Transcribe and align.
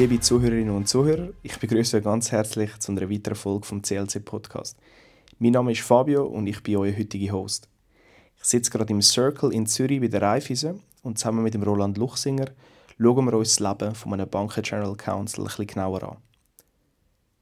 Liebe 0.00 0.18
Zuhörerinnen 0.18 0.74
und 0.74 0.88
Zuhörer, 0.88 1.28
ich 1.42 1.58
begrüße 1.58 1.98
euch 1.98 2.04
ganz 2.04 2.32
herzlich 2.32 2.78
zu 2.78 2.90
einer 2.90 3.10
weiteren 3.10 3.34
Folge 3.34 3.66
vom 3.66 3.82
CLC 3.82 4.24
Podcast. 4.24 4.78
Mein 5.38 5.52
Name 5.52 5.72
ist 5.72 5.82
Fabio 5.82 6.24
und 6.24 6.46
ich 6.46 6.62
bin 6.62 6.76
euer 6.76 6.96
heutiger 6.96 7.34
Host. 7.34 7.68
Ich 8.38 8.44
sitze 8.44 8.70
gerade 8.70 8.94
im 8.94 9.02
Circle 9.02 9.52
in 9.52 9.66
Zürich 9.66 10.00
bei 10.00 10.08
der 10.08 10.22
Raiffeisen 10.22 10.80
und 11.02 11.18
zusammen 11.18 11.44
mit 11.44 11.52
dem 11.52 11.64
Roland 11.64 11.98
Luchsinger 11.98 12.46
schauen 12.98 13.26
wir 13.26 13.34
uns 13.34 13.56
das 13.56 13.60
Leben 13.68 13.94
von 13.94 14.14
einem 14.14 14.26
Banken 14.26 14.62
General 14.62 14.96
Counsel 14.96 15.40
ein 15.40 15.48
bisschen 15.48 15.66
genauer 15.66 16.02
an. 16.02 16.16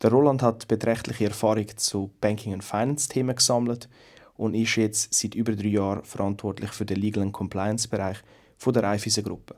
Der 0.02 0.10
Roland 0.10 0.42
hat 0.42 0.66
beträchtliche 0.66 1.26
Erfahrung 1.26 1.68
zu 1.76 2.10
Banking- 2.20 2.54
und 2.54 2.64
Finance-Themen 2.64 3.36
gesammelt 3.36 3.88
und 4.36 4.54
ist 4.54 4.74
jetzt 4.74 5.14
seit 5.14 5.36
über 5.36 5.54
drei 5.54 5.68
Jahren 5.68 6.02
verantwortlich 6.02 6.70
für 6.70 6.84
den 6.84 6.98
Legal- 6.98 7.22
und 7.22 7.30
Compliance-Bereich 7.30 8.18
der 8.66 8.82
Raiffeisen-Gruppe. 8.82 9.54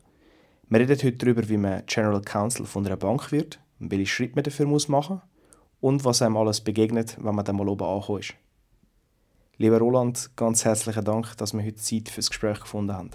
Wir 0.73 0.79
reden 0.79 0.97
heute 0.97 1.12
darüber, 1.15 1.48
wie 1.48 1.56
man 1.56 1.83
General 1.87 2.23
Counsel 2.23 2.65
von 2.65 2.87
einer 2.87 2.97
Bank 2.97 3.33
wird, 3.33 3.59
welche 3.80 4.06
Schritte 4.06 4.37
man 4.37 4.45
dafür 4.45 4.66
machen 4.66 5.15
muss 5.16 5.20
und 5.80 6.05
was 6.05 6.23
einem 6.23 6.37
alles 6.37 6.60
begegnet, 6.60 7.16
wenn 7.20 7.34
man 7.34 7.45
dann 7.45 7.56
mal 7.56 7.69
oben 7.69 7.83
angekommen 7.83 8.20
ist. 8.20 8.34
Lieber 9.56 9.79
Roland, 9.79 10.30
ganz 10.37 10.65
herzlichen 10.65 11.05
Dank, 11.05 11.37
dass 11.38 11.55
wir 11.55 11.65
heute 11.65 11.74
Zeit 11.74 12.09
für 12.09 12.20
das 12.20 12.30
Gespräch 12.30 12.60
gefunden 12.60 12.93
haben. 12.93 13.10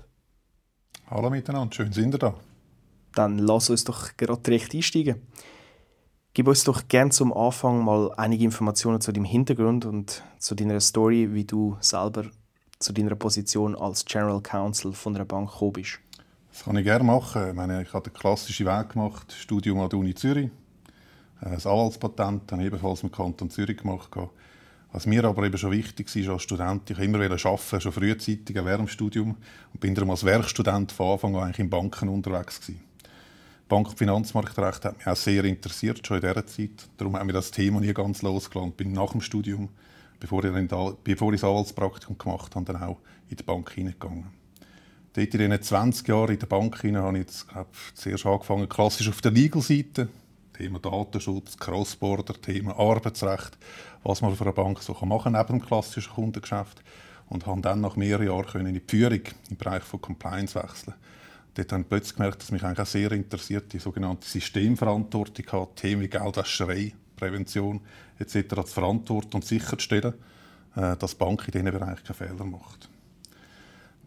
Hallo 1.10 1.30
miteinander, 1.30 1.74
schön 1.74 1.94
sind 1.94 2.14
ihr 2.16 2.18
da. 2.18 2.36
Dann 3.14 3.38
lass 3.40 3.70
uns 3.70 3.86
doch 3.86 4.18
gerade 4.18 4.42
direkt 4.42 4.76
einsteigen. 4.76 5.22
Gib 6.34 6.50
uns 6.50 6.66
doch 6.66 6.90
gern 6.90 7.12
zum 7.12 7.32
Anfang 7.32 7.86
mal 7.86 8.12
einige 8.18 8.44
Informationen 8.44 9.00
zu 9.00 9.14
deinem 9.14 9.24
Hintergrund 9.24 9.86
und 9.86 10.24
zu 10.40 10.56
deiner 10.56 10.82
Story, 10.82 11.30
wie 11.32 11.46
du 11.46 11.78
selber 11.80 12.26
zu 12.80 12.92
deiner 12.92 13.16
Position 13.16 13.78
als 13.78 14.04
General 14.04 14.42
Counsel 14.42 14.92
von 14.92 15.16
einer 15.16 15.24
Bank 15.24 15.54
gekommen 15.54 15.72
bist. 15.72 16.00
Das 16.56 16.64
kann 16.64 16.78
ich 16.78 16.86
gerne 16.86 17.04
machen. 17.04 17.50
Ich, 17.50 17.54
meine, 17.54 17.82
ich 17.82 17.92
habe 17.92 18.10
den 18.10 18.14
klassischen 18.14 18.66
Weg 18.66 18.94
gemacht, 18.94 19.34
Studium 19.34 19.78
an 19.82 19.90
der 19.90 20.00
Uni 20.00 20.16
Zürich. 20.16 20.50
Äh, 21.42 21.50
das 21.50 21.68
Anwaltspatent 21.68 22.50
habe 22.50 22.62
ich 22.62 22.68
ebenfalls 22.68 23.04
im 23.04 23.12
Kanton 23.12 23.50
Zürich 23.50 23.76
gemacht. 23.76 24.10
Was 24.94 25.06
mir 25.06 25.26
aber 25.26 25.44
eben 25.44 25.58
schon 25.58 25.72
wichtig 25.72 26.08
war 26.16 26.34
als 26.36 26.44
Student, 26.44 26.90
ich 26.90 26.98
immer 26.98 27.20
arbeiten, 27.20 27.38
schon 27.82 27.92
frühzeitig 27.92 28.56
während 28.56 28.80
dem 28.80 28.88
Studium 28.88 29.36
und 29.74 29.80
bin 29.82 29.94
darum 29.94 30.12
als 30.12 30.24
Werkstudent 30.24 30.94
von 30.94 31.12
Anfang 31.12 31.36
an 31.36 31.44
eigentlich 31.44 31.60
in 31.60 31.70
Banken 31.70 32.08
unterwegs 32.08 32.62
gewesen. 32.62 32.80
Bank- 33.68 33.90
und 33.90 33.98
Finanzmarktrecht 33.98 34.86
hat 34.86 34.98
mich 34.98 35.08
auch 35.08 35.18
sehr 35.18 35.44
interessiert, 35.44 36.08
schon 36.08 36.22
in 36.22 36.22
dieser 36.22 36.48
Zeit. 36.48 36.88
Darum 36.96 37.18
haben 37.18 37.28
wir 37.28 37.34
das 37.34 37.52
Thema 37.52 37.82
nie 37.82 37.94
ganz 37.94 38.22
losgelassen. 38.22 38.72
Bin 38.72 38.94
nach 38.94 39.12
dem 39.12 39.20
Studium, 39.20 39.68
bevor 40.22 40.42
ich, 40.46 40.54
dann, 40.54 40.96
bevor 41.04 41.34
ich 41.34 41.42
das 41.42 41.50
Anwaltspraktikum 41.50 42.18
gemacht 42.18 42.56
habe, 42.56 42.64
dann 42.64 42.82
auch 42.82 43.00
in 43.30 43.36
die 43.36 43.44
Bank 43.44 43.72
hineingegangen. 43.72 44.45
Dort 45.16 45.34
in 45.34 45.40
diesen 45.40 45.62
20 45.62 46.08
Jahren 46.08 46.34
in 46.34 46.40
der 46.40 46.48
Bank 46.48 46.82
hinein 46.82 47.04
habe 47.04 47.18
ich 47.18 47.24
jetzt, 47.24 47.48
glaub, 47.48 47.68
zuerst 47.94 48.26
angefangen, 48.26 48.68
klassisch 48.68 49.08
auf 49.10 49.22
der 49.22 49.32
Legal-Seite. 49.32 50.10
Thema 50.58 50.80
Datenschutz, 50.80 51.58
Crossborder, 51.58 52.34
Thema 52.34 52.78
Arbeitsrecht, 52.78 53.58
was 54.04 54.22
man 54.22 54.36
für 54.36 54.44
eine 54.44 54.54
Bank 54.54 54.82
so 54.82 54.94
machen 55.06 55.34
kann, 55.34 55.42
neben 55.42 55.60
dem 55.60 55.66
klassischen 55.66 56.14
Kundengeschäft. 56.14 56.82
Und 57.28 57.46
habe 57.46 57.62
dann 57.62 57.82
nach 57.82 57.96
mehreren 57.96 58.28
Jahren 58.28 58.68
in 58.68 58.74
die 58.74 58.82
Führung 58.86 59.22
im 59.50 59.58
Bereich 59.58 59.84
von 59.84 60.02
Compliance 60.02 60.56
wechseln 60.56 60.94
dort 61.56 61.72
habe 61.72 61.82
ich 61.82 61.90
plötzlich 61.90 62.16
gemerkt, 62.16 62.42
dass 62.42 62.52
mich 62.52 62.64
eigentlich 62.64 62.80
auch 62.80 62.86
sehr 62.86 63.12
interessiert, 63.12 63.74
die 63.74 63.80
sogenannte 63.80 64.28
Systemverantwortung 64.28 65.46
hat, 65.52 65.76
Themen 65.78 66.02
wie 66.02 66.08
Geldwäscherei, 66.08 66.94
Prävention 67.16 67.82
etc. 68.20 68.50
zu 68.50 68.66
verantworten 68.66 69.36
und 69.36 69.46
sicherzustellen, 69.46 70.14
äh, 70.76 70.96
dass 70.98 71.12
die 71.12 71.18
Bank 71.18 71.44
in 71.48 71.52
diesen 71.52 71.72
Bereichen 71.72 72.04
keine 72.04 72.30
Fehler 72.30 72.46
macht. 72.46 72.90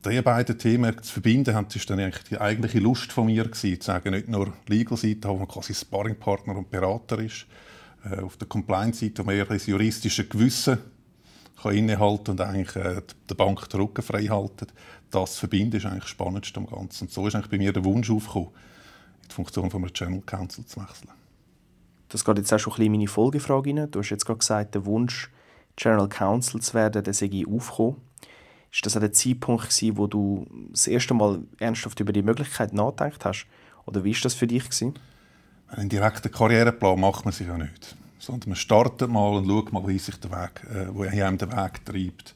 Diese 0.04 0.22
beiden 0.22 0.58
Themen 0.58 1.02
zu 1.02 1.12
verbinden, 1.12 1.54
war 1.54 1.66
eigentlich 1.98 2.24
die 2.24 2.40
eigentliche 2.40 2.78
Lust 2.78 3.10
von 3.10 3.26
mir, 3.26 3.44
gewesen, 3.44 3.80
zu 3.80 3.86
sagen, 3.86 4.12
nicht 4.12 4.28
nur 4.28 4.52
Legal-Seite, 4.68 5.28
wo 5.28 5.36
man 5.36 5.48
quasi 5.48 5.74
Sparringpartner 5.74 6.56
und 6.56 6.70
Berater 6.70 7.18
ist, 7.18 7.46
äh, 8.04 8.20
auf 8.20 8.36
der 8.36 8.46
Compliance-Seite, 8.46 9.22
wo 9.22 9.26
man 9.26 9.34
eher 9.34 9.44
das 9.44 9.66
juristische 9.66 10.28
Gewissen 10.28 10.78
kann 11.60 11.74
innehalten 11.74 12.32
und 12.32 12.40
eigentlich 12.40 12.76
äh, 12.76 13.02
der 13.28 13.34
Bank 13.34 13.68
den 13.68 13.80
Rücken 13.80 14.02
frei 14.02 14.26
halten. 14.26 14.68
Das 15.10 15.32
zu 15.34 15.40
verbinden 15.40 15.76
ist 15.76 15.86
eigentlich 15.86 16.06
Spannendste 16.06 16.60
am 16.60 16.66
Ganzen. 16.66 17.04
Und 17.04 17.12
so 17.12 17.26
ist 17.26 17.34
eigentlich 17.34 17.50
bei 17.50 17.58
mir 17.58 17.72
der 17.72 17.84
Wunsch 17.84 18.10
aufgekommen, 18.10 18.50
in 19.22 19.28
die 19.28 19.34
Funktion 19.34 19.70
von 19.70 19.82
einem 19.82 19.92
General 19.92 20.22
Counsel 20.24 20.64
zu 20.64 20.80
wechseln. 20.80 21.10
Das 22.08 22.24
geht 22.24 22.38
jetzt 22.38 22.52
auch 22.52 22.58
schon 22.58 22.72
ein 22.72 22.76
bisschen 22.76 22.86
in 22.86 23.00
meine 23.00 23.08
Folgefrage 23.08 23.70
rein. 23.70 23.90
Du 23.90 23.98
hast 23.98 24.10
jetzt 24.10 24.24
gerade 24.24 24.38
gesagt, 24.38 24.74
der 24.74 24.86
Wunsch, 24.86 25.30
General 25.76 26.08
Counsel 26.08 26.60
zu 26.60 26.74
werden, 26.74 27.02
der 27.02 27.14
sei 27.14 27.44
aufgekommen. 27.46 27.96
Ist 28.78 28.86
das 28.86 28.96
auch 28.96 29.00
der 29.00 29.12
Zeitpunkt 29.12 29.70
gewesen, 29.70 29.96
wo 29.96 30.06
du 30.06 30.46
das 30.70 30.86
erste 30.86 31.12
Mal 31.12 31.42
ernsthaft 31.58 31.98
über 31.98 32.12
die 32.12 32.22
Möglichkeit 32.22 32.72
nachgedacht 32.72 33.24
hast? 33.24 33.46
Oder 33.86 34.04
wie 34.04 34.14
war 34.14 34.20
das 34.22 34.34
für 34.34 34.46
dich? 34.46 34.64
Gewesen? 34.64 34.94
Einen 35.66 35.88
direkten 35.88 36.30
Karriereplan 36.30 37.00
macht 37.00 37.24
man 37.24 37.34
sich 37.34 37.48
ja 37.48 37.58
nicht 37.58 37.96
sondern 38.18 38.50
man 38.50 38.56
startet 38.56 39.08
mal 39.10 39.36
und 39.36 39.46
schaut 39.46 39.72
mal, 39.72 39.86
wie 39.86 39.98
sich 39.98 40.16
der 40.16 40.30
Weg, 40.30 40.62
äh, 40.70 40.94
wo 40.94 41.02
einem 41.02 41.38
der 41.38 41.50
Weg 41.50 41.84
treibt. 41.84 42.34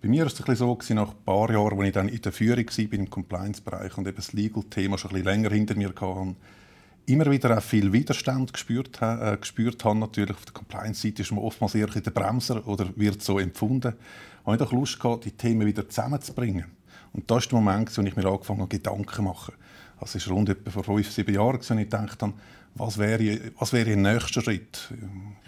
Bei 0.00 0.08
mir 0.08 0.22
war 0.24 0.32
es 0.32 0.48
ein 0.48 0.56
so, 0.56 0.74
gewesen, 0.74 0.96
nach 0.96 1.10
ein 1.10 1.24
paar 1.24 1.50
Jahren, 1.50 1.78
als 1.78 1.88
ich 1.88 1.92
dann 1.92 2.08
in 2.08 2.22
der 2.22 2.32
Führung 2.32 2.66
war, 2.66 2.92
im 2.92 3.10
Compliance-Bereich 3.10 3.98
und 3.98 4.06
eben 4.06 4.16
das 4.16 4.32
Legal-Thema 4.32 4.96
schon 4.96 5.10
ein 5.10 5.22
bisschen 5.22 5.28
länger 5.28 5.50
hinter 5.50 5.74
mir 5.74 5.88
hatte, 5.88 6.36
immer 7.06 7.30
wieder 7.30 7.56
auch 7.56 7.62
viel 7.62 7.92
Widerstand 7.92 8.52
gespürt, 8.52 9.00
äh, 9.02 9.36
gespürt 9.40 9.84
habe. 9.84 9.98
Natürlich 9.98 10.36
auf 10.36 10.44
der 10.44 10.54
Compliance-Seite 10.54 11.22
ist 11.22 11.32
man 11.32 11.44
oftmals 11.44 11.74
eher 11.74 11.88
der 11.88 12.10
Bremser 12.10 12.66
oder 12.66 12.88
wird 12.96 13.22
so 13.22 13.38
empfunden. 13.38 13.94
Habe 14.48 14.62
ich 14.62 14.68
doch 14.68 14.72
Lust 14.72 14.98
gehabt, 14.98 15.24
die 15.24 15.32
Themen 15.32 15.66
wieder 15.66 15.88
zusammenzubringen. 15.88 16.64
Und 17.12 17.30
das 17.30 17.44
war 17.44 17.48
der 17.48 17.60
Moment, 17.60 17.96
wo 17.96 18.02
ich 18.02 18.16
mir 18.16 18.26
angefangen 18.26 18.60
habe, 18.60 18.68
Gedanken 18.68 19.12
zu 19.12 19.22
machen. 19.22 19.54
Das 20.00 20.14
war 20.14 20.34
rund 20.34 20.48
etwa 20.48 20.70
vor 20.70 20.84
fünf, 20.84 21.10
sieben 21.10 21.34
Jahren, 21.34 21.56
als 21.56 21.70
ich 21.70 21.88
dachte, 21.88 22.32
was 22.74 22.98
wäre, 22.98 23.40
was 23.58 23.72
wäre 23.72 23.92
ein 23.92 24.02
nächster 24.02 24.40
Schritt? 24.40 24.92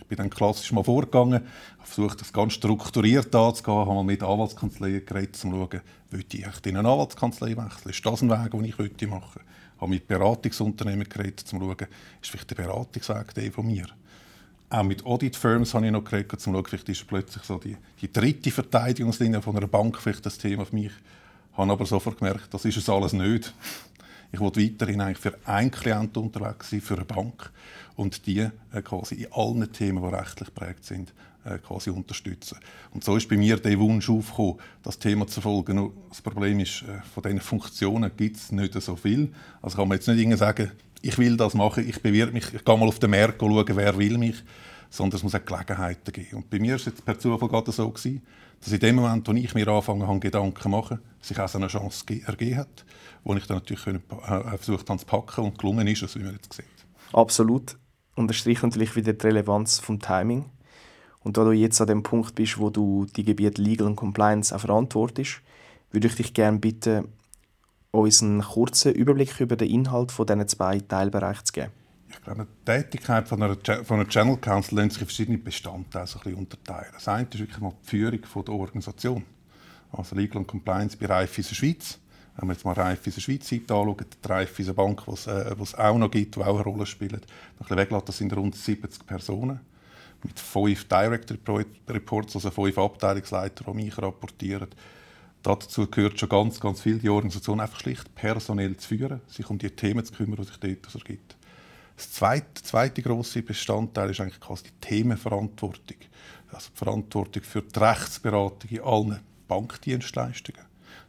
Ich 0.01 0.05
bin 0.07 0.19
dann 0.19 0.29
klassisch 0.29 0.73
mal 0.73 0.83
vorgegangen, 0.83 1.35
habe 1.35 1.45
versucht, 1.85 2.21
das 2.21 2.33
ganz 2.33 2.55
strukturiert 2.55 3.35
anzugehen, 3.35 3.79
habe 3.79 3.95
mal 3.95 4.03
mit 4.03 4.23
Anwaltskanzleien 4.23 5.07
geredet, 5.07 5.39
um 5.45 5.53
zu 5.53 5.57
schauen, 5.57 5.81
möchte 6.11 6.37
ich 6.37 6.67
in 6.67 6.77
eine 6.77 6.89
Anwaltskanzlei 6.89 7.57
wechseln? 7.57 7.91
Ist 7.91 8.05
das 8.05 8.23
ein 8.23 8.31
Weg, 8.31 8.51
den 8.51 8.65
ich 8.65 8.77
machen 8.77 8.91
möchte? 8.99 9.41
Ich 9.77 9.81
habe 9.81 9.91
mit 9.91 10.09
Beratungsunternehmen 10.09 11.09
geredet, 11.09 11.45
um 11.53 11.61
zu 11.61 11.65
schauen, 11.65 11.89
ist 12.21 12.31
vielleicht 12.31 12.51
der 12.51 12.57
Beratungsweg 12.57 13.35
der 13.35 13.53
von 13.53 13.67
mir? 13.67 13.87
Auch 14.73 14.85
mit 14.85 15.05
Audit-Firms 15.05 15.75
habe 15.75 15.87
ich 15.87 15.93
noch 15.93 16.05
geredet, 16.05 16.33
um 16.33 16.39
zu 16.39 16.53
schauen, 16.53 16.65
vielleicht 16.65 16.89
ist 16.89 17.07
plötzlich 17.09 17.43
so 17.43 17.59
die, 17.59 17.77
die 18.01 18.13
dritte 18.13 18.53
Verteidigungslinie 18.53 19.43
von 19.43 19.57
einer 19.57 19.67
Bank 19.67 19.99
vielleicht 19.99 20.25
das 20.25 20.39
Thema 20.39 20.65
für 20.65 20.77
mich. 20.77 20.93
Ich 21.53 21.59
habe 21.59 21.73
aber 21.73 21.85
sofort 21.85 22.19
gemerkt, 22.19 22.55
das 22.55 22.65
ist 22.65 22.77
es 22.77 22.89
alles 22.89 23.13
nicht. 23.13 23.53
Ich 24.31 24.39
will 24.39 24.53
weiterhin 24.55 25.01
eigentlich 25.01 25.19
für 25.19 25.37
einen 25.45 25.73
Klienten 25.73 26.23
unterwegs 26.23 26.71
sein, 26.71 26.81
für 26.81 26.95
eine 26.95 27.05
Bank 27.05 27.51
und 27.97 28.25
die 28.29 28.39
äh, 28.39 28.83
quasi 28.85 29.17
in 29.17 29.33
allen 29.33 29.73
Themen, 29.73 30.05
die 30.05 30.15
rechtlich 30.15 30.55
prägt 30.55 30.85
sind, 30.85 31.13
äh, 31.45 31.59
quasi 31.59 31.91
unterstützen. 31.91 32.59
Und 32.95 33.03
so 33.03 33.17
ist 33.17 33.29
bei 33.29 33.37
mir 33.37 33.57
der 33.57 33.77
Wunsch 33.81 34.09
aufgekommen, 34.09 34.61
das 34.85 35.01
Thema 35.01 35.27
zu 35.27 35.41
folgen. 35.41 35.77
Nur 35.77 35.93
das 36.09 36.23
Problem 36.23 36.61
ist, 36.61 36.83
äh, 36.83 37.03
von 37.13 37.25
diesen 37.25 37.41
Funktionen 37.41 38.13
gibt 38.17 38.37
es 38.37 38.53
nicht 38.53 38.81
so 38.81 38.95
viel. 38.95 39.33
Also 39.63 39.79
kann 39.79 39.89
man 39.89 39.99
jetzt 39.99 40.07
nicht 40.07 40.39
sagen, 40.39 40.71
ich 41.03 41.19
will 41.19 41.37
das 41.37 41.55
machen, 41.55 41.89
ich 41.89 42.01
bewirbe 42.01 42.33
mich, 42.33 42.53
ich 42.55 42.65
gehe 42.65 42.77
mal 42.77 42.89
auf 42.89 42.99
den 42.99 43.11
Markt 43.11 43.41
schauen, 43.41 43.65
wer 43.69 43.99
will 43.99 44.19
mich, 44.19 44.43
sondern 44.91 45.17
es 45.17 45.23
muss 45.23 45.35
auch 45.35 45.45
Gelegenheiten 45.45 46.13
geben. 46.13 46.37
Und 46.37 46.51
bei 46.51 46.59
mir 46.59 46.75
es 46.75 46.85
jetzt 46.85 47.05
per 47.05 47.19
Zufall 47.19 47.49
gerade 47.49 47.73
so 47.73 47.89
gewesen, 47.89 48.23
dass 48.61 48.73
in 48.73 48.81
dem 48.81 48.97
Moment, 48.97 49.27
wo 49.27 49.33
ich 49.33 49.55
mir 49.55 49.69
angefangen 49.69 50.07
habe, 50.07 50.21
Gedanken 50.21 50.61
zu 50.61 50.69
machen, 50.69 50.99
sich 51.21 51.39
auch 51.39 51.49
so 51.49 51.59
eine 51.59 51.69
Chance 51.69 52.05
ergeben 52.27 52.59
hat, 52.59 52.85
wo 53.25 53.35
ich 53.35 53.47
dann 53.47 53.59
natürlich 53.59 53.87
äh, 53.87 54.01
versucht 54.59 54.89
habe 54.91 54.99
zu 54.99 55.07
packen 55.07 55.45
und 55.45 55.59
gelungen 55.59 55.87
ist 55.87 56.03
es, 56.03 56.17
wie 56.17 56.23
man 56.23 56.35
jetzt 56.35 56.53
sieht. 56.53 56.67
Absolut. 57.13 57.77
Unterstreicht 58.17 58.63
natürlich 58.63 58.97
wieder 58.97 59.13
die 59.13 59.27
Relevanz 59.27 59.79
vom 59.79 59.99
Timing. 59.99 60.45
Und 61.23 61.37
da 61.37 61.45
du 61.45 61.53
jetzt 61.53 61.81
an 61.81 61.87
dem 61.87 62.03
Punkt 62.03 62.35
bist, 62.35 62.59
wo 62.59 62.71
du 62.71 63.07
die 63.17 63.25
Gebiete 63.25 63.63
Legal 63.63 63.87
und 63.87 63.97
Compliance 63.97 64.55
auch 64.55 64.61
verantwortest, 64.61 65.41
würde 65.91 66.07
ich 66.07 66.17
dich 66.17 66.35
gerne 66.35 66.59
bitten, 66.59 67.09
uns 67.93 68.23
einen 68.23 68.43
kurzen 68.43 68.93
Überblick 68.93 69.41
über 69.41 69.57
den 69.57 69.71
Inhalt 69.71 70.13
von 70.13 70.27
diesen 70.27 70.47
zwei 70.49 70.79
Teilbereichen 70.81 71.45
zu 71.45 71.53
geben. 71.53 71.73
Ich 72.09 72.21
glaube, 72.23 72.47
die 72.47 72.65
Tätigkeit 72.65 73.29
von 73.29 73.43
einer, 73.43 73.57
von 73.85 74.01
einer 74.01 74.09
Channel 74.09 74.37
Council 74.37 74.77
lässt 74.77 74.93
sich 74.93 75.03
in 75.03 75.07
verschiedene 75.07 75.39
Bestandteile 75.39 76.05
ein 76.07 76.13
bisschen 76.13 76.35
unterteilen. 76.35 76.91
Das 76.93 77.09
eine 77.09 77.29
ist 77.31 77.39
wirklich 77.39 77.61
mal 77.61 77.73
die 77.83 77.89
Führung 77.89 78.21
der 78.47 78.55
Organisation. 78.55 79.25
Also 79.93 80.17
Legal 80.17 80.39
und 80.39 80.47
Compliance 80.47 80.97
bei 80.97 81.07
Raiffeisen 81.07 81.55
Schweiz. 81.55 81.99
Wenn 82.37 82.49
wir 82.49 82.55
jetzt 82.55 82.65
mal 82.65 82.73
Raiffeisen 82.73 83.21
Schweiz 83.21 83.53
anschauen, 83.53 83.97
die 83.99 84.29
Raiffeisen 84.29 84.75
Bank, 84.75 85.03
die 85.05 85.31
äh, 85.31 85.55
es 85.61 85.75
auch 85.75 85.99
noch 85.99 86.11
gibt, 86.11 86.37
die 86.37 86.41
auch 86.41 86.55
eine 86.55 86.65
Rolle 86.65 86.87
spielt, 86.87 87.13
ein 87.15 87.21
bisschen 87.59 87.77
weglassen, 87.77 88.07
das 88.07 88.19
sind 88.19 88.37
rund 88.37 88.55
70 88.55 89.07
Personen 89.07 89.61
mit 90.23 90.39
fünf 90.39 90.87
Direct 90.89 91.35
Reports, 91.89 92.37
also 92.37 92.51
fünf 92.51 92.79
Abteilungsleiter, 92.79 93.65
die 93.67 93.75
mich 93.75 93.99
rapportieren. 93.99 94.69
Dazu 95.43 95.87
gehört 95.87 96.21
schon 96.21 96.29
ganz, 96.29 96.61
ganz 96.61 96.83
viel, 96.83 96.99
die 96.99 97.09
Organisation 97.09 97.61
einfach 97.61 97.81
schlicht 97.81 98.15
personell 98.15 98.77
zu 98.77 98.89
führen, 98.89 99.21
sich 99.27 99.49
um 99.49 99.59
die 99.59 99.71
Themen 99.71 100.05
zu 100.05 100.13
kümmern, 100.13 100.37
die 100.37 100.45
sich 100.45 100.59
dort 100.59 100.95
ergibt. 100.95 101.37
Das 101.97 102.13
zweite, 102.13 102.63
zweite 102.63 103.03
grosse 103.03 103.43
Bestandteil 103.43 104.11
ist 104.11 104.21
eigentlich 104.21 104.41
quasi 104.41 104.65
die 104.65 104.87
Themenverantwortung. 104.87 105.97
Also 106.53 106.71
die 106.73 106.79
Verantwortung 106.79 107.43
für 107.43 107.63
die 107.63 107.79
Rechtsberatung 107.79 108.71
in 108.71 108.81
allen 108.81 109.21
Bankdienstleistungen. 109.49 110.63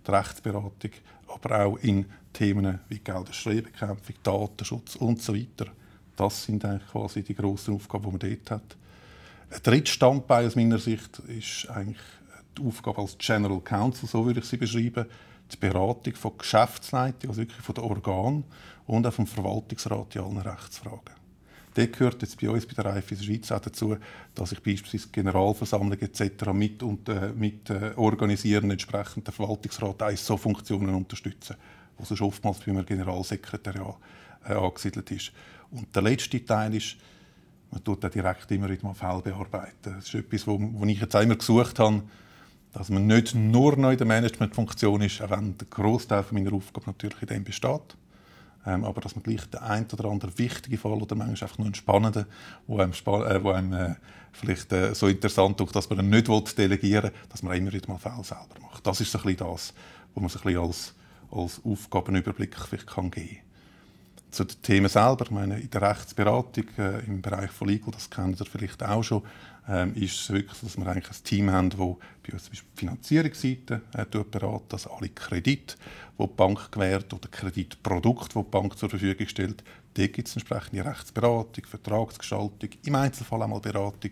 Die 0.06 0.12
Rechtsberatung, 0.12 0.92
aber 1.28 1.66
auch 1.66 1.78
in 1.78 2.06
Themen 2.33 2.80
wie 2.89 3.00
Gelderschreibekämpfung, 3.00 4.16
Datenschutz 4.24 4.95
und 4.95 5.22
so 5.22 5.36
weiter. 5.36 5.72
Das 6.16 6.44
sind 6.44 6.63
eigentlich 6.63 6.89
quasi 6.89 7.24
die 7.24 7.36
grossen 7.36 7.75
Aufgaben, 7.75 8.06
die 8.06 8.12
man 8.12 8.19
dort 8.19 8.51
hat. 8.51 8.78
Ein 9.50 9.63
drittes 9.63 9.94
Standbein 9.94 10.48
aus 10.48 10.56
meiner 10.56 10.80
Sicht 10.80 11.19
ist 11.19 11.69
eigentlich 11.69 12.00
die 12.57 12.65
Aufgabe 12.65 13.01
als 13.01 13.18
General 13.18 13.59
Counsel, 13.62 14.07
so 14.07 14.25
würde 14.25 14.39
ich 14.39 14.45
sie 14.45 14.57
beschreiben, 14.57 15.06
die 15.51 15.57
Beratung 15.57 16.15
von 16.15 16.38
Geschäftsleitung, 16.38 17.30
also 17.30 17.42
wirklich 17.42 17.62
von 17.62 17.75
den 17.75 17.83
Organen 17.83 18.44
und 18.88 19.06
auch 19.06 19.13
vom 19.13 19.27
Verwaltungsrat 19.27 20.15
in 20.15 20.21
allen 20.21 20.38
Rechtsfragen. 20.38 21.21
Dort 21.74 21.94
gehört 21.94 22.21
jetzt 22.21 22.39
bei 22.39 22.50
uns 22.50 22.65
bei 22.65 22.74
der 22.74 22.86
Raiffeisen 22.86 23.24
Schweiz 23.24 23.51
auch 23.51 23.62
dazu, 23.62 23.95
dass 24.36 24.51
ich 24.51 24.62
beispielsweise 24.62 25.09
Generalversammlungen 25.09 26.01
etc. 26.01 26.51
mit, 26.53 26.83
und, 26.83 27.07
äh, 27.07 27.31
mit 27.33 27.69
äh, 27.69 27.94
organisieren, 27.95 28.71
entsprechend 28.71 29.27
den 29.27 29.33
Verwaltungsrat 29.33 30.04
auch 30.04 30.18
so 30.18 30.36
Funktionen 30.36 30.94
unterstützen, 30.94 31.56
wo 31.97 32.04
sonst 32.04 32.21
oftmals 32.21 32.59
bei 32.59 32.71
einem 32.71 32.86
Generalsekretariat 32.86 33.95
äh, 34.45 34.54
angesiedelt 34.54 35.12
ist. 35.12 35.31
Und 35.71 35.95
der 35.95 36.01
letzte 36.01 36.44
Teil 36.44 36.75
ist, 36.75 36.97
man 37.71 37.81
tut 37.81 38.04
auch 38.04 38.09
direkt 38.09 38.51
immer 38.51 38.69
wieder 38.69 38.83
mal 38.83 38.94
Fälle 38.94 39.21
bearbeiten. 39.21 39.95
Das 39.95 40.06
ist 40.06 40.13
etwas, 40.13 40.45
wo, 40.45 40.59
wo 40.59 40.86
ich 40.86 41.00
jetzt 41.00 41.15
immer 41.15 41.38
gesucht 41.38 41.80
habe, 41.80 42.04
dass 42.73 42.89
man 42.89 43.07
nicht 43.07 43.35
nur 43.35 43.75
noch 43.75 43.91
in 43.91 43.97
der 43.97 44.07
Managementfunktion 44.07 45.01
ist, 45.01 45.21
auch 45.21 45.31
wenn 45.31 45.57
der 45.57 45.68
Großteil 45.68 46.23
meiner 46.31 46.53
Aufgabe 46.53 46.88
natürlich 46.88 47.21
in 47.21 47.27
dem 47.27 47.44
besteht. 47.44 47.97
Ähm, 48.65 48.85
aber 48.85 49.01
dass 49.01 49.15
man 49.15 49.23
gleich 49.23 49.44
den 49.50 49.59
ein 49.59 49.88
oder 49.91 50.06
anderen 50.06 50.38
wichtigen 50.38 50.77
Fall 50.77 50.91
oder 50.91 51.15
manchmal 51.15 51.44
einfach 51.44 51.57
nur 51.57 51.65
einen 51.65 51.75
spannenden, 51.75 52.25
wo 52.68 52.79
einem, 52.79 52.91
äh, 52.91 53.44
wo 53.44 53.50
einem 53.50 53.73
äh, 53.73 53.95
vielleicht 54.31 54.71
äh, 54.71 54.94
so 54.94 55.07
interessant 55.07 55.59
ist, 55.59 55.75
dass 55.75 55.89
man 55.89 56.00
ihn 56.00 56.09
nicht 56.09 56.57
delegieren 56.57 57.06
will, 57.06 57.13
dass 57.29 57.41
man 57.41 57.57
immer 57.57 57.73
wieder 57.73 57.89
mal 57.89 57.97
Fälle 57.97 58.23
selber 58.23 58.62
macht. 58.62 58.85
Das 58.85 59.01
ist 59.01 59.12
so 59.12 59.18
ein 59.18 59.23
bisschen 59.23 59.47
das, 59.47 59.73
was 60.13 60.21
man 60.21 60.44
bisschen 60.44 60.62
als, 60.62 60.94
als 61.31 61.62
Aufgabenüberblick 61.65 62.56
vielleicht 62.56 62.88
kann 62.88 63.09
geben 63.09 63.29
kann 63.29 63.51
zu 64.31 64.45
den 64.45 64.62
Themen 64.62 64.89
selber, 64.89 65.25
ich 65.25 65.31
meine, 65.31 65.59
in 65.59 65.69
der 65.69 65.81
Rechtsberatung 65.81 66.65
äh, 66.77 67.06
im 67.06 67.21
Bereich 67.21 67.51
von 67.51 67.68
Legal, 67.68 67.91
das 67.91 68.09
kennen 68.09 68.33
Sie 68.33 68.45
vielleicht 68.45 68.81
auch 68.81 69.03
schon, 69.03 69.23
ähm, 69.67 69.93
ist 69.95 70.15
es 70.15 70.29
wirklich 70.31 70.57
so, 70.57 70.67
dass 70.67 70.77
wir 70.77 70.87
eigentlich 70.87 71.09
ein 71.09 71.23
Team 71.23 71.51
haben, 71.51 71.69
das 71.69 71.79
bei 71.79 72.33
uns 72.33 72.43
zum 72.43 72.51
Beispiel 72.51 72.69
die 72.73 72.79
Finanzierungsseite 72.79 73.81
äh, 73.93 74.05
beraten, 74.05 74.71
also 74.71 74.91
alle 74.91 75.09
Kredite, 75.09 75.75
die 76.17 76.23
die 76.23 76.33
Bank 76.33 76.71
gewährt 76.71 77.13
oder 77.13 77.27
Kreditprodukte, 77.29 78.39
die 78.39 78.43
die 78.43 78.49
Bank 78.49 78.77
zur 78.77 78.89
Verfügung 78.89 79.27
stellt. 79.27 79.63
Dort 79.93 80.13
gibt 80.13 80.27
es 80.27 80.35
entsprechende 80.35 80.85
Rechtsberatung, 80.85 81.65
Vertragsgestaltung, 81.65 82.69
im 82.83 82.95
Einzelfall 82.95 83.43
einmal 83.43 83.59
Beratung 83.59 84.11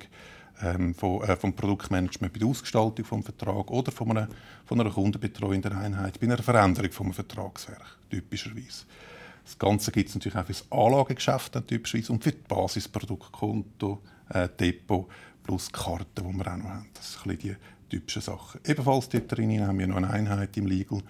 ähm, 0.61 0.93
von, 0.93 1.21
äh, 1.23 1.35
vom 1.35 1.53
Produktmanagement 1.53 2.33
bei 2.33 2.39
der 2.39 2.47
Ausgestaltung 2.47 2.95
des 2.95 3.25
Vertrags 3.25 3.69
oder 3.69 3.91
von 3.91 4.11
einer, 4.11 4.27
von 4.65 4.79
einer 4.79 4.91
kundenbetreuenden 4.91 5.73
Einheit 5.73 6.19
bei 6.19 6.27
einer 6.27 6.37
Veränderung 6.37 6.89
des 6.89 7.15
Vertragswerk, 7.15 7.97
typischerweise. 8.09 8.85
Das 9.43 9.57
Ganze 9.57 9.91
gibt 9.91 10.09
es 10.09 10.15
natürlich 10.15 10.37
auch 10.37 10.45
für 10.45 10.53
das 10.53 10.71
Anlagegeschäft 10.71 11.67
typischerweise 11.67 12.13
und 12.13 12.23
für 12.23 12.31
das 12.31 12.41
Basisproduktkonto, 12.47 14.01
äh, 14.29 14.47
Depot 14.59 15.09
plus 15.49 15.71
Karten, 15.71 16.05
die 16.15 16.37
wir 16.37 16.47
auch 16.47 16.57
noch 16.57 16.69
haben. 16.69 16.85
Das 16.93 17.13
sind 17.13 17.41
die 17.41 17.55
typischen 17.89 18.21
Sachen. 18.21 18.61
Ebenfalls 18.63 19.09
dort 19.09 19.35
drin 19.35 19.65
haben 19.65 19.79
wir 19.79 19.87
noch 19.87 19.97
eine 19.97 20.11
Einheit 20.11 20.55
im 20.57 20.67
Legal, 20.67 21.01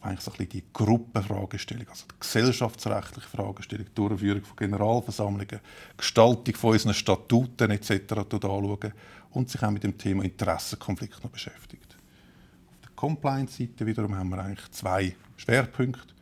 wo 0.00 0.08
eigentlich 0.08 0.22
so 0.22 0.32
ein 0.32 0.48
die 0.48 0.64
Gruppenfragestellung, 0.72 1.86
also 1.90 2.06
die 2.10 2.18
gesellschaftsrechtliche 2.18 3.28
Fragestellung, 3.28 3.84
die 3.84 3.94
Durchführung 3.94 4.42
von 4.44 4.56
Generalversammlungen, 4.56 5.60
Gestaltung 5.98 6.54
von 6.54 6.70
unseren 6.70 6.94
Statuten 6.94 7.70
etc. 7.70 8.14
anschauen 8.32 8.94
und 9.32 9.50
sich 9.50 9.62
auch 9.62 9.70
mit 9.70 9.84
dem 9.84 9.98
Thema 9.98 10.24
Interessenkonflikt 10.24 11.22
noch 11.22 11.30
beschäftigt. 11.30 11.94
Auf 12.70 12.80
der 12.80 12.90
Compliance-Seite 12.96 13.84
wiederum 13.84 14.16
haben 14.16 14.30
wir 14.30 14.42
eigentlich 14.42 14.70
zwei 14.70 15.14
Schwerpunkte. 15.36 16.14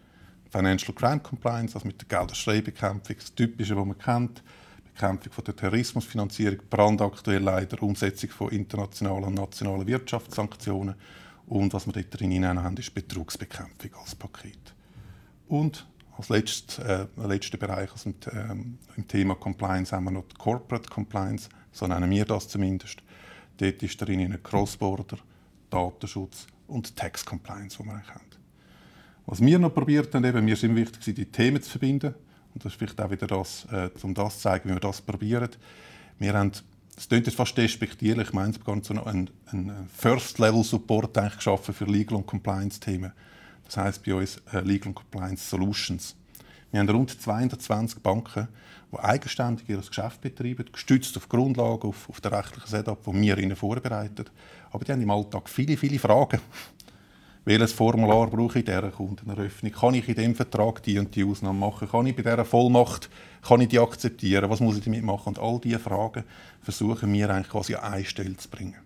Financial 0.50 0.93
Crime 0.93 1.20
Compliance, 1.20 1.76
also 1.76 1.87
mit 1.87 2.00
der 2.00 2.19
Gelderstreibekämpfung, 2.19 3.14
das 3.17 3.32
Typische, 3.32 3.76
was 3.76 3.87
man 3.87 3.96
kennt, 3.96 4.43
Bekämpfung 4.95 5.33
von 5.33 5.45
der 5.45 5.57
Terrorismusfinanzierung, 5.57 6.59
brandaktuell 6.69 7.43
leider 7.43 7.83
Umsetzung 7.83 8.31
von 8.31 8.51
internationalen 8.51 9.25
und 9.25 9.35
nationalen 9.35 9.87
Wirtschaftssanktionen 9.87 10.95
und 11.47 11.73
was 11.75 11.87
wir 11.87 11.93
dort 11.93 12.21
drin 12.21 12.45
haben, 12.45 12.77
ist 12.77 12.95
Betrugsbekämpfung 12.95 13.91
als 14.01 14.15
Paket. 14.15 14.75
Und 15.49 15.87
als 16.17 16.29
letztes, 16.29 16.79
äh, 16.79 17.07
letzter 17.17 17.59
Bereich 17.59 17.91
also 17.91 18.11
mit, 18.11 18.27
ähm, 18.33 18.79
im 18.97 19.09
Thema 19.09 19.35
Compliance 19.35 19.95
haben 19.95 20.05
wir 20.05 20.11
noch 20.13 20.29
die 20.29 20.37
Corporate 20.37 20.89
Compliance, 20.89 21.49
so 21.73 21.87
nennen 21.87 22.11
wir 22.11 22.25
das 22.25 22.49
zumindest. 22.49 23.03
Dort 23.57 23.83
ist 23.83 24.01
drin 24.01 24.39
Cross-Border, 24.43 25.19
Datenschutz 25.71 26.47
und 26.69 26.95
Tax 26.95 27.25
Compliance, 27.25 27.79
die 27.79 27.85
wir 27.85 27.95
eigentlich 27.95 28.15
haben. 28.15 28.25
Was 29.27 29.41
wir 29.41 29.59
noch 29.59 29.75
probiert 29.75 30.15
haben, 30.15 30.25
eben, 30.25 30.45
mir 30.45 30.57
sind 30.57 30.77
wichtig, 30.77 31.15
die 31.15 31.27
Themen 31.27 31.63
zu 31.63 31.71
verbinden. 31.71 32.15
Und 32.55 32.64
das 32.64 32.73
ist 32.73 32.79
vielleicht 32.79 33.00
auch 33.00 33.11
wieder 33.11 33.26
das, 33.26 33.67
äh, 33.73 33.91
um 34.02 34.14
das 34.14 34.37
zu 34.37 34.41
zeigen, 34.43 34.69
wie 34.69 34.75
wir 34.75 34.81
das 34.81 35.00
probieren. 35.00 35.50
Wir 36.19 36.35
haben, 36.35 36.52
es 36.97 37.08
klingt 37.08 37.26
jetzt 37.26 37.37
fast 37.37 37.56
despektierlich, 37.56 38.29
ich 38.29 38.32
meine, 38.35 38.55
haben 38.67 38.82
so 38.82 38.94
einen, 39.05 39.31
First-Level-Support 39.97 41.14
geschaffen 41.37 41.75
für 41.75 41.85
Legal- 41.85 42.17
und 42.17 42.26
Compliance-Themen. 42.26 43.12
Das 43.64 43.76
heißt 43.76 44.05
bei 44.05 44.14
uns 44.14 44.41
äh, 44.52 44.61
Legal 44.61 44.88
and 44.88 44.97
Compliance 44.97 45.49
Solutions. 45.49 46.17
Wir 46.73 46.81
haben 46.81 46.88
rund 46.88 47.20
220 47.20 48.00
Banken, 48.00 48.49
die 48.93 48.99
eigenständig 48.99 49.69
ihr 49.69 49.79
Geschäft 49.79 50.20
betreiben, 50.20 50.67
gestützt 50.73 51.17
auf 51.17 51.29
Grundlagen, 51.29 51.88
auf, 51.88 52.08
auf 52.08 52.20
den 52.20 52.32
rechtlichen 52.32 52.69
Setup, 52.69 53.03
den 53.05 53.23
wir 53.23 53.38
ihnen 53.38 53.56
vorbereiten. 53.56 54.26
Aber 54.70 54.85
die 54.85 54.93
haben 54.93 55.03
im 55.03 55.11
Alltag 55.11 55.49
viele, 55.49 55.76
viele 55.76 55.99
Fragen 55.99 56.41
welches 57.45 57.73
Formular 57.73 58.29
brauche 58.29 58.59
ich 58.59 58.67
in 58.67 58.73
dieser 58.73 58.91
Kundeneröffnung? 58.91 59.73
Kann 59.73 59.95
ich 59.95 60.09
in 60.09 60.15
diesem 60.15 60.35
Vertrag 60.35 60.83
die 60.83 60.99
und 60.99 61.15
die 61.17 61.25
Ausnahme 61.25 61.59
machen? 61.59 61.89
Kann 61.89 62.07
ich 62.07 62.15
bei 62.15 62.23
dieser 62.23 62.45
Vollmacht 62.45 63.09
kann 63.43 63.63
ich 63.63 63.69
die 63.69 63.79
akzeptieren? 63.79 64.51
Was 64.51 64.61
muss 64.61 64.77
ich 64.77 64.85
damit 64.85 65.03
machen? 65.03 65.29
Und 65.29 65.39
all 65.39 65.59
diese 65.59 65.79
Fragen 65.79 66.25
versuchen 66.61 67.13
wir 67.13 67.31
eigentlich 67.31 67.49
quasi 67.49 67.75
an 67.75 67.95
eine 67.95 68.05
Stelle 68.05 68.37
zu 68.37 68.49
bringen, 68.49 68.77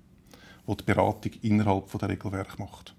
wo 0.66 0.74
die 0.76 0.84
Beratung 0.84 1.32
innerhalb 1.42 1.90
der 1.98 2.08
Regelwerk 2.08 2.58
macht. 2.58 2.94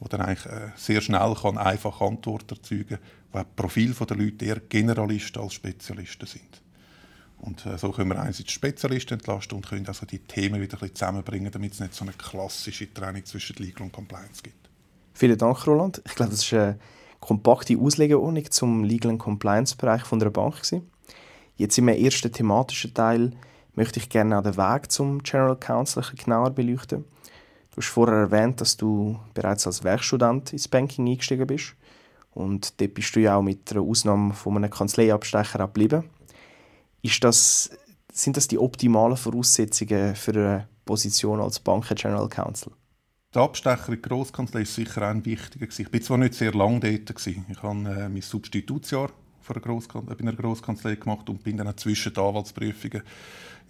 Wo 0.00 0.08
dann 0.08 0.22
eigentlich 0.22 0.46
äh, 0.46 0.70
sehr 0.74 1.00
schnell 1.00 1.36
kann 1.40 1.58
einfach 1.58 2.00
Antworten 2.00 2.56
erzeugen 2.56 2.88
kann, 2.88 2.98
wo 3.30 3.38
das 3.38 3.46
Profil 3.54 3.94
der 3.94 4.16
Leute 4.16 4.44
eher 4.44 4.60
Generalisten 4.60 5.40
als 5.40 5.54
Spezialisten 5.54 6.26
sind. 6.26 6.62
Und 7.38 7.64
äh, 7.66 7.78
so 7.78 7.92
können 7.92 8.10
wir 8.10 8.20
einerseits 8.20 8.50
Spezialisten 8.50 9.14
entlasten 9.14 9.56
und 9.56 9.66
können 9.66 9.86
also 9.86 10.06
die 10.06 10.18
Themen 10.18 10.60
wieder 10.60 10.76
ein 10.76 10.80
bisschen 10.80 10.96
zusammenbringen, 10.96 11.52
damit 11.52 11.74
es 11.74 11.80
nicht 11.80 11.94
so 11.94 12.04
eine 12.04 12.12
klassische 12.12 12.92
Trennung 12.92 13.24
zwischen 13.24 13.56
Legal 13.56 13.84
und 13.84 13.92
Compliance 13.92 14.42
gibt. 14.42 14.61
Vielen 15.14 15.38
Dank, 15.38 15.66
Roland. 15.66 16.02
Ich 16.06 16.14
glaube, 16.14 16.30
das 16.30 16.44
ist 16.44 16.52
eine 16.52 16.78
kompakte 17.20 17.78
Auslegeordnung 17.78 18.50
zum 18.50 18.84
Legal 18.84 19.16
Compliance 19.18 19.76
Bereich 19.76 20.02
von 20.02 20.18
der 20.18 20.30
Bank 20.30 20.56
gewesen. 20.56 20.90
Jetzt 21.56 21.78
im 21.78 21.88
ersten 21.88 22.32
thematischen 22.32 22.94
Teil 22.94 23.32
möchte 23.74 24.00
ich 24.00 24.08
gerne 24.08 24.38
auch 24.38 24.42
den 24.42 24.56
Weg 24.56 24.90
zum 24.90 25.22
General 25.22 25.56
Counsel 25.56 26.02
genauer 26.16 26.50
beleuchten. 26.50 27.04
Du 27.70 27.76
hast 27.76 27.88
vorher 27.88 28.16
erwähnt, 28.16 28.60
dass 28.60 28.76
du 28.76 29.18
bereits 29.32 29.66
als 29.66 29.84
Werkstudent 29.84 30.52
ins 30.52 30.68
Banking 30.68 31.08
eingestiegen 31.08 31.46
bist. 31.46 31.74
Und 32.34 32.80
dort 32.80 32.94
bist 32.94 33.14
du 33.14 33.20
ja 33.20 33.36
auch 33.36 33.42
mit 33.42 33.70
einer 33.70 33.82
Ausnahme 33.82 34.34
von 34.34 34.56
einem 34.56 34.70
Kanzleiabstecher 34.70 35.58
geblieben. 35.58 36.04
Ist 37.02 37.22
das, 37.24 37.70
sind 38.12 38.36
das 38.36 38.48
die 38.48 38.58
optimalen 38.58 39.16
Voraussetzungen 39.16 40.14
für 40.16 40.32
eine 40.32 40.68
Position 40.84 41.40
als 41.40 41.60
Banken 41.60 41.94
General 41.94 42.28
Counsel? 42.28 42.72
Der 43.34 43.42
Abstecher 43.42 43.88
in 43.88 43.94
die 43.94 44.02
Grosskanzlei 44.02 44.60
war 44.60 44.66
sicher 44.66 45.08
ein 45.08 45.24
wichtiger. 45.24 45.66
Ich 45.66 45.92
war 45.92 46.00
zwar 46.02 46.18
nicht 46.18 46.34
sehr 46.34 46.52
lange 46.52 46.80
dort. 46.80 47.26
Ich 47.26 47.62
habe 47.62 47.88
äh, 47.88 48.08
mein 48.08 48.20
Substitutsjahr 48.20 49.10
bei 49.48 49.54
einer 50.18 50.32
Grosskanzlei 50.34 50.96
gemacht 50.96 51.28
und 51.30 51.42
bin 51.42 51.56
dann 51.56 51.68
auch 51.68 51.76
zwischen 51.76 52.12
den 52.12 52.22
Anwaltsprüfungen. 52.22 53.02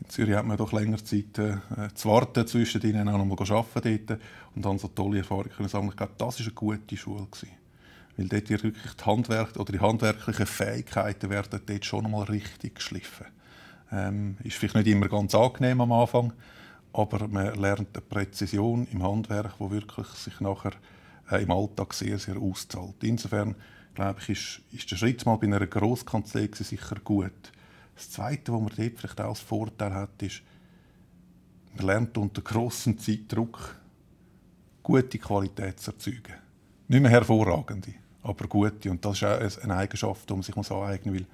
In 0.00 0.08
Zürich 0.08 0.34
hat 0.34 0.46
man 0.46 0.56
doch 0.56 0.72
länger 0.72 1.02
Zeit 1.04 1.38
äh, 1.38 1.58
zu 1.94 2.08
warten, 2.08 2.46
zwischen 2.46 2.80
denen 2.80 3.08
auch 3.08 3.18
noch 3.18 3.24
mal 3.24 3.56
arbeiten 3.56 4.06
dort 4.08 4.20
und 4.56 4.64
dann 4.64 4.78
so 4.78 4.88
tolle 4.88 5.18
Erfahrungen 5.18 5.50
können 5.56 5.68
sammeln. 5.68 5.90
Ich 5.90 5.96
glaube, 5.96 6.14
das 6.18 6.40
war 6.40 6.44
eine 6.44 6.54
gute 6.54 6.96
Schule. 6.96 7.26
Gewesen. 7.30 7.54
Weil 8.16 8.28
dort 8.28 8.50
wirklich 8.50 8.74
die, 8.74 9.04
Handwerk 9.04 9.56
oder 9.56 9.72
die 9.72 9.80
handwerklichen 9.80 10.46
Fähigkeiten 10.46 11.30
werden 11.30 11.60
dort 11.64 11.84
schon 11.84 12.10
mal 12.10 12.24
richtig 12.24 12.74
geschliffen. 12.74 13.26
Ähm, 13.92 14.36
ist 14.42 14.56
vielleicht 14.56 14.74
nicht 14.74 14.88
immer 14.88 15.08
ganz 15.08 15.34
angenehm 15.34 15.80
am 15.80 15.92
Anfang, 15.92 16.32
aber 16.92 17.28
man 17.28 17.54
lernt 17.54 17.96
eine 17.96 18.02
Präzision 18.02 18.86
im 18.92 19.02
Handwerk, 19.02 19.54
wo 19.58 19.70
wirklich 19.70 20.06
sich 20.08 20.40
nachher 20.40 20.72
äh, 21.30 21.42
im 21.42 21.50
Alltag 21.50 21.94
sehr, 21.94 22.18
sehr 22.18 22.36
auszahlt. 22.36 23.02
Insofern 23.02 23.54
glaube 23.94 24.20
ich, 24.20 24.28
ist, 24.30 24.60
ist 24.72 24.90
der 24.90 24.96
Schritt 24.96 25.24
mal 25.24 25.36
bei 25.36 25.46
einer 25.46 25.66
Grosskanzlei 25.66 26.48
sicher 26.52 26.96
gut. 27.02 27.52
Das 27.94 28.10
Zweite, 28.10 28.52
was 28.52 28.60
man 28.60 28.72
dort 28.76 28.98
vielleicht 28.98 29.20
auch 29.20 29.30
als 29.30 29.40
Vorteil 29.40 29.94
hat, 29.94 30.22
ist, 30.22 30.42
man 31.74 31.86
lernt 31.86 32.18
unter 32.18 32.42
grossem 32.42 32.98
Zeitdruck 32.98 33.76
gute 34.82 35.18
Qualität 35.18 35.80
zu 35.80 35.92
erzeugen. 35.92 36.34
Nicht 36.88 37.00
mehr 37.00 37.10
hervorragende, 37.10 37.94
aber 38.22 38.46
gute. 38.46 38.90
Und 38.90 39.04
das 39.04 39.22
ist 39.22 39.24
auch 39.24 39.62
eine 39.64 39.76
Eigenschaft, 39.76 40.28
die 40.28 40.34
man 40.34 40.42
sich 40.42 40.56
aneignen 40.56 41.14
muss 41.14 41.26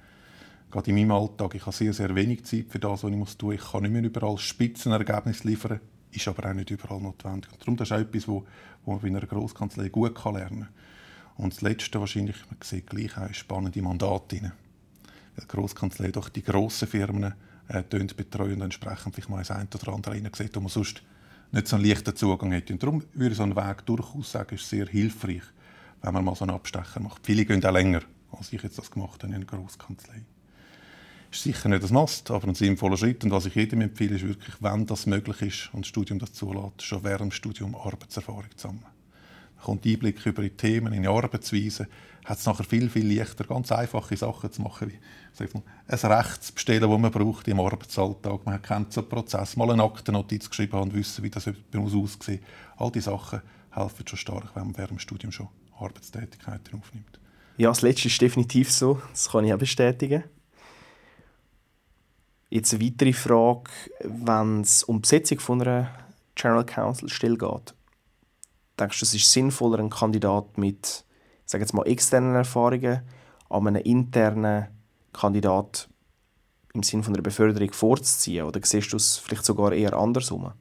gerade 0.71 0.89
in 0.89 0.95
meinem 0.95 1.11
Alltag, 1.11 1.55
ich 1.55 1.61
habe 1.61 1.75
sehr, 1.75 1.93
sehr 1.93 2.13
wenig 2.15 2.45
Zeit 2.45 2.67
für 2.69 2.79
das, 2.79 3.03
was 3.03 3.11
ich 3.11 3.17
muss 3.17 3.37
tun 3.37 3.49
muss. 3.49 3.61
Ich 3.61 3.71
kann 3.71 3.83
nicht 3.83 3.91
mehr 3.91 4.03
überall 4.03 4.37
Spitzenergebnisse 4.37 5.47
liefern, 5.47 5.79
ist 6.11 6.27
aber 6.27 6.49
auch 6.49 6.53
nicht 6.53 6.69
überall 6.69 7.01
notwendig. 7.01 7.51
Und 7.51 7.61
darum 7.61 7.77
das 7.77 7.89
ist 7.89 7.91
auch 7.93 7.99
etwas, 7.99 8.27
wo, 8.27 8.45
wo 8.85 8.91
man 8.91 9.01
bei 9.01 9.07
einer 9.07 9.21
Grosskanzlei 9.21 9.89
gut 9.89 10.15
kann 10.15 10.35
lernen 10.35 10.59
kann. 10.61 11.43
Und 11.43 11.53
das 11.53 11.61
Letzte 11.61 11.99
wahrscheinlich, 11.99 12.35
man 12.49 12.57
sieht 12.61 12.87
gleich 12.87 13.17
auch 13.17 13.33
spannende 13.33 13.81
Mandate 13.81 14.35
rein. 14.35 14.51
eine 15.37 15.47
Grosskanzlei 15.47 16.11
doch 16.11 16.29
die 16.29 16.43
grossen 16.43 16.87
Firmen 16.87 17.33
äh, 17.69 17.83
betreuen 17.83 18.55
und 18.55 18.61
entsprechend 18.63 19.15
vielleicht 19.15 19.29
mal 19.29 19.43
ein 19.43 19.67
oder 19.73 19.93
andere 19.93 20.15
reinsieht, 20.15 20.55
wo 20.55 20.59
man 20.59 20.69
sonst 20.69 21.01
nicht 21.51 21.67
so 21.67 21.77
einen 21.77 21.85
leichten 21.85 22.15
Zugang 22.15 22.53
hat. 22.53 22.69
Und 22.69 22.83
darum 22.83 23.03
würde 23.13 23.31
ich 23.31 23.37
so 23.37 23.43
einen 23.43 23.55
Weg 23.55 23.85
durchaus 23.85 24.31
sagen, 24.31 24.55
ist 24.55 24.69
sehr 24.69 24.87
hilfreich, 24.87 25.43
wenn 26.01 26.13
man 26.13 26.25
mal 26.25 26.35
so 26.35 26.45
einen 26.45 26.55
Abstecher 26.55 26.99
macht. 26.99 27.25
Viele 27.25 27.45
gehen 27.45 27.63
auch 27.63 27.71
länger, 27.71 28.01
als 28.31 28.51
ich 28.53 28.61
jetzt 28.61 28.77
das 28.77 28.91
gemacht 28.91 29.23
habe 29.23 29.27
in 29.27 29.35
einer 29.35 29.45
Grosskanzlei. 29.45 30.25
Ist 31.31 31.43
sicher 31.43 31.69
nicht 31.69 31.83
das 31.83 31.91
Mast, 31.91 32.31
aber 32.31 32.47
ein 32.47 32.55
sinnvoller 32.55 32.97
Schritt. 32.97 33.23
Und 33.23 33.31
was 33.31 33.45
ich 33.45 33.53
jedem 33.53 33.81
empfehle, 33.81 34.15
ist 34.15 34.27
wirklich, 34.27 34.55
wenn 34.59 34.85
das 34.87 35.05
möglich 35.05 35.41
ist 35.41 35.69
und 35.73 35.81
das 35.81 35.89
Studium 35.89 36.17
das 36.17 36.33
zulässt, 36.33 36.81
schon 36.81 37.03
während 37.03 37.21
dem 37.21 37.31
Studium 37.31 37.75
Arbeitserfahrung 37.75 38.49
zu 38.55 38.67
sammeln. 38.67 38.85
Man 39.57 39.65
kommt 39.65 39.85
Einblick 39.85 40.25
über 40.25 40.41
die 40.41 40.49
Themen, 40.49 40.93
in 40.93 41.03
die 41.03 41.07
Arbeitsweise, 41.07 41.87
hat 42.25 42.39
es 42.39 42.45
nachher 42.45 42.63
viel, 42.63 42.89
viel 42.89 43.11
leichter, 43.15 43.43
ganz 43.43 43.71
einfache 43.71 44.17
Sachen 44.17 44.51
zu 44.51 44.61
machen, 44.61 44.91
wie 45.37 45.43
mal, 45.53 45.63
ein 45.87 46.11
Recht 46.11 46.43
zu 46.43 46.53
bestellen, 46.53 46.89
das 46.89 46.99
man 46.99 47.11
braucht 47.11 47.47
im 47.47 47.59
Arbeitsalltag. 47.59 48.45
Man 48.45 48.61
kennt 48.61 48.93
so 48.93 49.03
Prozess, 49.03 49.55
mal 49.55 49.69
eine 49.71 49.83
Aktennotiz 49.83 50.49
geschrieben 50.49 50.79
und 50.79 50.93
wissen, 50.93 51.23
wie 51.23 51.29
das 51.29 51.47
aussieht. 51.47 52.41
All 52.77 52.91
diese 52.91 53.11
Sachen 53.11 53.41
helfen 53.71 54.07
schon 54.07 54.17
stark, 54.17 54.55
wenn 54.55 54.65
man 54.65 54.77
während 54.77 54.91
dem 54.91 54.99
Studium 54.99 55.31
schon 55.31 55.49
Arbeitstätigkeiten 55.77 56.79
aufnimmt. 56.79 57.19
Ja, 57.57 57.69
das 57.69 57.81
Letzte 57.81 58.07
ist 58.07 58.21
definitiv 58.21 58.71
so. 58.71 59.01
Das 59.11 59.29
kann 59.29 59.43
ich 59.43 59.53
auch 59.53 59.57
bestätigen. 59.57 60.23
Jetzt 62.49 62.73
eine 62.73 62.83
weitere 62.83 63.13
Frage, 63.13 63.69
wenn 64.03 64.61
es 64.61 64.83
um 64.83 64.97
die 64.97 65.01
Besetzung 65.01 65.39
von 65.39 65.61
einer 65.61 65.91
General 66.35 66.65
Counsel 66.65 67.09
Stelle 67.09 67.37
geht. 67.37 67.73
Denkst 68.79 68.99
du, 68.99 69.05
es 69.05 69.13
ist 69.13 69.31
sinnvoller, 69.31 69.79
einen 69.79 69.89
Kandidat 69.89 70.57
mit 70.57 71.03
sage 71.49 71.63
jetzt 71.63 71.73
mal, 71.73 71.87
externen 71.87 72.35
Erfahrungen 72.35 73.01
an 73.49 73.67
einem 73.67 73.81
internen 73.81 74.67
Kandidat 75.13 75.89
im 76.73 76.83
Sinne 76.83 77.03
von 77.03 77.13
einer 77.13 77.23
Beförderung 77.23 77.73
vorzuziehen? 77.73 78.45
Oder 78.45 78.59
siehst 78.63 78.93
du 78.93 78.97
es 78.97 79.17
vielleicht 79.17 79.45
sogar 79.45 79.73
eher 79.73 79.93
andersrum? 79.93 80.51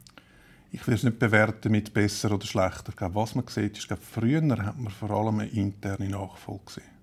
Ich 0.71 0.87
will 0.87 0.95
es 0.95 1.02
nicht 1.02 1.18
bewerten 1.18 1.71
mit 1.71 1.92
besser 1.92 2.33
oder 2.33 2.47
schlechter. 2.47 2.92
glaube, 2.92 3.14
was 3.14 3.35
man 3.35 3.47
sieht, 3.49 3.78
ist, 3.78 3.88
glaube, 3.88 4.02
früher 4.02 4.42
hat 4.64 4.78
man 4.78 4.92
vor 4.92 5.11
allem 5.11 5.40
eine 5.40 5.50
interne 5.50 6.09
Nachfolge 6.09 6.64
gesehen. 6.66 6.98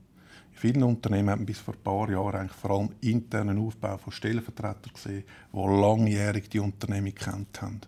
In 0.55 0.61
vielen 0.61 0.83
Unternehmen 0.83 1.29
hat 1.29 1.37
man 1.39 1.45
bis 1.45 1.59
vor 1.59 1.73
ein 1.73 1.83
paar 1.83 2.09
Jahren 2.09 2.35
eigentlich 2.35 2.53
vor 2.53 2.71
allem 2.71 2.89
internen 3.01 3.59
Aufbau 3.59 3.97
von 3.97 4.13
Stellvertretern 4.13 4.93
gesehen, 4.93 5.25
die 5.51 5.57
langjährig 5.57 6.49
die 6.49 6.59
Unternehmung 6.59 7.13
kennt 7.13 7.61
haben. 7.61 7.81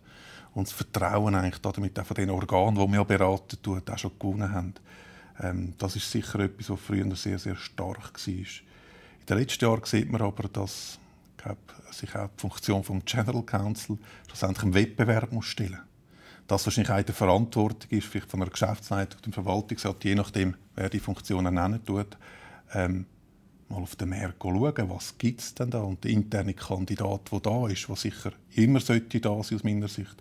Und 0.54 0.68
das 0.68 0.74
Vertrauen 0.74 1.34
eigentlich 1.34 1.62
damit 1.62 1.98
auch 1.98 2.06
von 2.06 2.16
den 2.16 2.30
Organen, 2.30 2.76
die 2.76 2.96
ja 2.96 3.04
beraten 3.04 3.58
auch 3.64 3.98
schon 3.98 4.12
gewonnen 4.20 4.52
haben. 4.52 4.74
Ähm, 5.40 5.74
das 5.78 5.96
ist 5.96 6.12
sicher 6.12 6.40
etwas, 6.42 6.70
was 6.70 6.80
früher 6.80 7.16
sehr, 7.16 7.40
sehr 7.40 7.56
stark 7.56 8.14
war. 8.14 8.34
In 8.34 8.46
den 9.30 9.38
letzten 9.38 9.64
Jahren 9.64 9.86
sieht 9.86 10.12
man 10.12 10.22
aber, 10.22 10.50
dass 10.50 11.00
glaub, 11.38 11.58
sich 11.92 12.14
auch 12.16 12.28
die 12.36 12.42
Funktion 12.42 12.82
des 12.82 13.06
General 13.06 13.44
Counsel 13.44 13.98
schlussendlich 14.28 14.66
im 14.66 14.74
Wettbewerb 14.74 15.32
muss 15.32 15.46
stellen 15.46 15.80
Das 16.48 16.66
wahrscheinlich 16.66 16.92
auch 16.92 17.02
die 17.02 17.14
Verantwortung 17.14 17.90
ist, 17.92 18.08
vielleicht 18.08 18.30
von 18.30 18.42
einer 18.42 18.52
Geschäftsleitung 18.52 19.22
und 19.26 19.34
Verwaltungsrat, 19.34 20.04
je 20.04 20.16
nachdem, 20.16 20.56
wer 20.76 20.90
die 20.90 21.00
Funktionen 21.00 21.54
nennen 21.54 21.86
tut, 21.86 22.18
ähm, 22.74 23.06
mal 23.70 23.82
auf 23.82 23.96
den 23.96 24.10
Markt 24.10 24.42
schauen, 24.42 24.90
was 24.90 25.18
gibt 25.18 25.42
es 25.42 25.54
denn 25.54 25.70
da 25.70 25.82
und 25.82 26.04
der 26.04 26.12
interne 26.12 26.54
Kandidat, 26.54 27.32
der 27.32 27.40
da 27.40 27.68
ist, 27.68 27.88
der 27.88 27.96
sicher 27.96 28.32
immer 28.56 28.80
sollte 28.80 29.20
da 29.20 29.42
sein 29.44 29.58
aus 29.58 29.64
meiner 29.64 29.88
Sicht, 29.88 30.16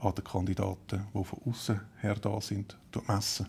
an 0.00 0.14
den 0.14 0.24
Kandidaten, 0.24 1.06
die 1.12 1.24
von 1.24 1.40
außen 1.44 1.80
her 2.00 2.14
da 2.14 2.40
sind, 2.40 2.76
messen. 3.06 3.46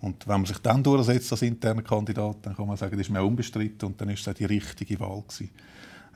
Und 0.00 0.26
wenn 0.26 0.40
man 0.40 0.46
sich 0.46 0.58
dann 0.58 0.82
durchsetzt 0.82 1.30
als 1.32 1.42
interner 1.42 1.82
Kandidat, 1.82 2.38
dann 2.42 2.56
kann 2.56 2.66
man 2.66 2.76
sagen, 2.76 2.96
das 2.96 3.06
ist 3.06 3.12
mir 3.12 3.22
unbestritten 3.22 3.86
und 3.86 4.00
dann 4.00 4.08
ist 4.10 4.26
es 4.26 4.34
die 4.34 4.44
richtige 4.44 4.98
Wahl 4.98 5.22
gewesen. 5.22 5.50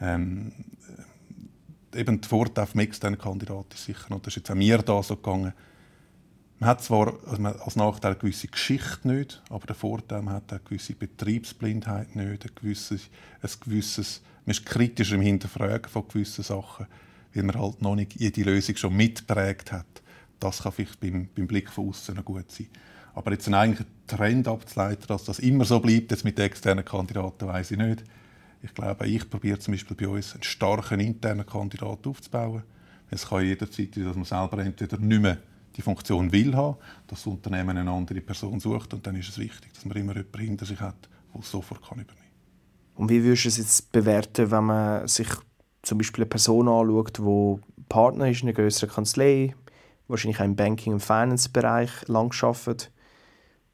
Ähm, 0.01 0.53
äh, 1.93 2.01
eben 2.01 2.21
der 2.21 2.29
Vorteil 2.29 2.67
vom 2.67 2.81
externen 2.81 3.19
Kandidat 3.19 3.73
ist 3.73 3.85
sicher, 3.85 4.11
und 4.11 4.27
das 4.27 4.33
ist 4.33 4.39
jetzt 4.39 4.51
auch 4.51 4.57
mir 4.57 4.79
da 4.79 5.03
so 5.03 5.17
gegangen, 5.17 5.53
man 6.59 6.71
hat 6.71 6.83
zwar 6.83 7.15
also 7.27 7.43
als 7.43 7.77
Nachteil 7.77 8.13
eine 8.13 8.21
gewisse 8.21 8.49
Geschichte 8.49 9.09
nicht, 9.09 9.43
aber 9.51 9.67
der 9.67 9.77
Vorteil, 9.77 10.23
man 10.23 10.35
hat 10.35 10.51
eine 10.51 10.61
gewisse 10.61 10.95
Betriebsblindheit 10.95 12.17
nicht, 12.17 12.45
ein 12.45 12.51
gewisses, 12.55 13.11
ein 13.43 13.51
gewisses, 13.61 14.23
man 14.47 14.53
ist 14.53 14.65
kritisch 14.65 15.13
im 15.13 15.21
Hinterfragen 15.21 15.91
von 15.91 16.09
gewissen 16.09 16.45
Sachen, 16.45 16.87
weil 17.35 17.43
man 17.43 17.61
halt 17.61 17.83
noch 17.83 17.95
nicht 17.95 18.15
jede 18.15 18.43
Lösung 18.43 18.77
schon 18.77 18.97
mitprägt 18.97 19.73
hat. 19.73 19.87
Das 20.41 20.63
kann 20.63 20.73
vielleicht 20.73 21.01
beim, 21.01 21.29
beim 21.35 21.47
Blick 21.47 21.71
von 21.71 21.89
außen 21.89 22.25
gut 22.25 22.51
sein. 22.51 22.69
Aber 23.15 23.33
jetzt 23.33 23.47
einen 23.47 23.55
eigentlichen 23.55 23.93
Trend 24.07 24.49
abzuleiten, 24.49 25.07
dass 25.09 25.25
das 25.25 25.39
immer 25.39 25.65
so 25.65 25.81
bleibt, 25.81 26.11
jetzt 26.11 26.25
mit 26.25 26.39
externen 26.39 26.85
Kandidaten, 26.85 27.49
weiß 27.49 27.71
ich 27.73 27.79
nicht. 27.79 28.05
Ich 28.63 28.75
glaube, 28.75 29.07
ich 29.07 29.29
probiere 29.29 29.59
zum 29.59 29.73
Beispiel 29.73 29.97
bei 29.97 30.09
uns 30.09 30.35
einen 30.35 30.43
starken 30.43 31.01
internen 31.01 31.47
Kandidaten 31.47 32.09
aufzubauen. 32.09 32.63
Es 33.11 33.29
kann 33.29 33.45
jederzeit 33.45 33.95
sein, 33.95 34.05
dass 34.05 34.17
man 34.17 34.25
selber 34.25 34.59
entweder 34.59 34.99
nicht 34.99 35.23
mehr 35.23 35.39
die 35.77 35.83
Funktion 35.83 36.33
will 36.33 36.55
haben, 36.55 36.77
dass 37.07 37.23
das 37.23 37.27
Unternehmen 37.27 37.77
eine 37.77 37.91
andere 37.91 38.21
Person 38.21 38.61
sucht 38.61 38.95
und 38.95 39.07
dann 39.07 39.17
ist 39.17 39.29
es 39.29 39.39
wichtig, 39.39 39.73
dass 39.75 39.85
man 39.85 39.97
immer 39.97 40.17
jemanden 40.17 40.39
hinter 40.39 40.67
sich 40.67 40.81
hat, 40.81 41.09
der 41.33 41.41
es 41.41 41.51
sofort 41.51 41.83
kann 41.83 41.99
übernehmen 41.99 42.17
kann. 42.17 43.03
Und 43.03 43.11
wie 43.11 43.23
würdest 43.23 43.45
du 43.45 43.49
es 43.49 43.57
jetzt 43.59 43.93
bewerten, 43.93 44.51
wenn 44.51 44.65
man 44.65 45.07
sich 45.07 45.29
zum 45.83 45.99
Beispiel 45.99 46.25
eine 46.25 46.31
Person 46.31 46.69
anschaut, 46.69 47.19
die 47.19 47.85
Partner 47.89 48.29
ist 48.31 48.43
in 48.43 48.49
einer 48.49 48.57
größeren 48.57 48.91
Kanzlei, 48.91 49.55
wahrscheinlich 50.09 50.41
auch 50.41 50.45
im 50.45 50.57
Banking- 50.57 50.95
und 50.95 51.03
Finance-Bereich 51.03 52.09
lang 52.09 52.33
arbeitet, 52.43 52.91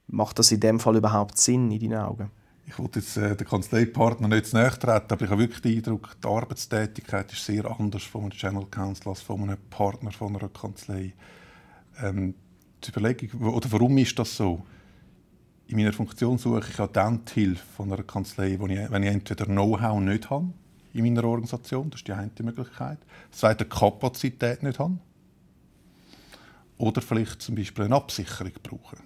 Macht 0.09 0.39
das 0.39 0.53
in 0.53 0.61
dem 0.61 0.79
Fall 0.79 0.97
überhaupt 0.97 1.39
Sinn 1.39 1.71
in 1.71 1.81
deinen 1.81 2.03
Augen? 2.03 2.31
Ich 2.67 2.79
wollte 2.79 3.01
jetzt 3.01 3.17
äh, 3.17 3.35
den 3.35 3.47
Kanzleipartner 3.47 4.29
nicht 4.29 4.47
zu 4.47 4.57
nahe 4.57 4.71
treten, 4.71 5.13
aber 5.13 5.25
ich 5.25 5.31
habe 5.31 5.41
wirklich 5.41 5.63
den 5.63 5.79
Eindruck, 5.79 6.17
die 6.23 6.29
Arbeitstätigkeit 6.29 7.33
ist 7.33 7.45
sehr 7.45 7.65
anders 7.65 8.03
von 8.03 8.23
einem 8.23 8.31
General 8.31 8.67
Counsel 8.67 9.09
als 9.09 9.23
von 9.23 9.43
einem 9.43 9.59
Partner 9.71 10.13
von 10.13 10.37
einer 10.37 10.49
Kanzlei. 10.51 11.15
Ähm, 12.01 12.35
die 12.85 12.91
Überlegung, 12.91 13.41
oder 13.53 13.71
warum 13.73 13.97
ist 13.99 14.19
das 14.19 14.37
so? 14.37 14.65
In 15.69 15.77
meiner 15.77 15.93
Funktion 15.93 16.39
suche 16.39 16.65
ich 16.69 16.81
auch 16.81 16.89
dann 16.89 17.25
die 17.25 17.33
Hilfe 17.33 17.65
von 17.77 17.93
einer 17.93 18.03
Kanzlei, 18.03 18.59
wo 18.59 18.67
ich, 18.67 18.91
wenn 18.91 19.03
ich 19.03 19.11
entweder 19.11 19.47
Know-how 19.47 20.01
nicht 20.01 20.31
habe 20.31 20.53
in 20.93 21.05
meiner 21.05 21.25
Organisation, 21.25 21.89
das 21.91 22.01
ist 22.01 22.09
die 22.09 22.13
eine 22.13 22.31
Möglichkeit, 22.43 22.99
zweite 23.31 23.65
Kapazität 23.65 24.63
nicht 24.63 24.79
habe, 24.79 24.99
oder 26.79 27.01
vielleicht 27.01 27.41
zum 27.41 27.55
Beispiel 27.55 27.85
eine 27.85 27.95
Absicherung 27.95 28.53
brauche. 28.63 28.97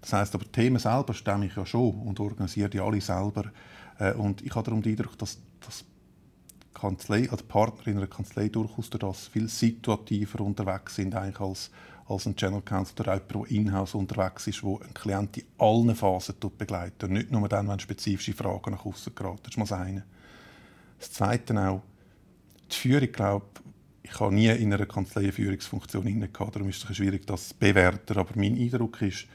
Das 0.00 0.12
heißt 0.12 0.34
aber, 0.34 0.44
die 0.44 0.52
Themen 0.52 0.78
selber 0.78 1.14
stemme 1.14 1.46
ich 1.46 1.56
ja 1.56 1.66
schon 1.66 1.94
und 2.02 2.20
organisiere 2.20 2.70
die 2.70 2.80
alle 2.80 3.00
selber. 3.00 3.50
Äh, 3.98 4.12
und 4.14 4.42
ich 4.42 4.54
habe 4.54 4.64
darum 4.64 4.82
den 4.82 4.92
Eindruck, 4.92 5.18
dass, 5.18 5.38
dass 5.60 5.84
Kanzlei, 6.72 7.28
also 7.30 7.44
Partner 7.44 7.86
in 7.88 7.98
einer 7.98 8.06
Kanzlei 8.06 8.48
durchaus 8.48 8.88
durch 8.90 9.00
das 9.00 9.28
viel 9.28 9.48
situativer 9.48 10.40
unterwegs 10.40 10.96
sind 10.96 11.14
eigentlich 11.14 11.40
als, 11.40 11.70
als 12.10 12.26
ein 12.26 12.34
General 12.34 12.62
Counsel 12.62 13.00
oder 13.00 13.14
jemand, 13.14 13.50
der 13.50 13.56
in-house 13.56 13.94
unterwegs 13.94 14.46
ist, 14.48 14.62
der 14.62 14.68
einen 14.68 14.94
Klient 14.94 15.36
in 15.36 15.44
allen 15.58 15.94
Phasen 15.94 16.34
begleitet. 16.58 17.04
Und 17.04 17.12
nicht 17.12 17.30
nur 17.30 17.48
dann, 17.48 17.68
wenn 17.68 17.78
spezifische 17.78 18.34
Fragen 18.34 18.72
nach 18.72 18.84
außen 18.84 19.14
geraten. 19.14 19.40
Das 19.44 19.52
ist 19.52 19.56
mal 19.58 19.64
das 19.64 19.72
eine. 19.72 20.04
Das 20.98 21.12
Zweite 21.12 21.68
auch, 21.68 21.82
die 22.70 22.76
Führung, 22.76 23.12
glaube 23.12 23.46
ich 24.02 24.18
habe 24.18 24.34
nie 24.34 24.48
in 24.48 24.72
einer 24.72 24.86
Kanzlei 24.86 25.22
eine 25.22 25.32
Führungsfunktion 25.32 26.20
gehabt, 26.32 26.56
darum 26.56 26.68
ist 26.68 26.84
es 26.88 26.96
schwierig, 26.96 27.26
das 27.26 27.50
zu 27.50 27.54
bewerten. 27.56 28.18
Aber 28.18 28.32
mein 28.34 28.56
Eindruck 28.56 29.00
ist, 29.02 29.26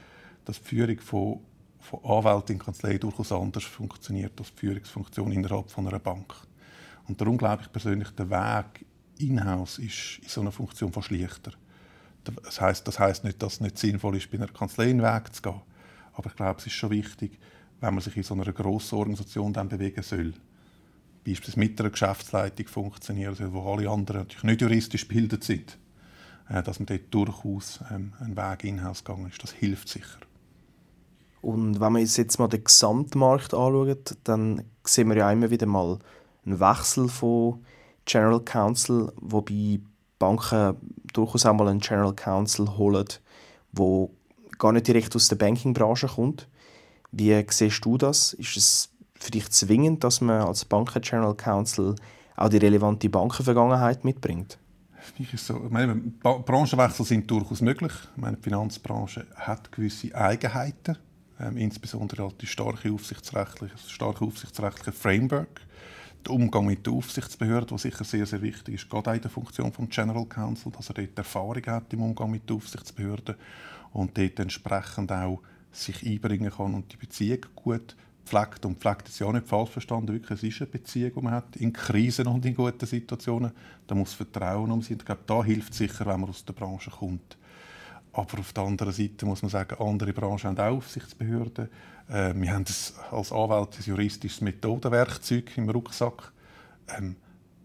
dass 0.44 0.60
die 0.60 0.68
Führung 0.68 1.00
von, 1.00 1.40
von 1.80 2.04
Anwälten 2.04 2.56
in 2.56 2.58
Kanzlei 2.58 2.98
durchaus 2.98 3.32
anders 3.32 3.64
funktioniert 3.64 4.38
als 4.38 4.52
die 4.52 4.60
Führungsfunktion 4.60 5.32
innerhalb 5.32 5.70
von 5.70 5.88
einer 5.88 5.98
Bank. 5.98 6.34
Und 7.08 7.18
darum 7.20 7.38
glaube 7.38 7.62
ich 7.62 7.72
persönlich, 7.72 8.10
der 8.10 8.28
Weg 8.28 8.84
in-house 9.18 9.78
ist 9.78 10.18
in 10.22 10.28
so 10.28 10.40
einer 10.42 10.52
Funktion 10.52 10.92
fast 10.92 11.10
leichter. 11.10 11.52
Das 12.44 12.60
heißt, 12.60 12.86
das 12.86 12.98
heißt 12.98 13.24
nicht, 13.24 13.42
dass 13.42 13.54
es 13.54 13.60
nicht 13.60 13.78
sinnvoll 13.78 14.16
ist, 14.16 14.30
bei 14.30 14.38
einer 14.38 14.48
Kanzlei 14.48 14.90
einen 14.90 15.02
Weg 15.02 15.34
zu 15.34 15.42
gehen. 15.42 15.60
Aber 16.14 16.30
ich 16.30 16.36
glaube, 16.36 16.58
es 16.58 16.66
ist 16.66 16.72
schon 16.72 16.90
wichtig, 16.90 17.38
wenn 17.80 17.94
man 17.94 18.02
sich 18.02 18.16
in 18.16 18.22
so 18.22 18.34
einer 18.34 18.50
grossen 18.52 18.96
Organisation 18.98 19.52
dann 19.52 19.68
bewegen 19.68 20.02
soll, 20.02 20.34
beispielsweise 21.24 21.58
mit 21.58 21.80
einer 21.80 21.90
Geschäftsleitung 21.90 22.68
funktionieren 22.68 23.34
soll, 23.34 23.52
wo 23.52 23.72
alle 23.72 23.90
anderen 23.90 24.22
natürlich 24.22 24.44
nicht 24.44 24.60
juristisch 24.62 25.08
gebildet 25.08 25.44
sind, 25.44 25.78
äh, 26.48 26.62
dass 26.62 26.78
man 26.78 26.86
dort 26.86 27.12
durchaus 27.12 27.80
ähm, 27.90 28.12
einen 28.18 28.36
Weg 28.36 28.64
in-house 28.64 29.04
gegangen 29.04 29.28
ist. 29.28 29.42
Das 29.42 29.52
hilft 29.52 29.88
sicher. 29.88 30.20
Und 31.42 31.80
wenn 31.80 31.92
wir 31.92 32.00
uns 32.00 32.16
jetzt 32.16 32.38
mal 32.38 32.48
den 32.48 32.64
Gesamtmarkt 32.64 33.54
anschauen, 33.54 33.96
dann 34.24 34.64
sehen 34.84 35.08
wir 35.08 35.16
ja 35.16 35.30
immer 35.30 35.50
wieder 35.50 35.66
mal 35.66 35.98
einen 36.44 36.60
Wechsel 36.60 37.08
von 37.08 37.64
General 38.04 38.40
Counsel, 38.40 39.12
wobei 39.16 39.80
Banken 40.18 40.76
durchaus 41.12 41.46
auch 41.46 41.54
mal 41.54 41.68
einen 41.68 41.80
General 41.80 42.14
Counsel 42.14 42.76
holen, 42.76 43.06
wo 43.72 44.10
gar 44.58 44.72
nicht 44.72 44.88
direkt 44.88 45.14
aus 45.14 45.28
der 45.28 45.36
Bankingbranche 45.36 46.08
kommt. 46.08 46.48
Wie 47.12 47.44
siehst 47.50 47.84
du 47.84 47.98
das? 47.98 48.32
Ist 48.34 48.56
es 48.56 48.90
für 49.14 49.30
dich 49.30 49.50
zwingend, 49.50 50.04
dass 50.04 50.20
man 50.20 50.42
als 50.42 50.64
Banken 50.64 51.02
General 51.02 51.34
Counsel 51.34 51.94
auch 52.36 52.48
die 52.48 52.58
relevante 52.58 53.08
Bankenvergangenheit 53.08 54.04
mitbringt? 54.04 54.58
So, 55.36 55.54
meine, 55.70 55.94
Branchenwechsel 55.94 57.06
sind 57.06 57.30
durchaus 57.30 57.60
möglich. 57.60 57.92
Meine, 58.16 58.36
die 58.36 58.42
Finanzbranche 58.42 59.26
hat 59.36 59.70
gewisse 59.70 60.14
Eigenheiten 60.14 60.98
ähm, 61.40 61.56
insbesondere 61.56 62.22
halt 62.24 62.40
die 62.40 62.46
starke 62.46 62.90
das 62.90 63.90
starke 63.90 64.24
aufsichtsrechtliche 64.24 64.92
Framework, 64.92 65.60
der 66.26 66.34
Umgang 66.34 66.66
mit 66.66 66.84
der 66.86 66.92
Aufsichtsbehörde, 66.92 67.72
was 67.72 67.82
sicher 67.82 68.04
sehr, 68.04 68.26
sehr 68.26 68.42
wichtig 68.42 68.74
ist, 68.74 68.90
gerade 68.90 69.14
in 69.14 69.20
der 69.20 69.30
Funktion 69.30 69.72
vom 69.72 69.88
General 69.88 70.26
Counsel, 70.26 70.72
dass 70.72 70.88
er 70.90 70.94
dort 70.94 71.18
Erfahrung 71.18 71.66
hat 71.66 71.92
im 71.92 72.02
Umgang 72.02 72.30
mit 72.30 72.48
der 72.48 72.56
Aufsichtsbehörde 72.56 73.36
und 73.92 74.16
dort 74.18 74.38
entsprechend 74.38 75.12
auch 75.12 75.40
sich 75.72 76.04
einbringen 76.04 76.50
kann 76.50 76.74
und 76.74 76.92
die 76.92 76.96
Beziehung 76.96 77.46
gut 77.54 77.96
pflegt. 78.24 78.64
Und 78.64 78.78
pflegt 78.78 79.08
ist 79.08 79.18
ja 79.18 79.26
auch 79.26 79.32
nicht 79.32 79.46
falsch 79.46 79.70
verstanden, 79.70 80.12
wirklich, 80.12 80.38
es 80.38 80.42
ist 80.42 80.60
eine 80.60 80.70
Beziehung, 80.70 81.12
die 81.14 81.20
man 81.20 81.32
hat, 81.32 81.56
in 81.56 81.72
Krisen 81.72 82.26
und 82.26 82.44
in 82.44 82.54
guten 82.54 82.86
Situationen. 82.86 83.52
Da 83.86 83.94
muss 83.94 84.14
Vertrauen 84.14 84.70
um 84.70 84.82
sein. 84.82 84.98
Ich 84.98 85.04
glaube, 85.04 85.22
da 85.26 85.44
hilft 85.44 85.74
sicher, 85.74 86.06
wenn 86.06 86.20
man 86.20 86.30
aus 86.30 86.44
der 86.44 86.52
Branche 86.52 86.90
kommt. 86.90 87.36
Aber 88.16 88.38
auf 88.38 88.52
der 88.54 88.64
anderen 88.64 88.94
Seite 88.94 89.26
muss 89.26 89.42
man 89.42 89.50
sagen, 89.50 89.78
andere 89.78 90.14
Branchen 90.14 90.44
haben 90.44 90.58
auch 90.58 90.78
Aufsichtsbehörden. 90.78 91.68
Äh, 92.08 92.32
wir 92.34 92.52
haben 92.52 92.64
das 92.64 92.94
als 93.10 93.30
Anwalt 93.30 93.76
ein 93.78 93.84
juristisches 93.84 94.40
Methodenwerkzeug 94.40 95.56
im 95.58 95.68
Rucksack. 95.68 96.32
Ähm, 96.96 97.16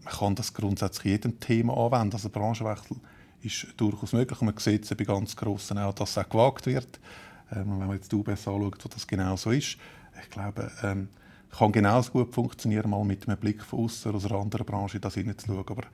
man 0.04 0.12
kann 0.12 0.34
das 0.34 0.52
grundsätzlich 0.52 1.12
jedem 1.12 1.40
Thema 1.40 1.74
anwenden. 1.74 2.16
Also 2.16 2.28
Branchenwechsel 2.28 2.98
ist 3.40 3.66
durchaus 3.78 4.12
möglich. 4.12 4.38
Und 4.42 4.46
man 4.46 4.58
sieht 4.58 4.84
es 4.84 4.94
bei 4.94 5.04
ganz 5.04 5.34
Grossen 5.34 5.78
auch, 5.78 5.94
dass 5.94 6.10
es 6.10 6.18
auch 6.18 6.28
gewagt 6.28 6.66
wird. 6.66 7.00
Ähm, 7.50 7.80
wenn 7.80 7.86
man 7.86 7.92
jetzt 7.92 8.12
die 8.12 8.16
UBS 8.16 8.46
anschaut, 8.46 8.84
wo 8.84 8.88
das 8.90 9.06
genau 9.06 9.36
so 9.36 9.52
ist. 9.52 9.78
Ich 10.22 10.30
glaube, 10.30 10.70
ähm, 10.82 11.08
kann 11.50 11.72
genauso 11.72 12.12
gut 12.12 12.34
funktionieren, 12.34 12.90
mal 12.90 13.04
mit 13.04 13.26
einem 13.26 13.38
Blick 13.38 13.62
von 13.62 13.84
außen 13.84 14.14
aus 14.14 14.26
einer 14.26 14.38
anderen 14.38 14.66
Branche 14.66 15.00
das 15.00 15.14
hineinzuschauen. 15.14 15.64
Aber 15.66 15.84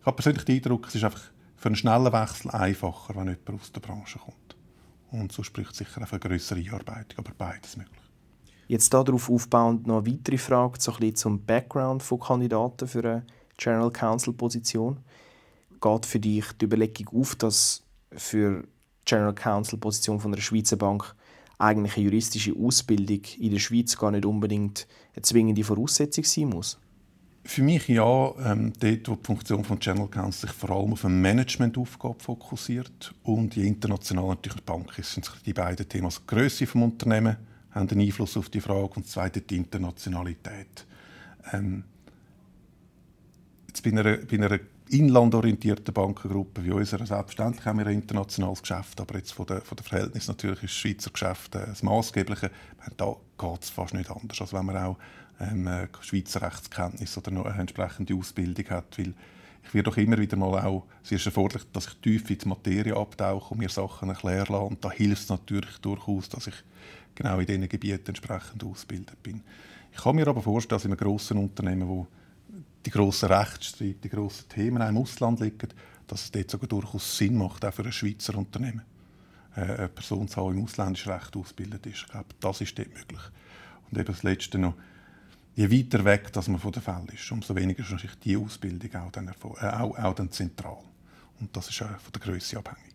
ich 0.00 0.06
habe 0.06 0.16
persönlich 0.16 0.44
den 0.46 0.56
Eindruck, 0.56 0.86
es 0.88 0.94
ist 0.94 1.04
einfach 1.04 1.22
für 1.60 1.68
einen 1.68 1.76
schnellen 1.76 2.10
Wechsel 2.10 2.50
einfacher, 2.52 3.14
wenn 3.14 3.26
jemand 3.26 3.60
aus 3.60 3.70
der 3.70 3.80
Branche 3.80 4.18
kommt. 4.18 4.56
Und 5.10 5.30
so 5.30 5.42
spricht 5.42 5.74
sicher 5.74 6.00
auch 6.00 6.08
für 6.08 6.12
eine 6.12 6.20
größere 6.20 6.58
Einarbeitung, 6.58 7.18
aber 7.18 7.32
beides 7.36 7.76
möglich. 7.76 8.00
Jetzt 8.66 8.94
darauf 8.94 9.28
aufbauend 9.28 9.86
noch 9.86 9.98
eine 9.98 10.10
weitere 10.10 10.38
Frage 10.38 10.80
so 10.80 10.92
ein 10.92 11.00
bisschen 11.00 11.16
zum 11.16 11.44
Background 11.44 12.02
von 12.02 12.18
Kandidaten 12.18 12.88
für 12.88 13.04
eine 13.04 13.26
General 13.58 13.90
Counsel 13.90 14.32
Position. 14.32 15.00
Geht 15.82 16.06
für 16.06 16.18
dich 16.18 16.46
die 16.52 16.64
Überlegung 16.64 17.20
auf, 17.20 17.34
dass 17.34 17.82
für 18.12 18.62
die 18.62 18.68
General 19.04 19.34
Counsel 19.34 19.78
Position 19.78 20.18
von 20.18 20.32
einer 20.32 20.40
Schweizer 20.40 20.76
Bank 20.76 21.14
eigentlich 21.58 21.94
eine 21.96 22.06
juristische 22.06 22.54
Ausbildung 22.56 23.20
in 23.38 23.50
der 23.50 23.58
Schweiz 23.58 23.98
gar 23.98 24.12
nicht 24.12 24.24
unbedingt 24.24 24.86
eine 25.14 25.22
zwingende 25.22 25.62
Voraussetzung 25.62 26.24
sein 26.24 26.48
muss? 26.48 26.78
Für 27.44 27.62
mich 27.62 27.88
ja, 27.88 28.32
ähm, 28.44 28.72
dort, 28.78 29.08
wo 29.08 29.14
die 29.14 29.24
Funktion 29.24 29.64
von 29.64 29.78
General 29.78 30.08
Counsel 30.08 30.48
sich 30.48 30.56
vor 30.56 30.70
allem 30.70 30.92
auf 30.92 31.04
eine 31.04 31.14
Managementaufgabe 31.14 32.20
fokussiert 32.20 33.14
und 33.22 33.56
die 33.56 33.66
international 33.66 34.28
natürlich 34.28 34.58
die 34.58 34.64
Bank 34.64 34.98
ist, 34.98 35.14
sind 35.14 35.30
die 35.46 35.54
beiden 35.54 35.88
Themen. 35.88 36.04
Also 36.04 36.20
die 36.20 36.26
Größe 36.26 36.66
des 36.66 36.74
Unternehmens 36.74 37.38
haben 37.70 37.88
einen 37.88 38.00
Einfluss 38.00 38.36
auf 38.36 38.50
die 38.50 38.60
Frage 38.60 38.94
und 38.94 39.06
das 39.06 39.12
zweite 39.12 39.40
die 39.40 39.56
Internationalität. 39.56 40.86
Ähm, 41.52 41.84
jetzt 43.68 43.82
bei 43.82 43.90
einer, 43.90 44.18
bei 44.18 44.36
einer 44.36 44.60
inlandorientierten 44.90 45.94
Bankengruppe 45.94 46.64
wie 46.64 46.72
unserer, 46.72 47.06
selbstverständlich 47.06 47.64
haben 47.64 47.78
wir 47.78 47.86
ein 47.86 47.94
internationales 47.94 48.60
Geschäft, 48.60 49.00
aber 49.00 49.16
jetzt 49.16 49.32
von 49.32 49.46
der, 49.46 49.60
von 49.62 49.76
der 49.76 49.84
Verhältnis 49.84 50.28
natürlich 50.28 50.64
ist 50.64 50.72
das 50.72 50.78
Schweizer 50.78 51.10
Geschäft 51.10 51.54
äh, 51.54 51.66
das 51.66 51.82
Maßgebliche. 51.82 52.50
Da 52.96 53.16
geht 53.38 53.62
es 53.62 53.70
fast 53.70 53.94
nicht 53.94 54.10
anders, 54.10 54.40
als 54.40 54.52
wenn 54.52 54.66
man 54.66 54.76
auch 54.76 54.98
ähm, 55.40 55.66
äh, 55.66 55.88
Schweizer 56.00 56.42
Rechtskenntnis 56.42 57.16
oder 57.16 57.30
noch 57.30 57.46
eine 57.46 57.60
entsprechende 57.60 58.14
Ausbildung 58.14 58.68
hat, 58.70 58.98
weil 58.98 59.14
ich 59.62 59.74
werde 59.74 59.90
doch 59.90 59.96
immer 59.96 60.18
wieder 60.18 60.36
mal 60.36 60.58
auch, 60.64 60.86
es 61.04 61.12
ist 61.12 61.26
erforderlich, 61.26 61.66
dass 61.72 61.86
ich 61.86 61.94
tief 61.96 62.30
in 62.30 62.38
die 62.38 62.48
Materie 62.48 62.96
abtauche 62.96 63.52
und 63.52 63.58
mir 63.58 63.68
Sachen 63.68 64.08
erklären 64.08 64.46
lasse. 64.48 64.64
Und 64.64 64.84
da 64.84 64.90
hilft 64.90 65.22
es 65.22 65.28
natürlich 65.28 65.78
durchaus, 65.78 66.28
dass 66.28 66.46
ich 66.46 66.54
genau 67.14 67.38
in 67.38 67.46
diesen 67.46 67.68
Gebieten 67.68 68.08
entsprechend 68.08 68.64
ausgebildet 68.64 69.22
bin. 69.22 69.42
Ich 69.92 70.02
kann 70.02 70.16
mir 70.16 70.26
aber 70.28 70.42
vorstellen, 70.42 70.76
dass 70.76 70.84
in 70.84 70.92
einem 70.92 70.98
grossen 70.98 71.38
Unternehmen, 71.38 71.88
wo 71.88 72.06
die 72.86 72.90
grossen 72.90 73.30
Rechtsstreite, 73.30 73.94
die 73.94 74.08
grossen 74.08 74.48
Themen 74.48 74.82
im 74.82 74.96
Ausland 74.96 75.40
liegen, 75.40 75.68
dass 76.06 76.24
es 76.24 76.30
dort 76.30 76.50
sogar 76.50 76.68
durchaus 76.68 77.16
Sinn 77.16 77.36
macht, 77.36 77.64
auch 77.64 77.74
für 77.74 77.84
ein 77.84 77.92
Schweizer 77.92 78.36
Unternehmen 78.36 78.82
äh, 79.54 79.60
eine 79.60 79.88
Person 79.88 80.26
zu 80.26 80.40
haben, 80.40 80.54
die 80.54 80.58
im 80.58 80.64
ausländischen 80.64 81.12
Recht 81.12 81.36
ausgebildet 81.36 81.86
ist. 81.86 82.02
Ich 82.02 82.08
glaube, 82.08 82.28
das 82.40 82.60
ist 82.60 82.78
dort 82.78 82.88
möglich. 82.88 83.20
Und 83.90 83.98
eben 83.98 84.06
das 84.06 84.22
Letzte 84.22 84.58
noch, 84.58 84.74
je 85.60 85.70
weiter 85.70 86.04
weg 86.04 86.32
dass 86.32 86.48
man 86.48 86.58
von 86.58 86.72
der 86.72 86.82
Fall 86.82 87.04
ist, 87.12 87.30
umso 87.30 87.54
weniger 87.54 87.82
ist 87.82 87.90
natürlich 87.90 88.18
die 88.20 88.36
Ausbildung 88.36 88.94
auch 88.94 89.12
dann, 89.12 89.28
äh, 89.28 89.66
auch, 89.66 89.98
auch 89.98 90.14
dann 90.14 90.30
zentral. 90.30 90.78
Und 91.38 91.54
das 91.54 91.68
ist 91.68 91.82
auch 91.82 91.98
von 91.98 92.12
der 92.14 92.20
Größe 92.22 92.56
abhängig. 92.56 92.94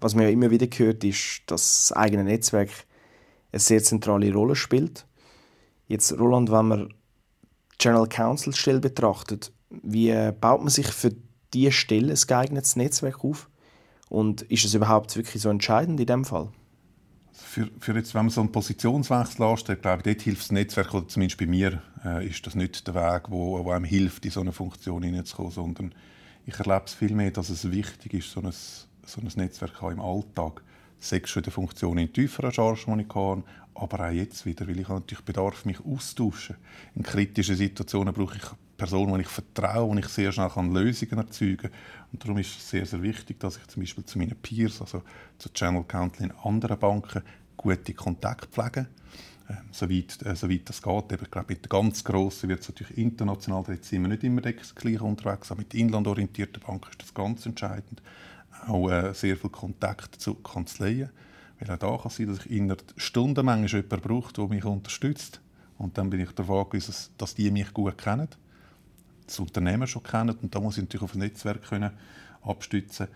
Was 0.00 0.14
man 0.14 0.24
ja 0.24 0.30
immer 0.30 0.50
wieder 0.50 0.66
hört, 0.66 1.04
ist, 1.04 1.42
dass 1.46 1.88
das 1.88 1.92
eigene 1.92 2.24
Netzwerk 2.24 2.70
eine 3.52 3.60
sehr 3.60 3.82
zentrale 3.82 4.32
Rolle 4.32 4.56
spielt. 4.56 5.06
Jetzt, 5.88 6.12
Roland, 6.18 6.50
wenn 6.50 6.68
man 6.68 6.94
General 7.78 8.08
Counsel 8.08 8.54
Stelle 8.54 8.80
betrachtet, 8.80 9.52
wie 9.70 10.12
baut 10.40 10.60
man 10.60 10.68
sich 10.68 10.86
für 10.88 11.14
diese 11.52 11.72
Stelle 11.72 12.12
ein 12.12 12.26
geeignetes 12.26 12.76
Netzwerk 12.76 13.24
auf? 13.24 13.48
Und 14.08 14.42
ist 14.42 14.64
es 14.64 14.74
überhaupt 14.74 15.16
wirklich 15.16 15.42
so 15.42 15.48
entscheidend 15.48 16.00
in 16.00 16.06
dem 16.06 16.24
Fall? 16.24 16.50
Für, 17.42 17.68
für 17.78 17.94
jetzt, 17.94 18.14
wenn 18.14 18.26
man 18.26 18.30
so 18.30 18.40
einen 18.40 18.52
Positionswechsel 18.52 19.44
anstellt, 19.44 19.82
glaube 19.82 19.98
ich, 19.98 20.14
dort 20.14 20.22
hilft 20.22 20.42
das 20.42 20.52
Netzwerk, 20.52 20.94
oder 20.94 21.08
zumindest 21.08 21.38
bei 21.38 21.46
mir 21.46 21.82
äh, 22.04 22.26
ist 22.26 22.46
das 22.46 22.54
nicht 22.54 22.86
der 22.86 22.94
Weg, 22.94 23.30
wo, 23.30 23.64
wo 23.64 23.70
einem 23.70 23.84
hilft, 23.84 24.24
in 24.24 24.30
so 24.30 24.40
eine 24.40 24.52
Funktion 24.52 25.02
hineinzukommen, 25.02 25.52
sondern 25.52 25.94
ich 26.46 26.58
erlebe 26.58 26.84
es 26.86 26.94
vielmehr, 26.94 27.30
dass 27.30 27.50
es 27.50 27.70
wichtig 27.70 28.14
ist, 28.14 28.30
so 28.30 28.40
ein, 28.40 28.52
so 28.52 29.20
ein 29.20 29.30
Netzwerk 29.36 29.82
im 29.82 30.00
Alltag. 30.00 30.62
Sechs 30.98 31.30
schon 31.30 31.40
in 31.40 31.44
der 31.44 31.52
Funktion 31.52 31.98
in 31.98 32.12
tieferer 32.12 32.52
Charge, 32.52 32.84
die 32.86 33.02
ich 33.02 33.08
kann, 33.08 33.42
aber 33.74 34.06
auch 34.06 34.12
jetzt 34.12 34.44
wieder, 34.44 34.68
weil 34.68 34.78
ich 34.78 34.88
natürlich 34.88 35.24
Bedarf, 35.24 35.64
mich 35.64 35.78
austauschen. 35.84 36.56
In 36.94 37.02
kritischen 37.02 37.56
Situationen 37.56 38.12
brauche 38.12 38.36
ich 38.36 38.42
Personen, 38.76 39.14
die 39.14 39.22
ich 39.22 39.28
vertraue, 39.28 39.94
die 39.94 40.00
ich 40.00 40.08
sehr 40.08 40.32
schnell 40.32 40.50
Lösungen 40.56 41.18
erzeugen 41.18 41.56
kann. 41.58 41.70
Und 42.12 42.24
darum 42.24 42.38
ist 42.38 42.56
es 42.56 42.70
sehr, 42.70 42.86
sehr 42.86 43.02
wichtig, 43.02 43.38
dass 43.40 43.56
ich 43.56 43.66
zum 43.68 43.82
Beispiel 43.82 44.04
zu 44.04 44.18
meinen 44.18 44.36
Peers, 44.36 44.80
also 44.80 45.02
zu 45.38 45.52
Channel 45.52 45.84
Counsel 45.84 46.24
in 46.24 46.32
anderen 46.42 46.78
Banken, 46.78 47.22
gute 47.56 47.94
Kontakte 47.94 48.48
pflege. 48.48 48.88
Ähm, 49.48 49.56
soweit, 49.70 50.22
äh, 50.24 50.34
soweit 50.34 50.68
das 50.68 50.82
geht. 50.82 51.12
Eben, 51.12 51.24
ich 51.24 51.30
glaube, 51.30 51.46
mit 51.48 51.64
den 51.64 51.68
ganz 51.68 52.04
Grossen 52.04 52.48
wird 52.48 52.60
es 52.60 52.68
natürlich 52.68 52.98
international, 52.98 53.62
da 53.64 53.74
sind 53.74 54.02
wir 54.02 54.08
nicht 54.08 54.24
immer 54.24 54.40
gleich 54.40 55.00
unterwegs, 55.00 55.50
aber 55.50 55.60
mit 55.60 55.74
inlandorientierten 55.74 56.62
Banken 56.62 56.90
ist 56.90 57.02
das 57.02 57.14
ganz 57.14 57.46
entscheidend. 57.46 58.02
Auch 58.66 58.90
äh, 58.90 59.14
sehr 59.14 59.36
viel 59.36 59.50
Kontakt 59.50 60.16
zu 60.16 60.34
Kanzleien. 60.34 61.10
Weil 61.58 61.74
auch 61.74 61.78
da 61.78 61.96
kann 61.96 62.10
sein, 62.10 62.26
dass 62.26 62.46
ich 62.46 62.50
in 62.50 62.64
einer 62.64 62.76
Stunde 62.96 63.42
manchmal 63.42 63.82
jemanden 63.82 64.08
brauche, 64.08 64.32
der 64.32 64.48
mich 64.48 64.64
unterstützt. 64.64 65.40
Und 65.78 65.96
dann 65.96 66.10
bin 66.10 66.20
ich 66.20 66.30
davon 66.32 66.64
angewiesen, 66.64 66.94
dass 67.18 67.34
die 67.34 67.50
mich 67.50 67.72
gut 67.72 67.96
kennen 67.98 68.28
das 69.30 69.38
Unternehmen 69.40 69.86
schon 69.86 70.02
kennen. 70.02 70.36
Und 70.42 70.54
da 70.54 70.60
muss 70.60 70.76
ich 70.76 70.84
natürlich 70.84 71.04
auf 71.04 71.14
ein 71.14 71.20
Netzwerk 71.20 71.62
können 71.62 71.90
abstützen 72.42 73.08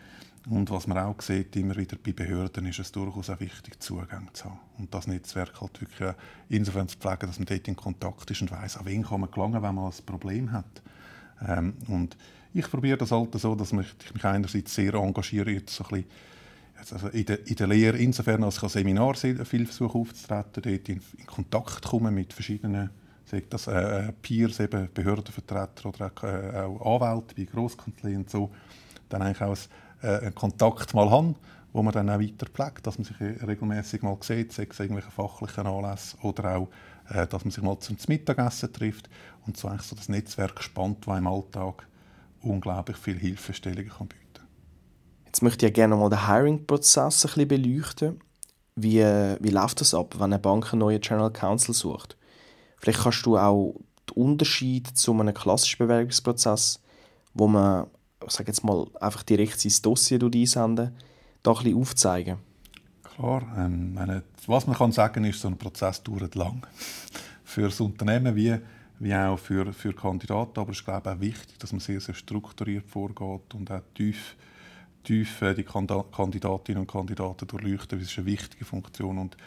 und 0.48 0.70
was 0.70 0.87
man 0.87 0.98
auch 0.98 1.20
sieht, 1.22 1.57
immer 1.57 1.77
wieder 1.77 1.96
bei 1.96 2.12
Behörden, 2.12 2.66
ist 2.66 2.79
es 2.79 2.92
durchaus 2.92 3.31
auch 3.31 3.40
wichtig, 3.40 3.81
Zugang 3.81 4.29
zu 4.35 4.44
haben. 4.44 4.59
Und 4.77 4.92
das 4.92 5.07
Netzwerk 5.07 5.61
halt 5.61 5.81
wirklich 5.81 6.14
insofern 6.50 6.87
zu 6.87 6.98
pflegen, 6.98 7.27
dass 7.27 7.38
man 7.38 7.46
dort 7.46 7.66
in 7.66 7.77
Kontakt 7.77 8.31
ist 8.31 8.42
und 8.42 8.50
weiß, 8.50 8.77
an 8.77 8.85
wen 8.85 9.05
kann 9.05 9.20
man 9.20 9.31
gelangen, 9.31 9.62
wenn 9.62 9.74
man 9.74 9.87
ein 9.87 10.05
Problem 10.05 10.53
hat. 10.53 10.83
Ähm, 11.46 11.74
und 11.88 12.16
ich 12.53 12.70
probiere 12.70 12.98
das 12.98 13.11
halt 13.11 13.35
so, 13.40 13.55
dass 13.55 13.72
ich 13.72 13.79
mich 13.79 14.24
einerseits 14.24 14.74
sehr 14.74 14.94
engagiere, 14.94 15.50
jetzt 15.50 15.74
so 15.74 15.85
ein 15.85 15.90
bisschen, 15.90 16.07
also 16.92 17.09
in, 17.09 17.24
der, 17.24 17.46
in 17.46 17.57
der 17.57 17.66
Lehre, 17.66 17.96
insofern 17.96 18.44
als 18.44 18.59
ich 18.59 18.62
an 18.64 18.68
Seminar 18.68 19.14
sehr 19.14 19.46
viel 19.46 19.64
versuche 19.64 19.96
aufzutreten, 19.96 20.62
dort 20.62 20.88
in, 20.88 21.00
in 21.16 21.27
Kontakt 21.27 21.87
kommen 21.87 22.14
mit 22.14 22.35
verschiedenen 22.35 22.90
sei 23.35 23.44
das 23.49 23.66
äh, 23.66 24.12
Peers, 24.23 24.61
eben 24.61 24.88
Behördenvertreter 24.92 25.88
oder 25.88 26.12
auch, 26.14 26.23
äh, 26.23 26.61
auch 26.61 27.03
Anwälte 27.03 27.35
bei 27.35 27.44
Grosskanzleien 27.44 28.18
und 28.18 28.31
so, 28.31 28.51
dann 29.09 29.23
eigentlich 29.23 29.42
auch 29.42 29.57
ein, 30.03 30.09
äh, 30.09 30.18
einen 30.27 30.35
Kontakt 30.35 30.94
mal 30.94 31.11
haben, 31.11 31.35
wo 31.73 31.83
man 31.83 31.92
dann 31.92 32.11
auch 32.11 32.20
weiter 32.20 32.47
pflegt, 32.47 32.87
dass 32.87 32.99
man 32.99 33.05
sich 33.05 33.20
regelmäßig 33.20 34.03
mal 34.03 34.16
sieht, 34.20 34.53
sei 34.53 34.68
es 34.70 34.81
irgendwelche 34.81 35.11
fachlichen 35.11 35.66
Anlässe 35.66 36.16
oder 36.23 36.57
auch, 36.57 36.68
äh, 37.11 37.27
dass 37.27 37.44
man 37.44 37.51
sich 37.51 37.62
mal 37.62 37.79
zum 37.81 37.97
Mittagessen 38.09 38.73
trifft 38.73 39.09
und 39.47 39.57
so 39.57 39.68
eigentlich 39.68 39.83
so 39.83 39.97
das 39.97 40.09
Netzwerk 40.09 40.62
spannt, 40.62 41.07
das 41.07 41.18
im 41.18 41.27
Alltag 41.27 41.87
unglaublich 42.42 42.97
viel 42.97 43.18
Hilfestellungen 43.18 43.90
kann 43.90 44.09
bieten 44.09 44.20
Jetzt 45.27 45.42
möchte 45.42 45.66
ich 45.66 45.75
gerne 45.75 45.97
mal 45.97 46.11
den 46.11 46.29
Hiring-Prozess 46.29 47.25
ein 47.25 47.29
bisschen 47.29 47.49
beleuchten. 47.49 48.20
Wie, 48.77 49.01
äh, 49.01 49.37
wie 49.40 49.51
läuft 49.51 49.81
das 49.81 49.94
ab, 49.94 50.14
wenn 50.14 50.33
eine 50.33 50.38
Bank 50.38 50.73
einen 50.73 50.81
neuen 50.81 51.01
General 51.01 51.33
Counsel 51.33 51.75
sucht? 51.75 52.16
Vielleicht 52.85 53.01
kannst 53.01 53.25
du 53.25 53.38
auch 53.38 53.81
den 54.11 54.23
Unterschied 54.23 54.87
zu 54.88 55.18
einem 55.18 55.33
klassischen 55.33 55.79
Bewerbungsprozess, 55.79 56.83
wo 57.33 57.49
man, 57.49 57.87
ich 58.27 58.31
sage 58.31 58.49
jetzt 58.49 58.62
mal, 58.62 58.87
einfach 59.01 59.23
direkt 59.23 59.59
sein 59.59 59.73
Dossier 59.81 60.23
einsenden, 60.23 60.94
da 61.42 61.53
ein 61.53 61.57
bisschen 61.62 61.81
aufzeigen. 61.81 62.37
Klar, 63.03 63.42
ähm, 63.57 63.99
was 64.47 64.66
man 64.66 64.77
kann 64.77 64.92
sagen 64.92 65.25
ist, 65.25 65.40
so 65.40 65.49
ein 65.49 65.57
Prozess 65.57 66.03
dauert 66.03 66.35
lang. 66.35 66.66
für 67.44 67.62
das 67.62 67.81
Unternehmen 67.81 68.37
wie, 68.37 68.55
wie 68.99 69.14
auch 69.14 69.38
für, 69.38 69.73
für 69.73 69.94
Kandidaten, 69.94 70.61
aber 70.61 70.73
es 70.73 70.81
ist 70.81 70.85
glaube 70.85 71.09
ich, 71.09 71.16
auch 71.16 71.20
wichtig, 71.20 71.59
dass 71.59 71.73
man 71.73 71.81
sehr, 71.81 72.03
sehr 72.03 72.14
strukturiert 72.14 72.87
vorgeht 72.87 73.55
und 73.55 73.70
auch 73.70 73.81
tief, 73.94 74.37
tief 75.05 75.40
äh, 75.40 75.55
die 75.55 75.64
Kandidatinnen 75.64 76.83
und 76.83 76.90
Kandidaten 76.90 77.49
durchleuchtet. 77.49 78.03
Das 78.03 78.11
ist 78.11 78.18
eine 78.18 78.27
wichtige 78.27 78.66
Funktion 78.66 79.16
und 79.16 79.38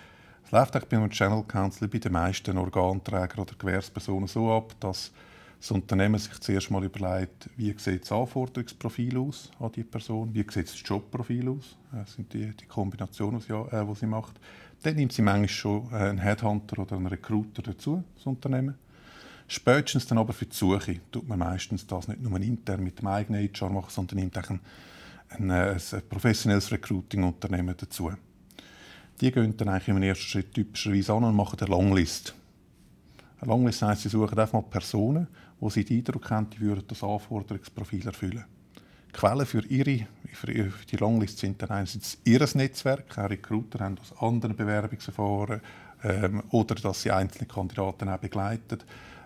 Es 0.47 0.51
läuft 0.53 0.89
bei 0.89 0.95
einem 0.95 1.09
Channel 1.09 1.43
Counsel 1.43 1.89
bei 1.89 1.97
den 1.97 2.13
meisten 2.13 2.57
Organträgern 2.57 3.39
oder 3.39 3.53
Gewährspersonen 3.59 4.29
so 4.29 4.49
ab, 4.49 4.73
dass 4.79 5.11
das 5.59 5.71
Unternehmen 5.71 6.17
sich 6.17 6.39
zuerst 6.39 6.71
mal 6.71 6.85
überlegt, 6.85 7.49
wie 7.57 7.75
sieht 7.77 8.03
das 8.03 8.13
Anforderungsprofil 8.13 9.17
aus 9.17 9.51
an 9.59 9.73
die 9.73 9.83
Person, 9.83 10.33
wie 10.33 10.45
sieht 10.49 10.69
das 10.69 10.81
Jobprofil 10.85 11.49
aus, 11.49 11.75
das 11.91 12.13
sind 12.13 12.31
die, 12.31 12.55
die 12.55 12.65
Kombinationen, 12.65 13.41
die 13.41 13.47
sie, 13.47 14.05
äh, 14.05 14.07
macht. 14.07 14.39
Dann 14.83 14.95
nimmt 14.95 15.11
sie 15.11 15.21
manchmal 15.21 15.49
schon 15.49 15.93
einen 15.93 16.19
Headhunter 16.19 16.79
oder 16.79 16.95
einen 16.95 17.07
Recruiter 17.07 17.61
dazu, 17.61 18.01
das 18.15 18.25
Unternehmen. 18.25 18.75
Spätestens 19.49 20.07
dann 20.07 20.17
aber 20.17 20.31
für 20.31 20.45
die 20.45 20.55
Suche 20.55 21.01
tut 21.11 21.27
man 21.27 21.39
meistens 21.39 21.85
das 21.85 22.07
nicht 22.07 22.21
nur 22.21 22.39
intern 22.39 22.85
mit 22.85 22.99
dem 22.99 23.07
eigenen 23.07 23.49
HR 23.53 23.69
machen, 23.69 23.89
sondern 23.89 24.19
nimmt 24.19 24.37
auch 24.37 24.49
ein, 24.49 24.61
ein, 25.27 25.51
ein 25.51 25.81
professionelles 26.07 26.71
Recruiting-Unternehmen 26.71 27.75
dazu. 27.77 28.13
Die 29.19 29.31
gehen 29.31 29.57
dann 29.57 29.69
eigentlich 29.69 29.87
im 29.87 30.01
ersten 30.01 30.25
Schritt 30.25 30.53
typischerweise 30.53 31.13
an 31.13 31.23
und 31.23 31.35
machen 31.35 31.59
eine 31.59 31.69
Longlist. 31.69 32.35
Eine 33.39 33.49
Longlist 33.49 33.81
heisst, 33.81 34.03
sie 34.03 34.09
suchen 34.09 34.37
einfach 34.37 34.53
mal 34.53 34.63
Personen, 34.63 35.27
wo 35.59 35.69
sie 35.69 35.83
den 35.83 35.97
Eindruck 35.97 36.29
haben, 36.29 36.49
die 36.49 36.59
würden 36.59 36.83
das 36.87 37.03
Anforderungsprofil 37.03 38.05
erfüllen. 38.05 38.45
Quellen 39.13 39.45
für 39.45 39.65
ihre 39.65 40.07
für 40.33 40.51
die 40.91 40.97
Longlist 40.97 41.39
sind 41.39 41.61
dann 41.61 41.69
einerseits 41.69 42.19
ihr 42.23 42.47
Netzwerk, 42.53 43.17
auch 43.17 43.29
Recruiter 43.29 43.79
haben 43.79 43.97
aus 43.99 44.13
anderen 44.21 44.55
Bewerbungsverfahren 44.55 45.61
ähm, 46.03 46.43
oder 46.51 46.75
dass 46.75 47.01
sie 47.01 47.11
einzelne 47.11 47.47
Kandidaten 47.47 48.09
auch 48.09 48.19
begleiten, 48.19 48.79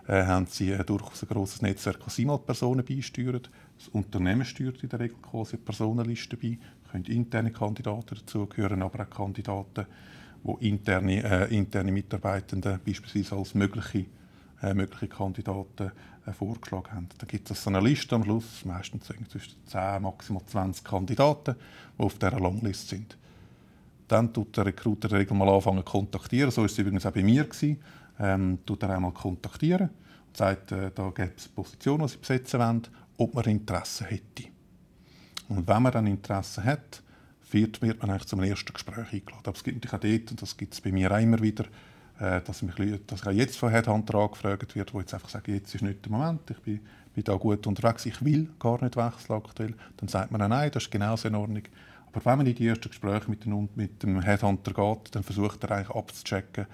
äh, 0.08 0.24
haben 0.24 0.46
sie 0.46 0.70
äh, 0.70 0.84
durchaus 0.84 1.22
ein 1.22 1.28
grosses 1.28 1.60
Netzwerk, 1.60 1.98
das 2.04 2.16
sie 2.16 2.24
mal 2.24 2.38
Personen 2.38 2.84
beisteuert. 2.84 3.50
Das 3.78 3.88
Unternehmen 3.88 4.44
steuert 4.44 4.82
in 4.82 4.88
der 4.88 5.00
Regel 5.00 5.18
quasi 5.20 5.56
eine 5.56 5.64
Personenliste 5.64 6.36
bei, 6.36 6.58
können 6.92 7.04
interne 7.06 7.50
Kandidaten 7.50 8.14
dazugehören, 8.14 8.82
aber 8.82 9.04
auch 9.04 9.10
Kandidaten, 9.10 9.86
die 10.44 10.68
interne, 10.68 11.22
äh, 11.22 11.56
interne 11.56 11.92
Mitarbeitende 11.92 12.78
beispielsweise 12.84 13.36
als 13.36 13.54
mögliche, 13.54 14.06
äh, 14.62 14.74
mögliche 14.74 15.08
Kandidaten 15.08 15.92
äh, 16.26 16.32
vorgeschlagen 16.32 16.92
haben. 16.92 17.08
Da 17.18 17.26
gibt 17.26 17.50
es 17.50 17.62
so 17.62 17.70
eine 17.70 17.80
Liste 17.80 18.14
am 18.14 18.24
Schluss, 18.24 18.64
meistens 18.64 19.06
zwischen 19.28 19.54
10, 19.66 20.02
maximal 20.02 20.44
20 20.44 20.84
Kandidaten, 20.84 21.56
die 21.98 22.02
auf 22.02 22.18
dieser 22.18 22.38
Longlist 22.38 22.88
sind. 22.88 23.16
Dann 24.08 24.32
tut 24.32 24.56
der 24.56 24.66
Recruiter 24.66 25.10
Regel 25.10 25.36
mal 25.36 25.48
anfangen 25.48 25.84
kontaktieren. 25.84 26.50
So 26.50 26.62
war 26.62 26.66
es 26.66 26.76
übrigens 26.76 27.06
auch 27.06 27.12
bei 27.12 27.22
mir. 27.22 27.44
Gewesen. 27.44 27.78
Ähm, 28.20 28.58
tut 28.66 28.82
er 28.82 28.90
einmal 28.90 29.12
kontaktieren 29.12 29.88
und 30.26 30.36
sagt, 30.36 30.72
äh, 30.72 30.90
da 30.94 31.10
gibt 31.10 31.40
es 31.40 31.46
eine 31.46 31.54
Position, 31.54 32.02
die 32.02 32.08
sie 32.08 32.18
besetzen 32.18 32.60
wollen, 32.60 32.82
ob 33.16 33.34
man 33.34 33.44
Interesse 33.44 34.04
hätte. 34.04 34.51
Und 35.48 35.66
wenn 35.68 35.82
man 35.82 35.92
dann 35.92 36.06
Interesse 36.06 36.64
hat, 36.64 37.02
wird, 37.50 37.82
man 37.82 38.10
eigentlich 38.10 38.26
zum 38.26 38.42
ersten 38.42 38.72
Gespräch 38.72 39.12
eingeladen. 39.12 39.42
Aber 39.44 39.56
es 39.56 39.64
gibt 39.64 39.76
natürlich 39.76 39.94
auch 39.94 40.18
dort, 40.18 40.30
und 40.30 40.42
das 40.42 40.56
gibt 40.56 40.74
es 40.74 40.80
bei 40.80 40.90
mir 40.90 41.10
auch 41.12 41.20
immer 41.20 41.40
wieder, 41.40 41.64
äh, 42.18 42.40
dass, 42.40 42.62
mich, 42.62 42.74
dass 43.06 43.20
ich 43.20 43.26
auch 43.26 43.32
jetzt 43.32 43.56
von 43.56 43.70
Headhunter 43.70 44.18
angefragt 44.18 44.74
wird, 44.74 44.94
wo 44.94 45.00
jetzt 45.00 45.14
einfach 45.14 45.28
sagen, 45.28 45.52
jetzt 45.52 45.74
ist 45.74 45.82
nicht 45.82 46.04
der 46.04 46.12
Moment, 46.12 46.50
ich 46.50 46.58
bin, 46.58 46.80
bin 47.14 47.24
da 47.24 47.34
gut 47.34 47.66
unterwegs, 47.66 48.06
ich 48.06 48.24
will 48.24 48.48
gar 48.58 48.82
nicht 48.82 48.96
wechseln 48.96 49.36
aktuell. 49.36 49.74
Dann 49.96 50.08
sagt 50.08 50.30
man, 50.30 50.48
nein, 50.48 50.70
das 50.70 50.84
ist 50.84 50.90
genauso 50.90 51.28
in 51.28 51.34
Ordnung. 51.34 51.62
Aber 52.12 52.24
wenn 52.24 52.38
man 52.38 52.46
in 52.46 52.54
die 52.54 52.66
ersten 52.66 52.88
Gespräche 52.88 53.30
mit 53.30 53.44
dem, 53.44 53.68
mit 53.74 54.02
dem 54.02 54.20
Headhunter 54.20 54.72
geht, 54.72 55.14
dann 55.14 55.22
versucht 55.22 55.64
er 55.64 55.72
eigentlich 55.72 55.90
abzuchecken, 55.90 56.66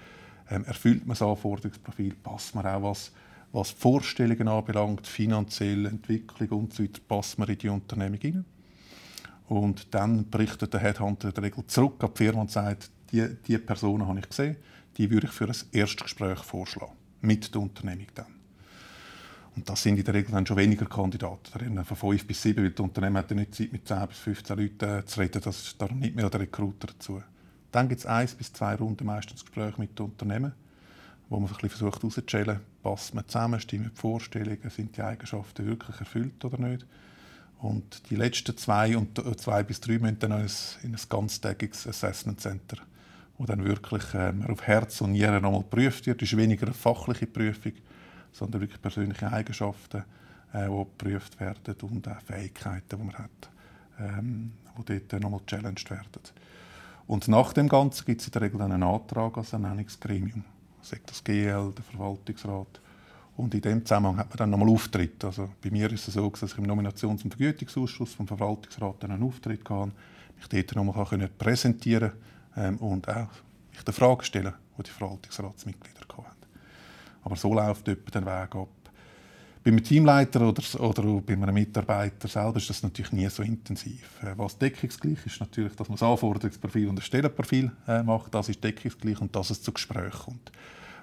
ähm, 0.49 0.65
erfüllt 0.65 1.01
man 1.01 1.09
das 1.09 1.21
Anforderungsprofil, 1.21 2.15
passt 2.15 2.55
man 2.55 2.65
auch 2.65 2.83
was, 2.83 3.11
was 3.51 3.71
Vorstellungen 3.71 4.47
anbelangt, 4.47 5.07
finanzielle 5.07 5.89
Entwicklung 5.89 6.59
und 6.59 6.73
so 6.73 6.83
weiter, 6.83 6.99
passt 7.07 7.39
man 7.39 7.47
in 7.49 7.57
die 7.57 7.69
Unternehmung 7.69 8.19
hinein. 8.19 8.45
Und 9.49 9.95
dann 9.95 10.29
berichtet 10.29 10.73
der 10.73 10.79
Headhunter 10.79 11.29
in 11.29 11.33
der 11.33 11.43
Regel 11.43 11.65
zurück 11.65 12.03
an 12.03 12.11
die 12.13 12.17
Firma 12.23 12.41
und 12.41 12.51
sagt, 12.51 12.91
die, 13.11 13.35
die 13.47 13.57
Personen 13.57 14.07
habe 14.07 14.19
ich 14.19 14.29
gesehen, 14.29 14.57
die 14.95 15.09
würde 15.09 15.25
ich 15.25 15.33
für 15.33 15.45
ein 15.45 15.55
Erstgespräch 15.71 16.39
vorschlagen. 16.39 16.93
Mit 17.21 17.53
der 17.53 17.61
Unternehmung 17.61 18.05
dann. 18.13 18.27
Und 19.55 19.67
das 19.67 19.81
sind 19.81 19.97
in 19.97 20.05
der 20.05 20.13
Regel 20.13 20.31
dann 20.31 20.45
schon 20.45 20.55
weniger 20.55 20.85
Kandidaten. 20.85 21.83
Von 21.83 21.97
fünf 21.97 22.27
bis 22.27 22.43
sieben, 22.43 22.63
weil 22.63 22.69
das 22.69 22.83
Unternehmen 22.83 23.17
hat 23.17 23.31
ja 23.31 23.35
nicht 23.35 23.55
Zeit, 23.55 23.73
mit 23.73 23.87
10 23.87 24.07
bis 24.07 24.19
15 24.19 24.57
Leuten 24.57 25.07
zu 25.07 25.19
reden. 25.19 25.41
Das 25.41 25.59
ist 25.59 25.81
darum 25.81 25.97
nicht 25.97 26.15
mehr 26.15 26.29
der 26.29 26.41
Recruiter 26.41 26.87
dazu. 26.87 27.23
Dann 27.71 27.89
gibt 27.89 28.01
es 28.01 28.05
eins 28.05 28.35
bis 28.35 28.53
zwei 28.53 28.75
Runden 28.75 29.05
meistens 29.07 29.43
Gespräche 29.43 29.81
mit 29.81 29.97
den 29.97 30.05
Unternehmen, 30.05 30.53
wo 31.27 31.39
man 31.39 31.49
versucht 31.49 32.03
herauszustellen, 32.03 32.59
passt 32.83 33.15
man 33.15 33.27
zusammen, 33.27 33.59
stimmen 33.59 33.89
die 33.93 33.99
Vorstellungen, 33.99 34.69
sind 34.69 34.95
die 34.95 35.01
Eigenschaften 35.01 35.65
wirklich 35.65 35.99
erfüllt 35.99 36.45
oder 36.45 36.59
nicht. 36.59 36.85
Und 37.59 38.09
die 38.09 38.15
letzten 38.15 38.55
zwei 38.57 38.95
und 38.95 39.19
äh, 39.19 39.35
zwei 39.35 39.63
bis 39.63 39.81
drei 39.81 39.99
müssen 39.99 40.19
dann 40.19 40.31
in 40.31 40.95
ein 40.95 40.99
ganztägiges 41.09 41.87
Assessment 41.87 42.39
Center, 42.39 42.77
wo 43.37 43.45
dann 43.45 43.65
wirklich 43.65 44.03
ähm, 44.13 44.45
auf 44.47 44.65
Herz 44.65 45.01
und 45.01 45.11
Nieren 45.11 45.41
nochmal 45.41 45.61
geprüft 45.61 46.07
wird. 46.07 46.21
Das 46.21 46.31
ist 46.31 46.37
weniger 46.37 46.67
eine 46.67 46.73
fachliche 46.73 47.27
Prüfung, 47.27 47.73
sondern 48.31 48.61
wirklich 48.61 48.81
persönliche 48.81 49.31
Eigenschaften, 49.31 50.03
äh, 50.53 50.67
die 50.67 50.85
geprüft 50.85 51.39
werden 51.41 51.75
und 51.81 52.07
auch 52.07 52.21
Fähigkeiten, 52.21 52.97
die 52.97 53.03
man 53.03 53.15
hat, 53.15 53.49
ähm, 53.99 54.53
die 54.87 55.01
dort 55.05 55.21
nochmal 55.21 55.41
challenged 55.45 55.91
werden. 55.91 56.21
Und 57.07 57.27
nach 57.27 57.51
dem 57.51 57.67
Ganzen 57.67 58.05
gibt 58.05 58.21
es 58.21 58.27
in 58.27 58.33
der 58.33 58.43
Regel 58.43 58.61
einen 58.61 58.83
Antrag 58.83 59.37
als 59.37 59.51
Ernennungsgremium, 59.51 60.45
sagt 60.81 61.09
das 61.09 61.23
GL, 61.23 61.73
der 61.75 61.83
Verwaltungsrat 61.91 62.79
und 63.39 63.53
in 63.53 63.61
dem 63.61 63.85
Zusammenhang 63.85 64.17
hat 64.17 64.29
man 64.29 64.37
dann 64.37 64.49
nochmal 64.49 64.69
Auftritt. 64.69 65.23
Also 65.23 65.49
bei 65.63 65.71
mir 65.71 65.89
ist 65.93 66.07
es 66.07 66.13
so, 66.13 66.29
dass 66.29 66.51
ich 66.51 66.57
im 66.57 66.65
Nominations- 66.65 67.23
und 67.23 67.33
Vergütungsausschuss 67.33 68.13
vom 68.13 68.27
Verwaltungsrat 68.27 69.03
einen 69.05 69.23
Auftritt 69.23 69.67
hatte, 69.69 69.91
mich 70.35 70.65
dort 70.65 70.75
nochmal 70.75 71.29
präsentieren 71.37 72.11
ähm, 72.57 72.75
und 72.77 73.07
auch 73.07 73.29
mich 73.71 73.83
die 73.87 73.91
Fragen 73.93 74.23
stellen, 74.23 74.53
die 74.77 74.83
die 74.83 74.89
Verwaltungsratsmitglieder 74.89 76.01
hatten. 76.17 76.47
Aber 77.23 77.35
so 77.37 77.53
läuft 77.53 77.87
etwa 77.87 78.11
den 78.11 78.25
Weg 78.25 78.55
ab. 78.55 78.67
Bei 79.63 79.71
einem 79.71 79.83
Teamleiter 79.83 80.41
oder, 80.41 80.63
oder 80.81 81.21
bei 81.21 81.33
einem 81.33 81.53
Mitarbeiter 81.53 82.27
selber 82.27 82.57
ist 82.57 82.69
das 82.69 82.83
natürlich 82.83 83.13
nie 83.13 83.29
so 83.29 83.41
intensiv. 83.41 84.21
Äh, 84.21 84.33
was 84.35 84.57
deckungsgleich 84.57 85.25
ist, 85.25 85.39
natürlich, 85.39 85.75
dass 85.77 85.87
man 85.87 85.97
das 85.97 86.03
Anforderungsprofil 86.03 86.89
und 86.89 86.97
das 86.97 87.05
Stellenprofil 87.05 87.71
äh, 87.87 88.03
macht. 88.03 88.33
Das 88.33 88.49
ist 88.49 88.61
deckungsgleich 88.61 89.21
und 89.21 89.33
dass 89.33 89.49
es 89.49 89.61
zu 89.61 89.71
Gesprächen 89.71 90.11
kommt. 90.11 90.51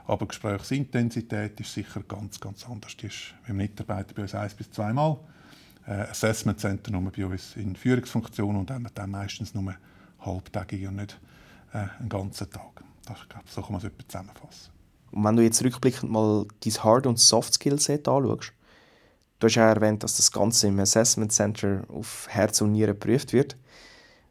Aber 0.07 0.27
Gesprächsintensität 0.27 1.59
ist 1.61 1.75
sicher 1.75 2.03
ganz, 2.07 2.39
ganz 2.39 2.69
anders. 2.69 2.97
Die 2.97 3.07
ist 3.07 3.35
beim 3.47 3.57
Mitarbeiter 3.57 4.15
bei 4.15 4.23
uns 4.23 4.35
eins 4.35 4.55
bis 4.55 4.71
zweimal. 4.71 5.19
Äh, 5.87 6.03
Assessment 6.11 6.61
Center 6.61 6.93
nur 6.93 7.11
bei 7.11 7.27
uns 7.27 7.57
in 7.57 7.75
Führungsfunktion 7.75 8.57
und 8.57 8.71
dann, 8.71 8.89
dann 8.95 9.11
meistens 9.11 9.55
nur 9.55 9.75
halbtägig 10.21 10.87
und 10.87 10.97
nicht 10.97 11.19
äh, 11.73 11.87
einen 11.99 12.09
ganzen 12.09 12.51
Tag. 12.51 12.85
Das, 13.05 13.19
ich 13.23 13.29
glaube, 13.29 13.45
so 13.49 13.63
kann 13.63 13.73
man 13.73 13.81
es 13.81 13.85
etwa 13.85 14.09
zusammenfassen. 14.09 14.73
Und 15.13 15.25
wenn 15.25 15.37
du 15.37 15.43
jetzt 15.43 15.65
rückblickend 15.65 16.11
mal 16.11 16.47
dein 16.61 16.85
Hard- 16.85 17.07
und 17.07 17.19
Soft-Skill-Set 17.19 18.09
anschaust, 18.09 18.53
du 19.39 19.47
hast 19.47 19.55
ja 19.55 19.69
erwähnt, 19.69 20.03
dass 20.03 20.17
das 20.17 20.31
Ganze 20.31 20.69
im 20.69 20.79
Assessment 20.79 21.33
Center 21.33 21.85
auf 21.89 22.27
Herz 22.29 22.61
und 22.61 22.73
Nieren 22.73 22.99
geprüft 22.99 23.33
wird. 23.33 23.57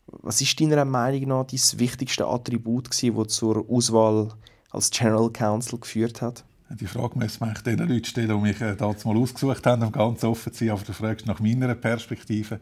Was 0.07 0.41
ist 0.41 0.59
deiner 0.59 0.85
Meinung 0.85 1.29
nach 1.29 1.47
das 1.47 1.79
wichtigste 1.79 2.27
Attribut, 2.27 2.89
das 2.89 3.33
zur 3.33 3.65
Auswahl 3.69 4.33
als 4.75 4.91
General 4.91 5.29
Counsel 5.29 5.79
geführt 5.79 6.21
hat? 6.21 6.43
Die 6.69 6.87
Frage 6.87 7.17
müssen 7.17 7.45
wir 7.45 7.53
den 7.53 7.79
Leuten 7.79 8.05
stellen, 8.05 8.27
die 8.27 8.35
mich 8.35 8.59
äh, 8.59 8.75
damals 8.75 9.05
mal 9.05 9.15
ausgesucht 9.15 9.65
haben, 9.65 9.83
um 9.83 9.91
ganz 9.91 10.23
offen 10.23 10.51
zu 10.51 10.59
sein. 10.59 10.71
Aber 10.71 10.83
du 10.83 10.93
fragst 10.93 11.25
nach 11.25 11.39
meiner 11.39 11.75
Perspektive. 11.75 12.59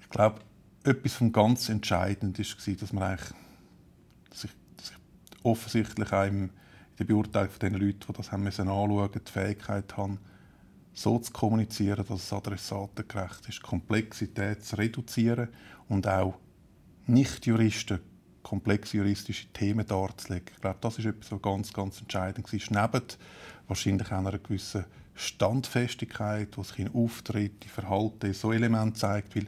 Ich 0.00 0.08
glaube, 0.08 0.40
etwas 0.84 1.14
vom 1.14 1.32
ganz 1.32 1.68
Entscheidenden 1.68 2.36
war, 2.38 2.74
dass 2.74 2.92
man 2.92 3.02
eigentlich 3.02 3.30
sich, 4.32 4.50
sich 4.82 4.96
offensichtlich 5.42 6.12
auch 6.12 6.26
in 6.26 6.50
der 6.98 7.04
Beurteilung 7.04 7.50
von 7.50 7.60
den 7.60 7.74
Leuten, 7.74 8.00
die 8.08 8.12
das 8.12 8.32
haben 8.32 8.46
anschauen, 8.46 9.10
die 9.14 9.30
Fähigkeit 9.30 9.96
haben, 9.96 10.18
so 10.94 11.18
zu 11.18 11.32
kommunizieren, 11.32 12.04
dass 12.08 12.22
es 12.22 12.32
adressatengerecht 12.32 13.48
ist, 13.48 13.62
Komplexität 13.62 14.64
zu 14.64 14.76
reduzieren 14.76 15.48
und 15.88 16.08
auch 16.08 16.34
Nicht-Juristen 17.06 18.00
komplexe 18.48 18.96
juristische 18.96 19.46
Themen 19.52 19.86
darzulegen. 19.86 20.48
Ich 20.54 20.60
glaube, 20.60 20.78
das 20.80 20.98
ist 20.98 21.04
etwas, 21.04 21.30
was 21.30 21.42
ganz, 21.42 21.72
ganz 21.72 22.00
entscheidend 22.00 22.50
war. 22.50 22.88
Neben 22.88 23.04
wahrscheinlich 23.66 24.08
auch 24.10 24.18
einer 24.18 24.38
gewissen 24.38 24.86
Standfestigkeit, 25.14 26.56
die 26.56 26.64
sich 26.64 26.78
in 26.78 26.94
Auftritt, 26.94 27.64
in 27.64 27.70
Verhalten, 27.70 28.32
so 28.32 28.52
Elemente 28.52 28.98
zeigt, 28.98 29.36
weil 29.36 29.46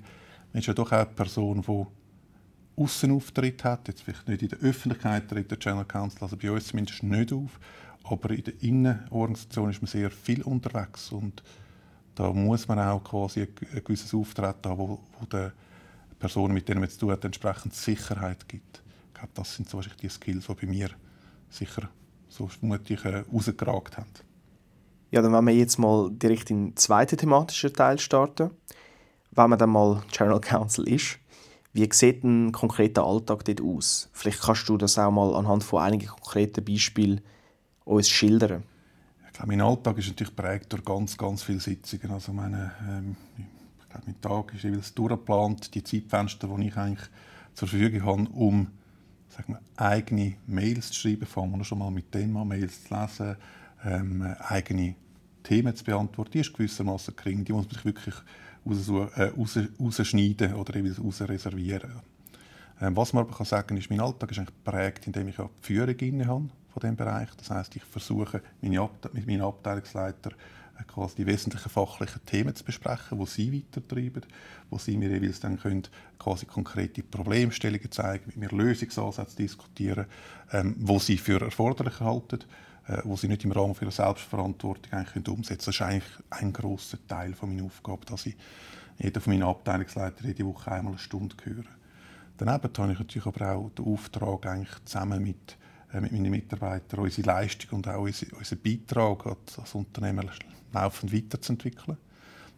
man 0.53 0.61
ist 0.61 0.67
ja 0.67 0.75
doch 0.75 0.93
auch 0.93 0.99
eine 0.99 1.07
Person, 1.07 1.63
die 1.63 2.83
Aussenauftritt 2.83 3.65
hat, 3.65 3.89
jetzt 3.89 4.03
vielleicht 4.03 4.29
nicht 4.29 4.43
in 4.43 4.49
der 4.49 4.59
Öffentlichkeit 4.59 5.29
tritt 5.29 5.51
der 5.51 5.59
General 5.59 5.85
Counsel, 5.85 6.23
also 6.23 6.37
bei 6.37 6.51
uns 6.51 6.67
zumindest 6.67 7.03
nicht 7.03 7.33
auf, 7.33 7.59
aber 8.05 8.31
in 8.31 8.45
der 8.45 8.63
Innenorganisation 8.63 9.71
ist 9.71 9.81
man 9.81 9.89
sehr 9.89 10.11
viel 10.11 10.43
unterwegs 10.43 11.11
und 11.11 11.43
da 12.15 12.33
muss 12.33 12.69
man 12.69 12.79
auch 12.81 13.03
quasi 13.03 13.43
ein 13.43 13.85
gewisses 13.85 14.13
Auftreten 14.13 14.69
haben, 14.69 14.79
wo, 14.79 15.01
wo 15.19 15.27
der 15.27 15.53
Personen, 16.19 16.53
mit 16.53 16.69
denen 16.69 16.81
man 16.81 16.91
zu 16.91 16.99
tun 16.99 17.13
hat, 17.13 17.25
entsprechend 17.25 17.75
Sicherheit 17.75 18.47
gibt 18.49 18.80
glaube, 19.21 19.35
das 19.35 19.55
sind 19.55 19.69
so 19.69 19.77
wahrscheinlich 19.77 20.01
die 20.01 20.09
Skills, 20.09 20.47
die 20.47 20.55
bei 20.55 20.67
mir 20.67 20.91
sicher 21.49 21.89
so 22.29 22.49
mutig 22.63 23.05
äh, 23.05 23.25
rausgeragt 23.33 23.97
haben. 23.97 24.11
Ja, 25.11 25.23
dann 25.23 25.33
wollen 25.33 25.47
wir 25.47 25.55
jetzt 25.55 25.79
mal 25.79 26.11
direkt 26.11 26.51
in 26.51 26.69
den 26.69 26.77
zweiten 26.77 27.17
thematischen 27.17 27.73
Teil 27.73 27.99
starten. 27.99 28.51
Wenn 29.33 29.51
man 29.51 29.59
dann 29.59 29.71
mal 29.71 30.03
General 30.13 30.41
Counsel 30.41 30.89
ist, 30.89 31.19
Wie 31.73 31.89
sieht 31.93 32.25
ein 32.25 32.51
konkreter 32.51 33.05
Alltag 33.05 33.45
dort 33.45 33.61
aus? 33.61 34.09
Vielleicht 34.13 34.43
kannst 34.43 34.69
du 34.69 34.77
das 34.77 34.99
auch 34.99 35.13
mal 35.13 35.37
anhand 35.37 35.63
von 35.63 35.83
einigen 35.83 36.09
konkreten 36.09 36.65
Beispielen 36.65 37.21
uns 37.85 38.09
schildern. 38.09 38.65
Ich 39.27 39.33
glaube, 39.35 39.49
mein 39.49 39.61
Alltag 39.61 39.99
ist 39.99 40.09
natürlich 40.09 40.35
prägt 40.35 40.73
durch 40.73 40.85
ganz, 40.85 41.17
ganz 41.17 41.45
viele 41.45 41.61
Sitzungen. 41.61 42.11
Also 42.11 42.33
meine, 42.33 42.73
ähm, 42.89 43.17
ich 43.39 43.89
glaube, 43.89 44.07
mein 44.07 44.21
Tag 44.21 44.55
ist 44.55 44.65
jeweils 44.65 44.93
durchgeplant. 44.95 45.73
Die 45.75 45.85
Zeitfenster, 45.85 46.49
die 46.49 46.67
ich 46.67 46.77
eigentlich 46.77 47.09
zur 47.55 47.69
Verfügung 47.69 48.05
habe, 48.05 48.29
um 48.33 48.67
sagen 49.31 49.55
wir, 49.55 49.61
eigene 49.77 50.37
Mails 50.47 50.89
zu 50.89 50.95
schreiben, 50.95 51.27
fangen 51.27 51.57
wir 51.59 51.65
schon 51.65 51.79
mal 51.79 51.91
mit 51.91 52.13
Thema-Mails 52.13 52.85
zu 52.85 52.95
lesen, 52.95 53.37
ähm, 53.85 54.23
eigene 54.49 54.95
Themen 55.43 55.75
zu 55.75 55.85
beantworten, 55.85 56.33
die 56.33 56.41
ist 56.41 56.53
gewissermaßen 56.53 57.17
gering. 57.17 57.45
Die 57.45 57.53
muss 57.53 57.67
man 57.67 57.75
sich 57.75 57.85
wirklich 57.85 58.15
rausschneiden 58.67 60.53
äh, 60.53 60.55
oder 60.55 60.77
eben 60.77 60.95
rausreservieren. 60.95 61.91
Ähm, 62.81 62.97
was 62.97 63.13
man 63.13 63.25
aber 63.25 63.37
kann 63.37 63.47
sagen 63.47 63.77
ist, 63.77 63.91
mein 63.91 64.01
Alltag 64.01 64.31
ist 64.31 64.39
eigentlich 64.39 64.57
geprägt, 64.65 65.07
indem 65.07 65.29
ich 65.29 65.39
auch 65.39 65.51
die 65.63 65.67
Führung 65.67 65.97
inne 65.97 66.27
habe 66.27 66.49
von 66.69 66.81
diesem 66.81 66.97
Bereich. 66.97 67.29
Das 67.37 67.51
heißt, 67.51 67.77
ich 67.77 67.85
versuche 67.85 68.43
meine 68.61 68.89
mit 69.13 69.27
meinen 69.27 69.43
Abteilungsleitern 69.43 70.33
äh, 70.33 70.37
quasi 70.87 71.17
die 71.17 71.27
wesentlichen 71.27 71.69
fachlichen 71.69 72.25
Themen 72.27 72.55
zu 72.55 72.65
besprechen, 72.65 73.19
wo 73.19 73.27
sie 73.27 73.53
weitertreiben, 73.53 74.23
wo 74.71 74.79
sie 74.79 74.97
mir 74.97 75.11
jeweils 75.11 75.41
dann 75.41 75.59
können 75.59 75.85
quasi 76.19 76.47
konkrete 76.47 77.03
Problemstellungen 77.03 77.91
zeigen, 77.91 78.25
mit 78.27 78.37
mir 78.37 78.49
Lösungsansätze 78.51 79.37
diskutieren, 79.37 80.07
ähm, 80.53 80.77
wo 80.79 80.99
sie 80.99 81.19
für 81.19 81.41
erforderlich 81.41 82.01
halten 82.01 82.41
äh, 82.87 83.03
wo 83.05 83.17
sie 83.17 83.29
nicht 83.29 83.45
im 83.45 83.53
Rahmen 83.53 83.77
ihrer 83.81 83.91
Selbstverantwortung 83.91 84.93
eigentlich 84.93 85.29
umsetzen 85.29 85.47
können. 85.47 85.59
Das 85.59 85.69
ist 85.69 85.83
eigentlich 85.83 86.13
ein 86.31 86.53
grosser 86.53 86.99
Teil 87.07 87.35
von 87.35 87.51
meiner 87.51 87.67
Aufgabe, 87.67 88.05
dass 88.07 88.27
ich 88.27 88.37
jeder 88.99 89.21
von 89.21 89.33
meinen 89.33 89.45
Abteilungsleitern 89.45 90.27
jede 90.27 90.45
Woche 90.47 90.73
einmal 90.73 90.93
eine 90.93 90.99
Stunde 90.99 91.37
höre. 91.45 91.65
Daneben 92.37 92.71
habe 92.77 92.93
ich 92.93 92.99
natürlich 92.99 93.27
aber 93.27 93.53
auch 93.53 93.71
den 93.71 93.87
Auftrag, 93.87 94.47
eigentlich 94.47 94.85
zusammen 94.85 95.23
mit, 95.23 95.57
mit 95.93 96.13
meinen 96.13 96.31
Mitarbeitern 96.31 97.01
unsere 97.01 97.27
Leistung 97.27 97.79
und 97.79 97.89
auch 97.89 98.01
unseren 98.01 98.31
unsere 98.33 98.61
Beitrag 98.61 99.27
als 99.27 99.75
Unternehmen 99.75 100.31
laufend 100.73 101.13
weiterzuentwickeln. 101.13 101.97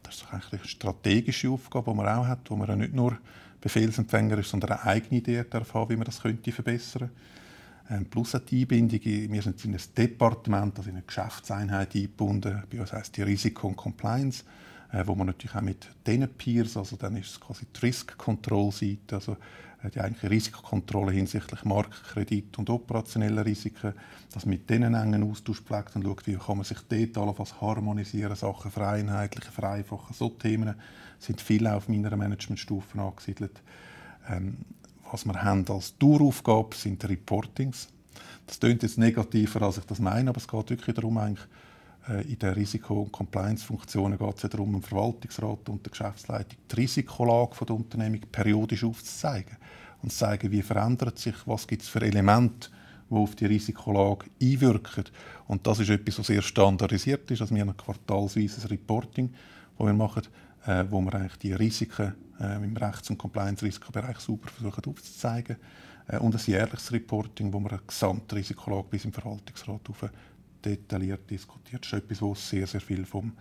Das 0.03 0.17
ist 0.17 0.27
eigentlich 0.33 0.61
eine 0.61 0.69
strategische 0.69 1.49
Aufgabe, 1.49 1.91
die 1.91 1.97
man 1.97 2.09
auch 2.09 2.27
hat, 2.27 2.51
wo 2.51 2.57
man 2.57 2.79
nicht 2.79 2.93
nur 2.93 3.17
Befehlsempfänger 3.61 4.39
ist, 4.39 4.51
sondern 4.51 4.73
eine 4.73 4.85
eigene 4.85 5.21
Idee 5.21 5.45
darf 5.49 5.73
haben, 5.75 5.91
wie 5.91 5.97
man 5.97 6.05
das 6.05 6.21
könnte 6.21 6.53
verbessern 6.53 7.09
könnte. 7.09 7.15
Ähm, 7.91 8.07
plus 8.07 8.37
die 8.49 8.63
Einbindung. 8.63 9.01
Wir 9.03 9.43
sind 9.43 9.65
in 9.65 9.75
ein 9.75 9.81
Departement, 9.97 10.77
also 10.79 10.91
in 10.91 10.97
eine 10.97 11.05
Geschäftseinheit 11.05 11.95
eingebunden. 11.95 12.63
Bei 12.71 12.81
uns 12.81 12.93
heisst 12.93 13.17
die 13.17 13.23
Risiko 13.23 13.69
und 13.69 13.77
Compliance, 13.77 14.45
äh, 14.93 15.07
wo 15.07 15.15
man 15.15 15.29
natürlich 15.29 15.55
auch 15.55 15.63
mit 15.63 15.89
diesen 16.07 16.29
Peers, 16.29 16.77
also 16.77 16.97
dann 16.97 17.17
ist 17.17 17.31
es 17.31 17.41
quasi 17.41 17.67
die 17.67 17.87
Risk-Control-Seite, 17.87 19.15
also 19.17 19.37
die 19.91 20.01
eigentliche 20.01 20.31
Risikokontrolle 20.31 21.13
hinsichtlich 21.13 21.65
Marktkredit 21.65 22.59
und 22.59 22.71
operationeller 22.71 23.45
Risiken, 23.45 23.95
dass 24.33 24.47
man 24.47 24.55
mit 24.55 24.71
denen 24.71 24.95
engen 24.95 25.29
Austausch 25.29 25.61
pflegt 25.61 25.97
und 25.97 26.05
schaut, 26.05 26.27
wie 26.27 26.37
kann 26.37 26.59
man 26.59 26.65
sich 26.65 26.79
dort 26.89 27.19
allenfalls 27.19 27.61
harmonisieren, 27.61 28.37
Sachen 28.37 28.71
vereinheitlichen, 28.71 29.53
vereinfachen. 29.53 30.15
So 30.15 30.29
Themen 30.31 30.75
sind 31.19 31.41
viele 31.41 31.75
auf 31.75 31.89
meiner 31.89 32.17
Managementstufe 32.17 33.01
angesiedelt. 33.01 33.61
Ähm, 34.29 34.59
was 35.11 35.27
wir 35.27 35.43
haben 35.43 35.67
als 35.69 35.97
Daueraufgabe 35.99 36.75
sind 36.75 37.07
Reportings. 37.07 37.89
Das 38.47 38.59
klingt 38.59 38.83
jetzt 38.83 38.99
negativer, 38.99 39.63
als 39.63 39.79
ich 39.79 39.85
das 39.85 39.99
meine, 39.99 40.31
aber 40.31 40.39
es 40.39 40.49
geht 40.49 40.71
wirklich 40.71 40.95
darum, 40.97 41.19
eigentlich, 41.19 41.47
in 42.09 42.39
den 42.39 42.55
Risiko- 42.55 43.03
und 43.03 43.13
Compliance-Funktionen 43.13 44.19
geht 44.19 44.37
es 44.37 44.43
ja 44.43 44.49
darum, 44.49 44.73
dem 44.73 44.83
Verwaltungsrat 44.83 45.69
und 45.69 45.87
der 45.87 45.91
Geschäftsleitung 45.91 46.59
die 46.71 46.75
Risikolage 46.75 47.65
der 47.65 47.77
Unternehmung 47.77 48.21
periodisch 48.33 48.83
aufzuzeigen 48.83 49.57
und 50.03 50.11
zu 50.11 50.19
zeigen, 50.19 50.51
wie 50.51 50.63
verändert 50.63 51.19
sich, 51.19 51.35
was 51.47 51.67
gibt 51.67 51.83
es 51.83 51.89
für 51.89 52.03
Elemente, 52.03 52.71
die 53.09 53.15
auf 53.15 53.35
die 53.37 53.47
Risikolage 53.47 54.27
einwirken. 54.41 55.05
Und 55.47 55.67
das 55.67 55.79
ist 55.79 55.91
etwas, 55.91 56.19
was 56.19 56.27
sehr 56.27 56.43
standardisiert 56.43 57.31
ist. 57.31 57.41
Also 57.41 57.55
wir 57.55 57.61
haben 57.61 57.71
ein 57.71 57.77
quartalsweises 57.77 58.71
Reporting, 58.71 59.33
das 59.79 59.87
wir 59.87 59.93
machen, 59.93 60.23
äh, 60.67 60.85
wo 60.89 61.01
wir 61.01 61.15
eigentlich 61.15 61.37
die 61.37 61.53
Risiken 61.53 62.15
äh, 62.41 62.57
im 62.57 62.77
Rechts- 62.77 63.11
und 63.11 63.19
Compliance-Risikobereich 63.19 64.19
super 64.19 64.49
versuchen 64.51 64.85
aufzuzeigen. 64.87 65.57
Äh, 66.09 66.19
und 66.19 66.35
ein 66.35 66.41
jährliches 66.45 66.91
Reporting, 66.93 67.53
wo 67.53 67.61
wir 67.61 67.73
eine 67.73 67.81
Gesamtrisikolage 67.87 68.89
bis 68.91 69.05
im 69.05 69.13
Verwaltungsrat 69.13 69.89
auf 69.89 70.11
detailliert 70.65 71.31
diskutiert. 71.31 71.85
Das 71.85 71.93
ist 71.93 71.99
etwas, 71.99 72.23
was 72.23 72.49
sehr, 72.49 72.67
sehr 72.67 72.81
viel 72.81 73.05
vom, 73.05 73.33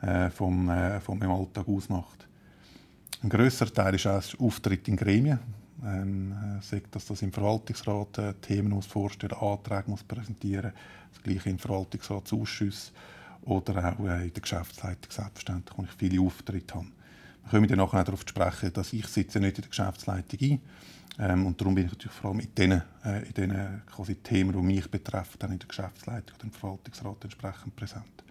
äh, 0.00 0.30
vom, 0.30 0.68
äh, 0.68 1.00
vom 1.00 1.18
meinem 1.18 1.32
Alltag 1.32 1.68
ausmacht. 1.68 2.26
Ein 3.22 3.28
grösserer 3.28 3.72
Teil 3.72 3.94
ist 3.94 4.06
auch 4.06 4.40
Auftritt 4.40 4.88
in 4.88 4.96
Gremien. 4.96 5.38
Ähm, 5.84 6.32
äh, 6.32 6.62
sagt, 6.62 6.94
dass 6.94 7.06
das 7.06 7.22
im 7.22 7.32
Verwaltungsrat 7.32 8.18
äh, 8.18 8.34
Themen 8.34 8.70
muss 8.70 8.86
vorstellen, 8.86 9.32
Anträge 9.32 9.90
muss 9.90 10.04
präsentieren, 10.04 10.72
das 11.12 11.22
gleiche 11.22 11.50
im 11.50 11.58
Verwaltungsratsausschüssen 11.58 12.94
oder 13.42 13.92
auch 13.92 14.06
äh, 14.06 14.26
in 14.26 14.32
der 14.32 14.42
Geschäftsleitung 14.42 15.10
selbstverständlich, 15.10 15.76
wo 15.76 15.82
ich 15.82 15.90
viele 15.90 16.20
Auftritte 16.20 16.74
habe. 16.76 16.86
Wir 17.44 17.50
kommen 17.50 17.68
dann 17.68 17.78
nachher 17.78 18.04
darauf 18.04 18.24
zu 18.24 18.30
sprechen, 18.30 18.72
dass 18.72 18.92
ich 18.92 19.06
sitze 19.06 19.40
nicht 19.40 19.58
in 19.58 19.62
der 19.62 19.70
Geschäftsleitung 19.70 20.38
ein 20.40 20.60
ähm, 21.18 21.46
und 21.46 21.60
darum 21.60 21.74
bin 21.74 21.86
ich 21.86 21.92
natürlich 21.92 22.16
vor 22.16 22.30
allem 22.30 22.40
in 22.40 22.54
den, 22.54 22.82
äh, 23.04 23.26
in 23.26 23.34
den 23.34 23.82
quasi 23.86 24.16
Themen, 24.16 24.52
die 24.52 24.58
mich 24.58 24.90
betreffen, 24.90 25.36
dann 25.38 25.52
in 25.52 25.58
der 25.58 25.68
Geschäftsleitung 25.68 26.36
oder 26.36 26.44
im 26.44 26.52
Verwaltungsrat 26.52 27.24
entsprechend 27.24 27.76
präsent. 27.76 28.24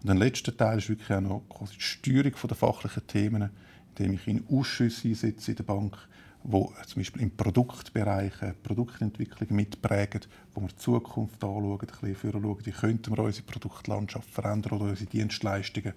Und 0.00 0.06
der 0.06 0.16
letzte 0.16 0.56
Teil 0.56 0.78
ist 0.78 0.88
wirklich 0.88 1.10
auch 1.10 1.20
noch 1.20 1.42
quasi 1.48 1.74
die 1.74 1.82
Steuerung 1.82 2.32
der 2.42 2.56
fachlichen 2.56 3.06
Themen, 3.06 3.50
indem 3.90 4.14
ich 4.14 4.26
in 4.26 4.44
Ausschüsse 4.50 5.08
einsetze 5.08 5.52
in 5.52 5.56
der 5.56 5.64
Bank, 5.64 5.96
wo 6.44 6.72
zum 6.86 7.00
Beispiel 7.00 7.22
im 7.22 7.36
Produktbereich 7.36 8.32
Produktentwicklung 8.62 9.54
mitprägen, 9.54 10.22
wo 10.54 10.62
wir 10.62 10.68
die 10.68 10.76
Zukunft 10.76 11.42
anschauen, 11.42 11.80
ein 11.80 11.86
bisschen 12.14 12.32
schauen, 12.32 12.58
wie 12.64 12.70
könnten 12.70 13.16
wir 13.16 13.22
unsere 13.22 13.46
Produktlandschaft 13.46 14.30
verändern 14.30 14.78
oder 14.78 14.90
unsere 14.90 15.10
Dienstleistungen, 15.10 15.92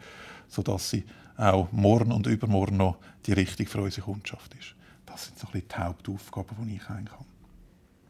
sodass 0.48 0.90
sie 0.90 1.06
auch 1.38 1.72
morgen 1.72 2.12
und 2.12 2.28
übermorgen 2.28 2.78
noch 2.78 2.98
die 3.26 3.34
richtige 3.34 3.70
für 3.70 3.82
unsere 3.82 4.06
Kundschaft 4.06 4.54
ist. 4.56 4.76
Das 5.06 5.26
sind 5.26 5.40
so 5.40 5.48
ein 5.48 5.54
bisschen 5.54 5.70
die 5.70 5.76
Hauptaufgaben, 5.76 6.58
die 6.68 6.76
ich 6.76 6.90
habe. 6.90 7.08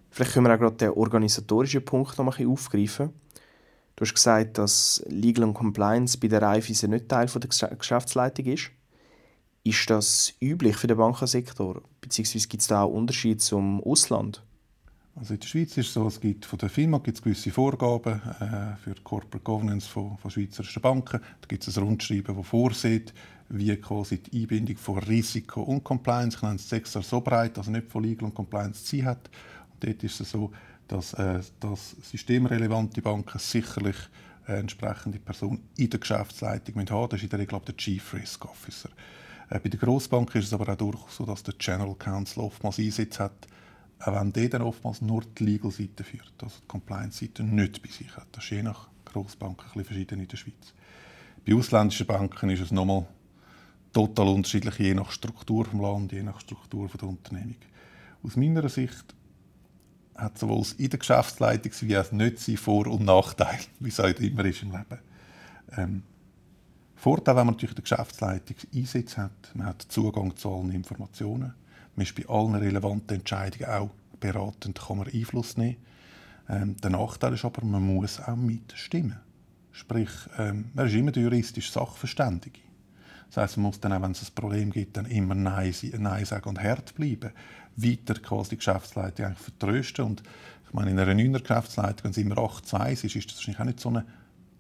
Vielleicht 0.10 0.34
können 0.34 0.46
wir 0.48 0.56
auch 0.56 0.60
gerade 0.60 0.76
den 0.76 0.92
organisatorischen 0.92 1.86
Punkt 1.86 2.18
noch 2.18 2.26
ein 2.26 2.32
bisschen 2.32 2.52
aufgreifen. 2.52 3.14
Du 3.96 4.06
hast 4.06 4.14
gesagt, 4.14 4.58
dass 4.58 5.04
Legal 5.08 5.46
und 5.46 5.54
Compliance 5.54 6.18
bei 6.18 6.28
der 6.28 6.42
Raiffeisen 6.42 6.90
nicht 6.90 7.08
Teil 7.08 7.28
der 7.28 7.78
Geschäftsleitung 7.78 8.46
ist. 8.46 8.72
Ist 9.64 9.90
das 9.90 10.34
üblich 10.42 10.76
für 10.76 10.88
den 10.88 10.98
Bankensektor? 10.98 11.84
Beziehungsweise 12.02 12.48
gibt 12.48 12.62
es 12.62 12.68
da 12.68 12.84
auch 12.84 12.92
Unterschiede 12.92 13.38
zum 13.38 13.82
Ausland? 13.84 14.44
Also 15.16 15.34
in 15.34 15.40
der 15.40 15.48
Schweiz 15.48 15.78
ist 15.78 15.88
es 15.88 15.94
so, 15.94 16.08
es 16.08 16.20
gibt 16.20 16.46
von 16.46 16.58
der 16.58 16.70
FINMA 16.70 17.00
gibt 17.00 17.18
es 17.18 17.22
gewisse 17.22 17.52
Vorgaben 17.52 18.22
äh, 18.40 18.76
für 18.78 18.96
die 18.96 19.04
Corporate 19.04 19.44
Governance 19.44 19.88
von, 19.88 20.18
von 20.18 20.32
schweizerischen 20.32 20.82
Banken. 20.82 21.20
Da 21.20 21.48
gibt 21.48 21.68
es 21.68 21.78
ein 21.78 21.84
Rundschreiben, 21.84 22.36
das 22.36 22.48
vorsieht, 22.48 23.14
wie 23.50 23.76
quasi 23.76 24.20
die 24.20 24.42
Einbindung 24.42 24.78
von 24.78 24.98
Risiko 25.00 25.62
und 25.62 25.84
Compliance, 25.84 26.38
ich 26.38 26.44
nenne 26.44 26.56
es 26.56 26.72
extra 26.72 27.02
so 27.02 27.20
breit, 27.20 27.58
also 27.58 27.70
nicht 27.70 27.90
von 27.92 28.04
Legal 28.04 28.30
und 28.30 28.36
Compliance 28.36 28.86
zu 28.86 29.04
hat. 29.04 29.30
Und 29.74 29.84
dort 29.84 30.02
ist 30.04 30.22
es 30.22 30.32
so, 30.32 30.52
dass, 30.88 31.14
äh, 31.14 31.42
dass 31.60 31.96
systemrelevante 32.02 33.02
Banken 33.02 33.38
sicherlich 33.38 33.98
äh, 34.48 34.54
entsprechende 34.54 35.20
Person 35.20 35.62
in 35.78 35.90
der 35.90 36.00
Geschäftsleitung 36.00 36.90
haben. 36.90 37.10
Das 37.10 37.20
ist 37.20 37.24
in 37.24 37.30
der 37.30 37.40
Regel 37.40 37.60
der 37.68 37.78
Chief 37.78 38.14
Risk 38.14 38.46
Officer. 38.46 38.90
Äh, 39.52 39.60
bei 39.60 39.70
der 39.70 39.80
Grossbank 39.80 40.34
ist 40.36 40.46
es 40.46 40.54
aber 40.54 40.72
auch 40.72 40.78
durchaus 40.78 41.18
so, 41.18 41.26
dass 41.26 41.44
der 41.44 41.54
General 41.56 41.94
Counsel 41.96 42.42
oftmals 42.42 42.80
Einsitz 42.80 43.20
hat, 43.20 43.48
auch 44.00 44.16
wenn 44.16 44.34
der 44.34 44.50
dann 44.50 44.62
oftmals 44.62 45.02
nur 45.02 45.24
die 45.38 45.44
Legal-Seite 45.44 46.04
führt, 46.04 46.34
also 46.42 46.56
die 46.62 46.68
Compliance-Seite 46.68 47.44
nicht 47.44 47.82
bei 47.84 47.90
sich 47.90 48.16
hat. 48.16 48.28
Das 48.32 48.46
ist 48.46 48.50
je 48.50 48.64
nach 48.64 48.88
Grossbank 49.06 49.60
ein 49.62 49.66
bisschen 49.66 49.86
verschieden 49.86 50.22
in 50.22 50.28
der 50.28 50.38
Schweiz. 50.38 50.74
Bei 51.46 51.54
ausländischen 51.54 52.08
Banken 52.08 52.50
ist 52.50 52.62
es 52.62 52.72
nochmal 52.72 53.06
total 53.92 54.30
unterschiedlich, 54.30 54.80
je 54.80 54.94
nach 54.94 55.12
Struktur 55.12 55.66
des 55.66 55.74
Landes, 55.74 56.18
je 56.18 56.24
nach 56.24 56.40
Struktur 56.40 56.88
der 56.88 57.10
Unternehmung. 57.10 57.58
Aus 58.24 58.38
meiner 58.38 58.70
Sicht 58.70 59.16
hat 60.16 60.38
sowohl 60.38 60.66
in 60.78 60.90
der 60.90 61.00
Geschäftsleitung 61.00 61.72
wie 61.82 61.98
auch 61.98 62.12
nicht 62.12 62.40
sein 62.40 62.58
Vor- 62.58 62.88
und 62.88 63.04
Nachteil, 63.04 63.60
wie 63.80 63.90
es 63.90 64.00
halt 64.00 64.22
immer 64.22 64.46
ist 64.46 64.64
im 64.64 64.72
Leben. 64.72 65.00
Ähm, 65.76 66.04
Vorteil, 67.02 67.36
wenn 67.36 67.48
man 67.48 67.56
natürlich 67.56 67.74
der 67.74 67.82
Geschäftsleitung 67.82 68.58
Einsatz 68.76 69.18
hat, 69.18 69.56
man 69.56 69.66
hat 69.66 69.82
Zugang 69.82 70.36
zu 70.36 70.54
allen 70.54 70.70
Informationen, 70.70 71.52
man 71.96 72.06
ist 72.06 72.14
bei 72.14 72.30
allen 72.30 72.54
relevanten 72.54 73.18
Entscheidungen 73.18 73.66
auch 73.72 73.90
beratend, 74.20 74.80
kann 74.80 75.00
man 75.00 75.08
Einfluss 75.08 75.58
nehmen. 75.58 75.78
Ähm, 76.48 76.78
der 76.78 76.92
Nachteil 76.92 77.34
ist 77.34 77.44
aber, 77.44 77.66
man 77.66 77.82
muss 77.82 78.20
auch 78.20 78.36
mitstimmen. 78.36 79.18
Sprich, 79.72 80.12
ähm, 80.38 80.70
man 80.76 80.86
ist 80.86 80.94
immer 80.94 81.12
der 81.12 81.24
juristische 81.24 81.72
Sachverständige. 81.72 82.60
Das 83.30 83.38
heisst, 83.38 83.58
man 83.58 83.64
muss 83.64 83.80
dann 83.80 83.94
auch, 83.94 84.02
wenn 84.04 84.12
es 84.12 84.22
ein 84.22 84.36
Problem 84.36 84.70
gibt, 84.70 84.96
dann 84.96 85.08
immer 85.08 85.34
Nein, 85.34 85.74
Nein 85.98 86.26
sagen 86.26 86.50
und 86.50 86.62
hart 86.62 86.94
bleiben. 86.94 87.32
Weiter 87.78 88.14
quasi 88.14 88.52
die 88.52 88.58
Geschäftsleitung 88.58 89.26
eigentlich 89.26 89.40
vertrösten. 89.40 90.06
Und 90.06 90.22
ich 90.68 90.74
meine, 90.74 90.92
in 90.92 91.00
einer 91.00 91.16
neuner 91.16 91.40
Geschäftsleitung, 91.40 92.04
wenn 92.04 92.12
es 92.12 92.18
immer 92.18 92.38
8 92.38 92.68
zu 92.68 92.78
1 92.78 93.04
ist, 93.06 93.16
ist 93.16 93.28
das 93.32 93.38
wahrscheinlich 93.38 93.60
auch 93.60 93.66
nicht 93.66 93.80
so 93.80 93.90
eine 93.90 94.06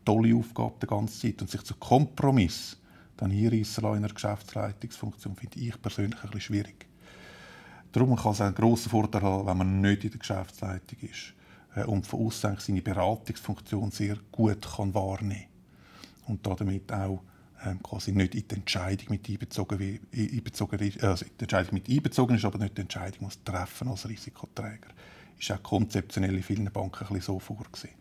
tolle 0.05 0.35
Aufgabe 0.35 0.75
die 0.81 0.87
ganze 0.87 1.19
Zeit. 1.19 1.41
Und 1.41 1.49
sich 1.49 1.63
zu 1.63 1.75
Kompromiss 1.75 2.77
dann 3.17 3.29
hier 3.29 3.53
in 3.53 3.65
einer 3.83 4.09
Geschäftsleitungsfunktion 4.09 5.35
finde 5.35 5.59
ich 5.59 5.79
persönlich 5.79 6.15
ein 6.15 6.31
bisschen 6.31 6.41
schwierig. 6.41 6.87
Darum 7.91 8.15
kann 8.15 8.31
es 8.31 8.41
einen 8.41 8.55
grossen 8.55 8.89
Vorteil 8.89 9.21
haben, 9.21 9.45
wenn 9.45 9.57
man 9.57 9.81
nicht 9.81 10.03
in 10.05 10.11
der 10.11 10.19
Geschäftsleitung 10.19 10.97
ist 11.01 11.33
äh, 11.75 11.83
und 11.83 12.07
von 12.07 12.25
außen 12.25 12.57
seine 12.57 12.81
Beratungsfunktion 12.81 13.91
sehr 13.91 14.17
gut 14.31 14.67
kann 14.75 14.93
wahrnehmen 14.93 15.45
und 16.25 16.47
damit 16.47 16.91
auch 16.91 17.21
ähm, 17.63 17.83
quasi 17.83 18.11
nicht 18.11 18.33
in 18.33 18.47
die 18.47 18.55
Entscheidung 18.55 19.07
mit 19.09 19.29
einbezogen, 19.29 19.99
einbezogen 20.11 20.79
ist, 20.79 21.03
also 21.03 21.25
die 21.25 21.43
Entscheidung 21.43 21.73
mit 21.75 21.89
einbezogen 21.89 22.35
ist, 22.37 22.45
aber 22.45 22.57
nicht 22.57 22.77
die 22.77 22.81
Entscheidung 22.81 23.25
muss 23.25 23.43
treffen 23.43 23.89
als 23.89 24.09
Risikoträger. 24.09 24.89
Ist 25.37 25.51
auch 25.51 25.61
konzeptionell 25.61 26.35
in 26.35 26.43
vielen 26.43 26.71
Banken 26.71 27.05
ein 27.05 27.13
bisschen 27.13 27.21
so 27.21 27.39
vorgesehen. 27.39 28.00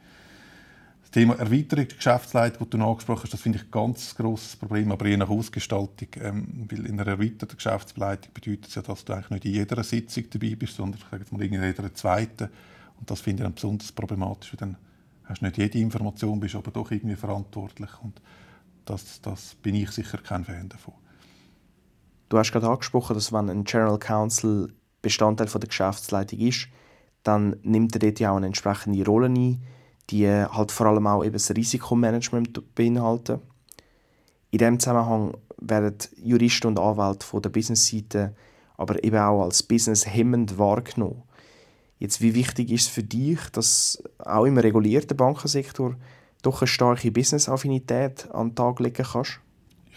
Das 1.11 1.23
Thema 1.23 1.35
Erweiterung 1.41 1.89
der 1.89 1.97
Geschäftsleitung, 1.97 2.61
das 2.61 2.79
du 2.79 2.87
angesprochen 2.87 3.23
hast, 3.25 3.33
das 3.33 3.41
finde 3.41 3.59
ich 3.59 3.65
ein 3.65 3.71
ganz 3.73 4.15
grosses 4.15 4.55
Problem, 4.55 4.93
aber 4.93 5.09
je 5.09 5.17
nach 5.17 5.29
Ausgestaltung. 5.29 6.07
Ähm, 6.23 6.69
weil 6.71 6.87
in 6.87 7.01
einer 7.01 7.11
erweiterten 7.11 7.57
Geschäftsleitung 7.57 8.33
bedeutet 8.33 8.69
es 8.69 8.77
ja, 8.77 8.83
dass 8.83 9.05
du 9.05 9.15
eigentlich 9.15 9.31
nicht 9.31 9.45
in 9.47 9.53
jeder 9.55 9.83
Sitzung 9.83 10.25
dabei 10.31 10.55
bist, 10.55 10.77
sondern 10.77 11.01
ich 11.01 11.05
sage 11.11 11.25
jetzt 11.25 11.33
mal 11.33 11.43
in 11.43 11.61
jeder 11.61 11.93
zweiten. 11.95 12.49
Und 13.01 13.11
das 13.11 13.23
finde 13.23 13.43
ich 13.43 13.45
dann 13.45 13.55
besonders 13.55 13.91
problematisch, 13.91 14.53
weil 14.53 14.59
dann 14.59 14.77
hast 15.25 15.41
du 15.41 15.47
nicht 15.47 15.59
jede 15.59 15.79
Information, 15.81 16.39
bist 16.39 16.55
aber 16.55 16.71
doch 16.71 16.93
irgendwie 16.93 17.17
verantwortlich. 17.17 17.91
Und 18.05 18.23
das, 18.85 19.21
das 19.21 19.57
bin 19.57 19.75
ich 19.75 19.91
sicher 19.91 20.19
kein 20.19 20.45
Fan 20.45 20.69
davon. 20.69 20.95
Du 22.29 22.39
hast 22.39 22.53
gerade 22.53 22.69
angesprochen, 22.69 23.15
dass 23.15 23.33
wenn 23.33 23.51
ein 23.51 23.65
General 23.65 23.99
Counsel 23.99 24.73
Bestandteil 25.03 25.49
von 25.49 25.61
der 25.61 25.67
Geschäftsleitung 25.67 26.39
ist, 26.39 26.69
dann 27.25 27.57
nimmt 27.65 27.97
er 27.97 27.99
dort 27.99 28.21
ja 28.21 28.31
auch 28.31 28.37
eine 28.37 28.47
entsprechende 28.47 29.05
Rolle 29.05 29.29
ein 29.29 29.61
die 30.11 30.29
halt 30.29 30.73
vor 30.73 30.87
allem 30.87 31.07
auch 31.07 31.25
eben 31.25 31.35
das 31.35 31.51
Risikomanagement 31.51 32.75
beinhalten. 32.75 33.41
In 34.51 34.59
diesem 34.59 34.81
Zusammenhang 34.81 35.37
werden 35.59 35.97
Juristen 36.17 36.69
und 36.69 36.79
Anwälte 36.81 37.27
von 37.27 37.43
der 37.43 37.51
Businessseite 37.51 38.35
aber 38.81 39.05
eben 39.05 39.19
auch 39.19 39.43
als 39.45 39.63
Business 39.63 40.07
hemmend 40.07 40.59
wahrgenommen. 40.59 41.23
Jetzt, 41.99 42.23
wie 42.23 42.35
wichtig 42.35 42.71
ist 42.71 42.85
es 42.85 42.89
für 42.89 43.03
dich, 43.03 43.39
dass 43.53 44.03
auch 44.19 44.47
im 44.47 44.57
regulierten 44.57 45.19
Bankensektor 45.19 45.97
doch 46.41 46.63
eine 46.63 46.67
starke 46.67 47.13
Business-Affinität 47.13 48.31
an 48.33 48.49
den 48.49 48.55
Tag 48.55 48.81
legen 48.81 49.05
kannst? 49.05 49.41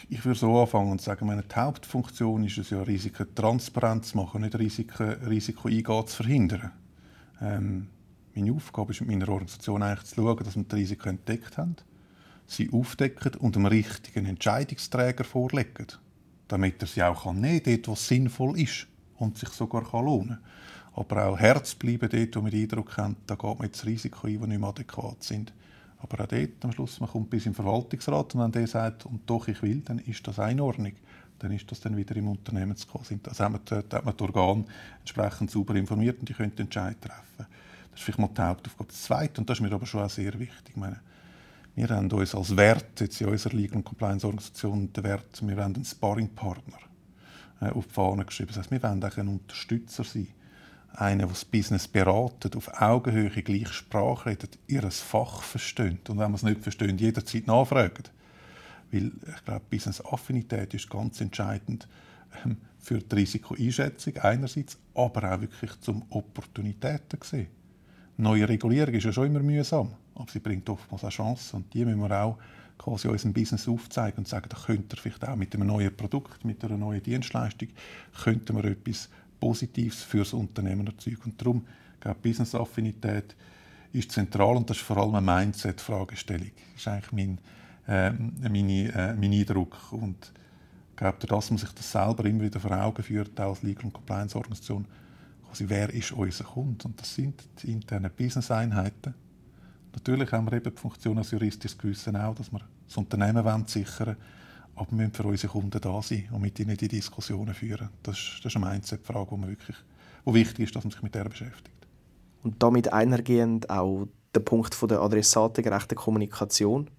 Ich 0.09 0.25
würde 0.25 0.37
so 0.37 0.59
anfangen 0.59 0.91
und 0.91 1.01
sagen, 1.01 1.27
meine 1.27 1.45
Hauptfunktion 1.55 2.43
ist 2.43 2.57
es 2.57 2.71
ja, 2.71 2.81
Risiken 2.81 3.33
transparent 3.33 4.03
zu 4.03 4.17
machen, 4.17 4.41
nicht 4.41 4.59
Risiken, 4.59 5.13
Risiko 5.29 5.69
eingehen 5.69 6.07
zu 6.07 6.17
verhindern. 6.17 6.71
Ähm, 7.41 7.87
meine 8.35 8.53
Aufgabe 8.53 8.91
ist 8.91 9.01
mit 9.01 9.09
meiner 9.09 9.29
Organisation 9.29 9.83
eigentlich 9.83 10.05
zu 10.05 10.15
schauen, 10.15 10.43
dass 10.43 10.55
wir 10.55 10.63
die 10.63 10.75
Risiken 10.75 11.09
entdeckt 11.09 11.57
haben, 11.57 11.75
sie 12.47 12.69
aufdecken 12.71 13.35
und 13.35 13.55
dem 13.55 13.65
richtigen 13.65 14.25
Entscheidungsträger 14.25 15.23
vorlegen, 15.23 15.87
damit 16.47 16.81
er 16.81 16.87
sie 16.87 17.03
auch 17.03 17.31
nehmen 17.31 17.63
kann, 17.63 17.73
dort, 17.73 17.87
wo 17.87 17.93
es 17.93 18.07
sinnvoll 18.07 18.59
ist 18.59 18.87
und 19.17 19.37
sich 19.37 19.49
sogar 19.49 19.83
lohnen 19.91 20.29
kann. 20.29 20.39
Aber 20.95 21.25
auch 21.25 21.39
Herz 21.39 21.73
bleiben 21.73 22.09
dort, 22.09 22.35
wo 22.35 22.41
man 22.41 22.51
den 22.51 22.63
Eindruck 22.63 22.97
hat, 22.97 23.15
da 23.25 23.35
geht 23.35 23.59
man 23.59 23.67
jetzt 23.67 23.85
Risiko 23.85 24.27
ein, 24.27 24.39
die 24.39 24.47
nicht 24.47 24.59
mehr 24.59 24.69
adäquat 24.69 25.23
sind. 25.23 25.53
Aber 25.99 26.23
auch 26.23 26.27
dort 26.27 26.63
am 26.63 26.71
Schluss, 26.71 26.99
man 26.99 27.09
kommt 27.09 27.29
bis 27.29 27.45
im 27.45 27.53
Verwaltungsrat 27.53 28.35
und 28.35 28.41
wenn 28.41 28.51
der 28.51 28.67
sagt, 28.67 29.05
und 29.05 29.21
doch 29.25 29.47
ich 29.47 29.61
will, 29.61 29.81
dann 29.81 29.99
ist 29.99 30.27
das 30.27 30.37
eine 30.37 30.63
Ordnung. 30.63 30.93
Dann 31.39 31.51
ist 31.51 31.69
das 31.71 31.79
dann 31.79 31.97
wieder 31.97 32.15
im 32.15 32.27
Unternehmensquasi. 32.27 33.19
Also 33.25 33.43
hat 33.43 33.51
man, 33.51 33.77
hat 33.77 34.05
man 34.05 34.15
die 34.15 34.23
Organe 34.23 34.65
entsprechend 34.99 35.49
sauber 35.49 35.75
informiert 35.75 36.19
und 36.19 36.29
die 36.29 36.33
können 36.33 36.53
Entscheid 36.57 36.97
treffen. 37.01 37.47
Das 37.93 38.01
ist 38.01 38.05
vielleicht 38.05 38.19
mal 38.19 38.27
die 38.27 38.41
Hauptaufgabe. 38.41 38.89
Das 38.89 39.03
Zweite, 39.03 39.39
und 39.39 39.49
das 39.49 39.57
ist 39.57 39.61
mir 39.61 39.71
aber 39.71 39.85
schon 39.85 40.01
auch 40.01 40.09
sehr 40.09 40.37
wichtig, 40.39 40.69
ich 40.69 40.75
meine, 40.75 40.99
wir 41.75 41.89
haben 41.89 42.11
uns 42.11 42.35
als 42.35 42.55
Wert 42.55 42.99
jetzt 42.99 43.19
in 43.21 43.27
unserer 43.27 43.53
Legal 43.53 43.77
und 43.77 43.83
Compliance 43.83 44.25
Organisation 44.25 44.91
den 44.93 45.03
Wert, 45.03 45.41
wir 45.41 45.57
wollen 45.57 45.75
einen 45.75 45.85
Sparringpartner 45.85 46.77
äh, 47.61 47.69
auf 47.69 47.87
die 47.87 47.93
Fahne 47.93 48.25
geschrieben. 48.25 48.49
Das 48.49 48.59
heißt, 48.59 48.71
wir 48.71 48.83
wollen 48.83 49.03
auch 49.03 49.17
ein 49.17 49.27
Unterstützer 49.27 50.03
sein. 50.03 50.27
Einer, 50.95 51.23
der 51.23 51.27
das 51.29 51.45
Business 51.45 51.87
beratet, 51.87 52.55
auf 52.55 52.79
Augenhöhe 52.79 53.29
gleich 53.29 53.73
Sprache 53.73 54.29
redet, 54.29 54.59
ihr 54.67 54.83
Fach 54.91 55.41
versteht. 55.41 56.07
Und 56.11 56.19
wenn 56.19 56.25
man 56.25 56.35
es 56.35 56.43
nicht 56.43 56.61
versteht, 56.61 57.01
jederzeit 57.01 57.47
nachfragt. 57.47 58.11
Weil 58.91 59.11
ich 59.35 59.45
glaube, 59.45 59.65
Business-Affinität 59.71 60.75
ist 60.75 60.91
ganz 60.91 61.19
entscheidend 61.21 61.87
ähm, 62.45 62.57
für 62.77 62.99
die 62.99 63.15
Risikoeinschätzung 63.15 64.17
einerseits, 64.17 64.77
aber 64.93 65.33
auch 65.33 65.41
wirklich 65.41 65.71
zum 65.81 66.03
Opportunitäten 66.11 67.19
sehen 67.23 67.62
neue 68.17 68.47
Regulierung 68.47 68.93
ist 68.93 69.03
ja 69.03 69.11
schon 69.11 69.27
immer 69.27 69.39
mühsam, 69.39 69.91
aber 70.15 70.31
sie 70.31 70.39
bringt 70.39 70.69
oftmals 70.69 71.03
auch 71.03 71.09
Chancen 71.09 71.57
und 71.57 71.73
die 71.73 71.85
müssen 71.85 71.99
wir 71.99 72.23
auch 72.23 72.37
quasi 72.77 73.07
unserem 73.07 73.33
Business 73.33 73.67
aufzeigen 73.67 74.19
und 74.19 74.27
sagen, 74.27 74.47
da 74.49 74.57
könnte 74.57 74.97
vielleicht 74.97 75.27
auch 75.27 75.35
mit 75.35 75.53
einem 75.55 75.67
neuen 75.67 75.95
Produkt, 75.95 76.43
mit 76.43 76.63
einer 76.63 76.77
neuen 76.77 77.01
Dienstleistung, 77.01 77.69
könnten 78.23 78.55
wir 78.55 78.65
etwas 78.65 79.09
Positives 79.39 80.03
für 80.03 80.19
das 80.19 80.33
Unternehmen 80.33 80.87
erzeugen. 80.87 81.21
Und 81.25 81.41
darum, 81.41 81.65
glaube 81.99 82.19
Business-Affinität 82.21 83.35
ist 83.93 84.11
zentral 84.11 84.57
und 84.57 84.69
das 84.69 84.77
ist 84.77 84.83
vor 84.83 84.97
allem 84.97 85.15
eine 85.15 85.25
Mindset-Fragestellung. 85.25 86.51
Das 86.73 86.81
ist 86.81 86.87
eigentlich 86.87 87.11
mein, 87.11 87.37
äh, 87.87 88.11
meine, 88.11 88.93
äh, 88.93 89.13
mein 89.13 89.33
Eindruck. 89.33 89.91
Und 89.91 90.31
ich 90.91 90.97
glaube, 90.97 91.25
dass 91.27 91.51
man 91.51 91.57
sich 91.57 91.71
das 91.71 91.91
selber 91.91 92.25
immer 92.25 92.41
wieder 92.41 92.59
vor 92.59 92.71
Augen 92.71 93.03
führt, 93.03 93.39
auch 93.39 93.49
als 93.49 93.63
Legal- 93.63 93.85
und 93.85 93.93
Compliance-Organisation, 93.93 94.85
quasi, 95.53 95.69
wer 95.69 95.93
ist 95.93 96.11
unser 96.11 96.43
Kunde? 96.45 96.85
Und 96.87 96.99
das 96.99 97.13
sind 97.13 97.43
die 97.61 97.71
internen 97.71 98.11
Business-Einheiten. 98.15 99.13
Natürlich 99.93 100.31
haben 100.31 100.45
wir 100.49 100.53
eben 100.53 100.73
die 100.73 100.81
Funktion 100.81 101.17
als 101.19 101.29
juristisches 101.29 101.77
Gewissen 101.77 102.15
auch, 102.15 102.33
dass 102.33 102.51
wir 102.51 102.61
das 102.87 102.97
Unternehmen 102.97 103.45
wollen 103.45 103.65
sichern 103.67 104.17
aber 104.75 104.89
wir 104.89 104.97
müssen 104.97 105.13
für 105.13 105.23
unsere 105.25 105.53
Kunden 105.53 105.79
da 105.79 106.01
sein 106.01 106.27
und 106.31 106.41
mit 106.41 106.59
ihnen 106.59 106.75
die 106.75 106.87
Diskussionen 106.87 107.53
führen. 107.53 107.89
Das 108.01 108.17
ist, 108.17 108.39
das 108.39 108.53
ist 108.53 108.55
eine 108.55 108.71
Mindset-Frage, 108.71 109.29
wo, 109.29 109.39
wirklich, 109.47 109.77
wo 110.25 110.33
wichtig 110.33 110.65
ist, 110.65 110.75
dass 110.75 110.83
man 110.83 110.89
sich 110.89 111.03
mit 111.03 111.13
der 111.13 111.25
beschäftigt. 111.25 111.87
Und 112.41 112.63
damit 112.63 112.91
einhergehend 112.91 113.69
auch 113.69 114.07
der 114.33 114.39
Punkt 114.39 114.73
von 114.73 114.89
der 114.89 115.01
adressatengerechten 115.01 115.95
Kommunikation. 115.95 116.89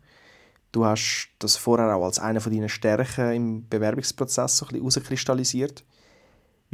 Du 0.71 0.85
hast 0.85 1.31
das 1.41 1.57
vorher 1.57 1.97
auch 1.97 2.05
als 2.05 2.21
eine 2.21 2.41
von 2.41 2.53
deinen 2.53 2.69
Stärken 2.69 3.33
im 3.33 3.69
Bewerbungsprozess 3.69 4.57
so 4.57 4.67
ein 4.67 4.69
bisschen 4.69 4.83
herauskristallisiert. 4.83 5.85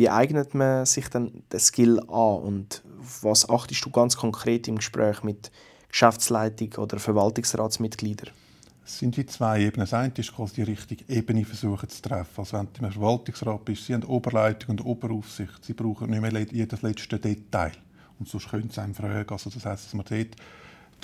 Wie 0.00 0.08
eignet 0.08 0.54
man 0.54 0.86
sich 0.86 1.10
dann 1.10 1.42
den 1.52 1.60
Skill 1.60 2.00
an 2.08 2.40
und 2.40 2.82
was 3.20 3.46
achtest 3.46 3.84
du 3.84 3.90
ganz 3.90 4.16
konkret 4.16 4.66
im 4.66 4.76
Gespräch 4.76 5.22
mit 5.22 5.52
Geschäftsleitung 5.90 6.72
oder 6.82 6.98
Verwaltungsratsmitgliedern? 6.98 8.30
Es 8.82 8.98
sind 8.98 9.18
wie 9.18 9.26
zwei 9.26 9.60
Ebenen. 9.60 9.80
Das 9.80 9.92
eine 9.92 10.10
ist 10.16 10.34
quasi 10.34 10.54
die 10.54 10.62
richtige 10.62 11.04
Ebene 11.12 11.44
versuchen 11.44 11.86
zu 11.90 12.00
treffen. 12.00 12.32
Also 12.34 12.56
wenn 12.56 12.68
du 12.72 12.82
im 12.82 12.92
Verwaltungsrat 12.92 13.62
bist, 13.66 13.84
sie 13.84 13.92
haben 13.92 14.04
Oberleitung 14.04 14.70
und 14.70 14.86
Oberaufsicht. 14.86 15.62
Sie 15.66 15.74
brauchen 15.74 16.08
nicht 16.08 16.22
mehr 16.22 16.46
jedes 16.50 16.80
letzte 16.80 17.18
Detail. 17.18 17.72
Und 18.18 18.26
sonst 18.26 18.48
können 18.48 18.70
sie 18.70 18.80
einem 18.80 18.94
fragen. 18.94 19.28
Also 19.28 19.50
das 19.50 19.66
heisst, 19.66 19.84
dass 19.84 19.92
man 19.92 20.06
dort 20.08 20.34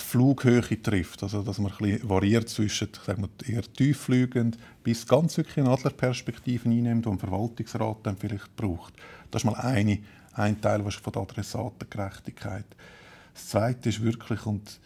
die 0.01 0.05
Flughöhe 0.05 0.83
trifft. 0.83 1.23
Also, 1.23 1.43
dass 1.43 1.59
man 1.59 1.73
ein 1.81 2.09
variiert 2.09 2.49
zwischen 2.49 2.89
sagen 3.05 3.29
wir, 3.29 3.55
eher 3.55 3.63
tieffliegend 3.63 4.59
bis 4.83 5.07
ganz 5.07 5.37
wirklich 5.37 5.59
eine 5.59 5.71
Adlerperspektive 5.71 6.69
einnimmt, 6.69 7.07
die 7.07 7.11
ein 7.11 7.19
Verwaltungsrat 7.19 7.99
dann 8.03 8.17
vielleicht 8.17 8.55
braucht. 8.57 8.95
Das 9.31 9.43
ist 9.43 9.47
mal 9.47 9.57
eine, 9.57 9.99
ein 10.35 10.61
Teil 10.61 10.85
was 10.85 10.95
von 10.97 11.13
der 11.13 11.23
Adressatengerechtigkeit. 11.23 12.67
Das 13.35 13.49
Zweite 13.49 13.89
ist 13.89 14.03
wirklich, 14.03 14.45
und 14.47 14.81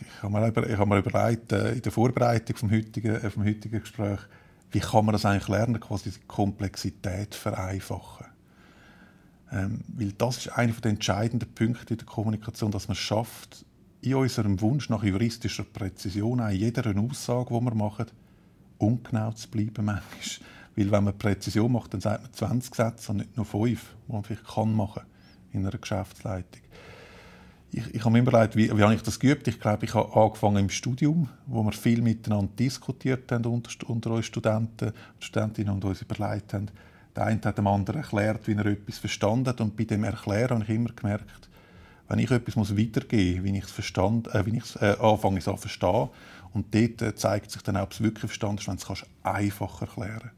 ich 0.00 0.22
habe 0.22 0.32
mir, 0.32 0.66
ich 0.68 0.78
habe 0.78 0.88
mir 0.88 0.98
überlegt, 0.98 1.52
äh, 1.52 1.72
in 1.72 1.82
der 1.82 1.92
Vorbereitung 1.92 2.56
vom 2.56 2.70
heutigen, 2.70 3.16
äh, 3.16 3.30
vom 3.30 3.44
heutigen 3.44 3.80
Gespräch, 3.80 4.20
wie 4.72 4.80
kann 4.80 5.04
man 5.04 5.12
das 5.12 5.24
eigentlich 5.24 5.48
lernen, 5.48 5.80
quasi 5.80 6.10
die 6.10 6.20
Komplexität 6.26 7.34
vereinfachen. 7.34 8.26
Ähm, 9.52 9.80
weil 9.88 10.12
das 10.12 10.38
ist 10.38 10.48
einer 10.50 10.72
der 10.72 10.92
entscheidenden 10.92 11.52
Punkte 11.52 11.94
in 11.94 11.98
der 11.98 12.06
Kommunikation, 12.06 12.70
dass 12.70 12.86
man 12.86 12.92
es 12.92 13.00
schafft, 13.00 13.64
in 14.02 14.14
unserem 14.14 14.60
Wunsch 14.60 14.88
nach 14.88 15.02
juristischer 15.02 15.64
Präzision 15.64 16.40
in 16.40 16.56
jeder 16.56 16.94
Aussage, 16.96 17.54
die 17.54 17.64
wir 17.64 17.74
machen, 17.74 18.06
ungenau 18.78 19.32
zu 19.32 19.48
bleiben 19.48 19.84
manchmal. 19.84 20.48
Weil 20.76 20.90
wenn 20.90 21.04
man 21.04 21.18
Präzision 21.18 21.72
macht, 21.72 21.92
dann 21.92 22.00
sagt 22.00 22.22
man 22.22 22.32
20 22.32 22.74
Sätze 22.74 23.12
und 23.12 23.18
nicht 23.18 23.36
nur 23.36 23.44
5, 23.44 23.94
die 24.08 24.12
man 24.12 24.22
vielleicht 24.22 24.46
kann 24.46 24.74
machen 24.74 25.02
in 25.52 25.66
einer 25.66 25.76
Geschäftsleitung. 25.76 26.62
Ich, 27.72 27.94
ich 27.94 28.00
habe 28.00 28.10
mir 28.10 28.20
überlegt, 28.20 28.56
wie, 28.56 28.76
wie 28.76 28.82
habe 28.82 28.94
ich 28.94 29.02
das 29.02 29.20
geübt? 29.20 29.46
Ich 29.46 29.60
glaube, 29.60 29.84
ich 29.84 29.94
habe 29.94 30.12
angefangen 30.20 30.56
im 30.56 30.70
Studium, 30.70 31.28
wo 31.46 31.62
wir 31.62 31.72
viel 31.72 32.02
miteinander 32.02 32.52
diskutiert 32.58 33.30
haben 33.30 33.44
unter, 33.44 33.70
unter 33.88 34.10
uns 34.12 34.26
Studenten 34.26 34.88
und 34.88 34.94
Studentinnen 35.24 35.74
und 35.74 35.84
uns 35.84 36.02
überlegt 36.02 36.54
haben. 36.54 36.70
Der 37.14 37.26
eine 37.26 37.40
hat 37.44 37.58
dem 37.58 37.66
anderen 37.66 38.00
erklärt, 38.00 38.46
wie 38.48 38.54
er 38.54 38.66
etwas 38.66 38.98
verstanden 38.98 39.48
hat 39.48 39.60
und 39.60 39.76
bei 39.76 39.84
dem 39.84 40.04
Erklären 40.04 40.62
habe 40.62 40.64
ich 40.64 40.70
immer 40.70 40.90
gemerkt, 40.90 41.49
wenn 42.10 42.18
ich 42.18 42.30
etwas 42.30 42.56
muss 42.56 42.76
weitergeben 42.76 43.40
muss, 43.40 43.44
wie 43.52 43.58
ich 43.58 43.64
es 43.64 43.70
verstand, 43.70 44.34
äh, 44.34 44.44
wie 44.44 44.56
ich 44.56 44.64
es 44.64 44.76
äh, 44.76 44.96
anfange 45.00 45.38
es 45.38 45.46
an 45.46 45.56
verstehen. 45.56 46.08
Und 46.52 46.74
dort 46.74 47.02
äh, 47.02 47.14
zeigt 47.14 47.52
sich 47.52 47.62
dann 47.62 47.76
auch, 47.76 47.84
ob 47.84 47.92
es 47.92 48.02
wirklich 48.02 48.26
verstanden 48.26 48.58
ist, 48.58 48.66
wenn 48.66 48.76
du 48.76 48.92
es 48.92 49.06
einfach 49.22 49.80
erklären 49.80 50.30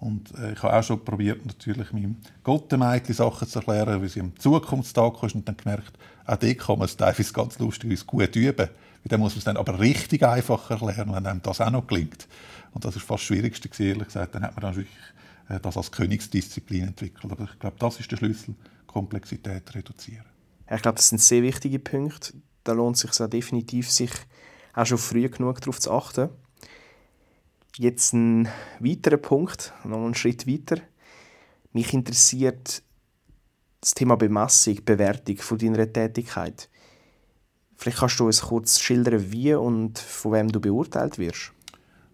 Und 0.00 0.36
äh, 0.36 0.54
ich 0.54 0.62
habe 0.62 0.76
auch 0.76 0.82
schon 0.82 1.04
probiert, 1.04 1.46
natürlich 1.46 1.92
meinem 1.92 2.16
Gottemädchen 2.42 3.14
Sachen 3.14 3.46
zu 3.46 3.60
erklären, 3.60 4.02
wie 4.02 4.08
sie 4.08 4.20
am 4.20 4.36
Zukunftstag 4.36 5.22
ist 5.22 5.36
und 5.36 5.46
dann 5.46 5.56
gemerkt, 5.56 5.96
auch 6.26 6.36
dort 6.36 6.58
kann 6.58 6.78
man 6.78 6.86
es 6.86 6.96
teilweise 6.96 7.32
ganz 7.32 7.60
lustig 7.60 8.04
gut 8.04 8.34
üben. 8.34 8.68
Dann 9.04 9.20
muss 9.20 9.34
man 9.34 9.38
es 9.38 9.44
dann 9.44 9.56
aber 9.56 9.78
richtig 9.78 10.24
einfach 10.24 10.68
erklären, 10.68 11.14
wenn 11.14 11.26
einem 11.26 11.42
das 11.42 11.60
auch 11.60 11.70
noch 11.70 11.86
gelingt. 11.86 12.26
Und 12.72 12.84
das 12.84 12.96
ist 12.96 13.04
fast 13.04 13.20
das 13.20 13.26
Schwierigste, 13.26 13.68
ehrlich 13.84 14.06
gesagt. 14.06 14.34
Dann 14.34 14.42
hat 14.42 14.56
man 14.56 14.62
dann 14.62 14.74
wirklich 14.74 14.98
äh, 15.48 15.60
das 15.60 15.76
als 15.76 15.92
Königsdisziplin 15.92 16.88
entwickelt. 16.88 17.30
Aber 17.30 17.44
ich 17.44 17.58
glaube, 17.60 17.76
das 17.78 18.00
ist 18.00 18.10
der 18.10 18.16
Schlüssel, 18.16 18.56
Komplexität 18.88 19.72
reduzieren. 19.76 20.31
Ich 20.74 20.82
glaube, 20.82 20.96
das 20.96 21.08
sind 21.08 21.20
sehr 21.20 21.42
wichtige 21.42 21.78
Punkte. 21.78 22.34
Da 22.64 22.72
lohnt 22.72 22.96
es 22.96 23.02
sich 23.02 23.20
auch 23.20 23.28
definitiv, 23.28 23.90
sich 23.90 24.12
auch 24.74 24.86
schon 24.86 24.98
früh 24.98 25.28
genug 25.28 25.60
darauf 25.60 25.78
zu 25.78 25.92
achten. 25.92 26.30
Jetzt 27.76 28.12
ein 28.12 28.48
weiterer 28.80 29.16
Punkt, 29.16 29.72
noch 29.84 30.04
einen 30.04 30.14
Schritt 30.14 30.46
weiter. 30.46 30.80
Mich 31.72 31.92
interessiert 31.92 32.82
das 33.80 33.94
Thema 33.94 34.16
Bemessung, 34.16 34.78
Bewertung 34.84 35.36
von 35.38 35.58
deiner 35.58 35.92
Tätigkeit. 35.92 36.68
Vielleicht 37.76 37.98
kannst 37.98 38.20
du 38.20 38.26
uns 38.26 38.42
kurz 38.42 38.78
schildern, 38.78 39.32
wie 39.32 39.54
und 39.54 39.98
von 39.98 40.32
wem 40.32 40.52
du 40.52 40.60
beurteilt 40.60 41.18
wirst. 41.18 41.52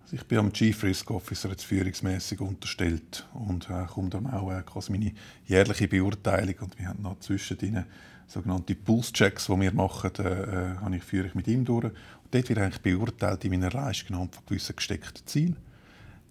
Also 0.03 0.17
ich 0.17 0.25
bin 0.25 0.39
am 0.39 0.53
Chief 0.53 0.83
Risk 0.83 1.11
Officer 1.11 1.51
jetzt 1.51 1.65
führungsmäßig 1.65 2.41
unterstellt 2.41 3.29
und 3.35 3.69
äh, 3.69 3.85
kommt 3.85 4.15
dann 4.15 4.27
auch 4.27 4.51
äh, 4.51 4.63
quasi 4.63 4.91
meine 4.91 5.13
jährliche 5.45 5.87
Beurteilung 5.87 6.55
und 6.61 6.79
wir 6.79 6.89
haben 6.89 7.03
noch 7.03 7.19
zwischendrin 7.21 7.85
sogenannte 8.29 8.75
Pulse-Checks, 8.75 9.47
die 9.47 9.61
wir 9.61 9.73
machen, 9.73 10.11
äh, 10.19 10.73
äh, 10.73 10.97
ich, 10.97 11.03
führe 11.03 11.27
ich 11.27 11.35
mit 11.35 11.49
ihm 11.49 11.65
durch. 11.65 11.85
Und 11.87 11.95
dort 12.31 12.49
wird 12.49 12.59
eigentlich 12.59 12.83
beurteilt 12.83 13.45
in 13.45 13.51
meiner 13.51 13.71
Leistung 13.71 14.17
anhand 14.17 14.35
von 14.35 14.45
gewissen 14.47 14.77
gesteckten 14.77 15.27
Zielen 15.27 15.57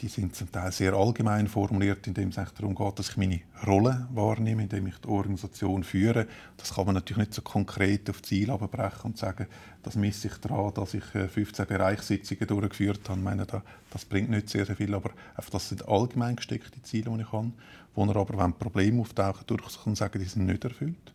die 0.01 0.07
sind 0.07 0.35
zum 0.35 0.51
Teil 0.51 0.71
sehr 0.71 0.93
allgemein 0.93 1.47
formuliert, 1.47 2.05
indem 2.07 2.29
es 2.29 2.35
darum 2.35 2.75
geht, 2.75 2.99
dass 2.99 3.09
ich 3.09 3.17
meine 3.17 3.41
Rolle 3.65 4.07
wahrnehme, 4.11 4.63
indem 4.63 4.87
ich 4.87 4.97
die 4.99 5.07
Organisation 5.07 5.83
führe. 5.83 6.27
Das 6.57 6.75
kann 6.75 6.85
man 6.85 6.95
natürlich 6.95 7.17
nicht 7.17 7.33
so 7.33 7.41
konkret 7.41 8.09
auf 8.09 8.21
Ziel 8.21 8.51
abbrechen 8.51 9.05
und 9.05 9.17
sagen, 9.17 9.47
das 9.83 9.95
messe 9.95 10.27
ich 10.27 10.37
daran, 10.37 10.73
dass 10.73 10.93
ich 10.93 11.03
15 11.03 11.63
äh, 11.63 11.67
Bereichssitzungen 11.67 12.47
durchgeführt 12.47 13.09
habe. 13.09 13.19
Ich 13.19 13.25
meine, 13.25 13.45
das 13.89 14.05
bringt 14.05 14.29
nicht 14.29 14.49
sehr, 14.49 14.65
sehr 14.65 14.75
viel, 14.75 14.93
aber 14.93 15.11
das 15.51 15.69
sind 15.69 15.87
allgemein 15.87 16.35
gesteckte 16.35 16.81
Ziele, 16.83 17.11
die 17.15 17.21
ich 17.21 17.31
habe, 17.31 17.51
wo 17.95 18.05
er 18.05 18.15
aber, 18.15 18.37
wenn 18.37 18.53
Probleme 18.53 19.01
auftauchen, 19.01 19.47
durchaus 19.47 19.83
kann 19.83 19.95
sagen, 19.95 20.19
die 20.19 20.25
sind 20.25 20.45
nicht 20.45 20.63
erfüllt. 20.63 21.13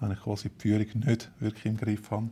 Wenn 0.00 0.12
ich 0.12 0.20
quasi 0.20 0.50
die 0.50 0.60
Führung 0.60 0.86
nicht 1.06 1.30
wirklich 1.40 1.66
im 1.66 1.76
Griff 1.76 2.10
habe. 2.10 2.30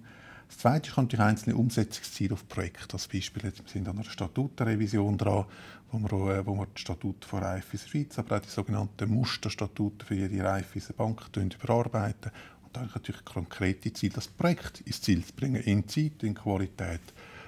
Das 0.48 0.58
Zweite 0.58 0.90
ist 0.90 0.96
natürlich 0.96 1.24
einzelne 1.24 1.56
Umsetzungsziele 1.56 2.34
auf 2.34 2.46
Projekte. 2.48 2.94
Als 2.94 3.08
Beispiel 3.08 3.42
wir 3.42 3.52
sind 3.66 3.88
an 3.88 3.96
einer 3.96 4.04
Statutenrevision 4.04 5.16
dran, 5.16 5.46
wo 5.90 5.98
wir, 5.98 6.36
äh, 6.36 6.46
wo 6.46 6.54
wir 6.54 6.66
die 6.66 6.80
Statuten 6.80 7.26
von 7.26 7.42
Raiffeisen 7.42 7.88
Schweiz, 7.88 8.18
aber 8.18 8.36
auch 8.36 8.40
die 8.40 8.50
sogenannten 8.50 9.10
Musterstatuten 9.10 10.06
für 10.06 10.14
jede 10.14 10.44
Raiffeisen 10.44 10.94
Bank 10.96 11.22
überarbeiten. 11.34 12.30
Und 12.64 12.76
dann 12.76 12.90
natürlich 12.94 13.24
konkrete 13.24 13.92
Ziele, 13.92 14.14
das 14.14 14.28
Projekt 14.28 14.80
ins 14.82 15.00
Ziel 15.00 15.24
zu 15.24 15.32
bringen, 15.32 15.62
in 15.62 15.88
Zeit, 15.88 16.22
in 16.22 16.34
Qualität. 16.34 17.00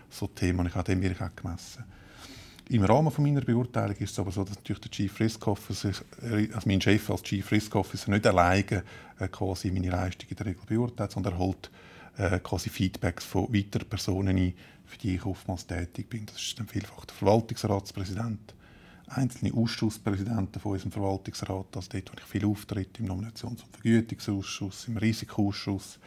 So 0.09 0.29
Themen, 0.29 0.67
ich 0.67 0.75
habe 0.75 0.85
dem 0.85 1.03
wirklich 1.03 1.23
auch 1.23 1.37
gemessen. 1.37 1.85
Im 2.69 2.83
Rahmen 2.83 3.13
von 3.13 3.23
meiner 3.23 3.43
Beurteilung 3.43 3.95
ist 3.99 4.11
es 4.11 4.19
aber 4.19 4.33
so, 4.33 4.43
dass 4.43 4.57
natürlich 4.57 4.81
der 4.81 4.91
Chief 4.91 5.21
Risk 5.21 5.47
Officer, 5.47 5.93
also 6.21 6.61
mein 6.69 6.81
Chef 6.81 7.09
als 7.11 7.23
Chief 7.23 7.49
Risk 7.53 7.77
Officer 7.77 8.11
nicht 8.11 8.27
alleine 8.27 8.83
äh, 9.21 9.29
quasi 9.29 9.71
meine 9.71 9.91
Leistung 9.91 10.29
in 10.31 10.37
der 10.37 10.47
Regel 10.47 10.63
beurteilt, 10.67 11.13
sondern 11.13 11.35
er 11.35 11.39
holt 11.39 11.71
äh, 12.19 12.41
quasi 12.41 12.69
Feedbacks 12.69 13.25
von 13.25 13.55
weiteren 13.55 13.89
Personen 13.89 14.37
ein, 14.37 14.55
für 14.85 14.99
die 14.99 15.15
ich 15.15 15.25
oftmals 15.25 15.69
tätig 15.69 16.11
bin. 16.11 16.27
Das 16.27 16.43
ist 16.43 16.59
dann 16.59 16.67
vielfach 16.67 17.05
der 17.05 17.15
Verwaltungsratspräsident, 17.15 18.55
einzelne 19.07 19.55
Ausschusspräsidenten 19.55 20.61
von 20.61 20.73
unserem 20.73 20.91
Verwaltungsrat, 20.91 21.67
also 21.77 21.89
dort, 21.93 22.11
wo 22.11 22.19
ich 22.19 22.25
viel 22.25 22.47
auftritt, 22.47 22.99
im 22.99 23.07
Nominations- 23.07 23.63
und 23.63 23.77
Vergütungsausschuss, 23.81 24.89
im 24.89 24.97
Risikoausschuss 24.97 26.01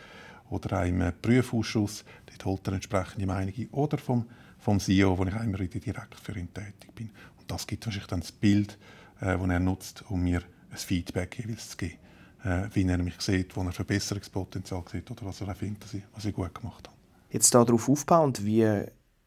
oder 0.50 0.82
auch 0.82 0.86
im 0.86 1.14
Prüfausschuss. 1.22 2.04
Dort 2.26 2.44
holt 2.44 2.68
er 2.68 2.74
entsprechende 2.74 3.26
Meinungen. 3.26 3.70
Oder 3.72 3.98
vom, 3.98 4.26
vom 4.60 4.80
CEO, 4.80 5.18
wo 5.18 5.26
ich 5.26 5.34
wieder 5.34 5.68
direkt 5.68 6.16
für 6.16 6.38
ihn 6.38 6.54
tätig 6.54 6.94
bin. 6.94 7.10
Und 7.40 7.50
das 7.50 7.66
gibt 7.66 7.86
wahrscheinlich 7.86 8.08
dann 8.08 8.22
das 8.22 8.32
Bild, 8.32 8.78
äh, 9.22 9.38
das 9.38 9.50
er 9.50 9.60
nutzt, 9.60 10.04
um 10.10 10.22
mir 10.22 10.42
ein 10.72 10.78
Feedback 10.78 11.40
jeweils 11.40 11.70
zu 11.70 11.78
geben 11.78 11.98
äh, 12.44 12.68
wie 12.74 12.88
er 12.88 12.98
mich 12.98 13.20
sieht, 13.20 13.56
wo 13.56 13.62
er 13.62 13.72
Verbesserungspotenzial 13.72 14.84
sieht 14.92 15.10
oder 15.12 15.26
was 15.26 15.42
er 15.42 15.54
findet, 15.56 15.84
was 15.84 15.94
ich, 15.94 16.04
was 16.14 16.26
ich 16.26 16.34
gut 16.34 16.54
gemacht 16.54 16.88
habe. 16.88 16.98
Jetzt 17.32 17.54
darauf 17.54 17.90
aufbauend, 17.90 18.44
wie 18.44 18.84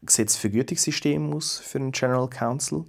sieht 0.07 0.29
das 0.29 0.35
Vergütungssystem 0.35 1.33
aus 1.33 1.59
für 1.59 1.79
einen 1.79 1.91
General 1.91 2.29
Counsel? 2.29 2.85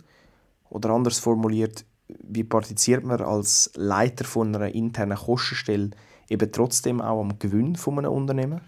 Oder 0.70 0.90
anders 0.90 1.18
formuliert, 1.20 1.84
wie 2.08 2.42
partizipiert 2.42 3.04
man 3.04 3.20
als 3.20 3.70
Leiter 3.74 4.24
von 4.24 4.54
einer 4.54 4.74
internen 4.74 5.16
Kostenstelle 5.16 5.90
eben 6.28 6.50
trotzdem 6.50 7.00
auch 7.00 7.20
am 7.20 7.38
Gewinn 7.38 7.76
von 7.76 7.98
einem 7.98 8.10
Unternehmen? 8.10 8.60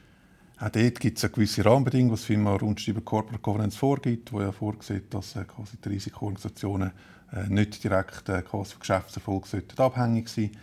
Auch 0.58 0.70
dort 0.70 1.00
gibt 1.00 1.18
es 1.18 1.24
eine 1.24 1.32
gewisse 1.32 1.64
Rahmenbedingungen, 1.64 2.12
was 2.12 2.24
FINMA 2.24 2.56
rund 2.56 2.86
über 2.88 3.02
Corporate 3.02 3.42
Governance 3.42 3.76
vorgibt, 3.76 4.32
wo 4.32 4.40
ja 4.40 4.52
vorsieht, 4.52 5.12
dass 5.12 5.36
äh, 5.36 5.44
quasi 5.44 5.76
die 5.76 5.90
Risikoorganisationen 5.90 6.92
äh, 7.32 7.48
nicht 7.48 7.84
direkt 7.84 8.28
äh, 8.28 8.42
quasi 8.42 8.72
vom 8.72 8.80
Geschäftserfolg 8.80 9.46
abhängig 9.76 10.28
sollten 10.28 10.56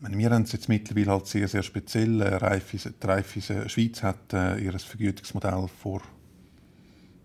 meine, 0.00 0.16
wir 0.16 0.30
haben 0.30 0.42
es 0.42 0.52
jetzt 0.52 0.68
mittlerweile 0.68 1.12
halt 1.12 1.26
sehr, 1.26 1.46
sehr 1.46 1.62
speziell. 1.62 2.20
Äh, 2.20 2.36
Raiffeisen, 2.36 2.94
die 3.00 3.06
Raiffeisen 3.06 3.68
Schweiz 3.68 4.02
hat 4.02 4.32
äh, 4.32 4.58
ihr 4.58 4.78
Vergütungsmodell 4.78 5.68
vor 5.68 6.02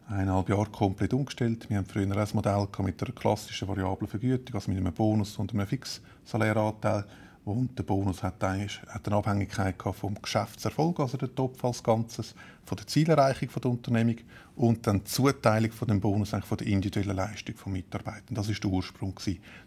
eineinhalb 0.08 0.50
Jahren 0.50 0.72
komplett 0.72 1.14
umgestellt. 1.14 1.70
Wir 1.70 1.78
haben 1.78 1.86
früher 1.86 2.04
ein 2.04 2.28
Modell 2.34 2.68
mit 2.80 3.02
einer 3.02 3.14
klassischen 3.14 3.68
variablen 3.68 4.08
Vergütung, 4.08 4.56
also 4.56 4.70
mit 4.70 4.80
einem 4.80 4.94
Bonus 4.94 5.38
und 5.38 5.54
einem 5.54 5.66
Fixsaläranteil. 5.66 7.06
Und 7.46 7.78
der 7.78 7.84
Bonus 7.84 8.24
hat, 8.24 8.42
hat 8.42 9.08
eine 9.08 9.16
Abhängigkeit 9.16 9.76
vom 9.80 10.20
Geschäftserfolg, 10.20 11.00
also 11.00 11.16
der 11.16 11.34
Topf 11.34 11.64
als 11.64 11.84
Ganzes, 11.84 12.34
von 12.66 12.76
der 12.76 12.88
Zielerreichung 12.88 13.50
der 13.62 13.72
Unternehmung 13.72 14.16
und 14.56 14.88
dann 14.88 15.00
die 15.00 15.04
Zuteilung 15.04 15.72
von 15.72 15.88
dem 15.88 16.02
Bonus 16.02 16.34
eigentlich 16.34 16.46
von 16.46 16.58
der 16.58 16.68
individuellen 16.68 17.16
Leistung 17.16 17.56
des 17.56 17.66
Mitarbeiters. 17.68 18.24
Das 18.32 18.48
war 18.50 18.56
der 18.56 18.70
Ursprung. 18.72 19.14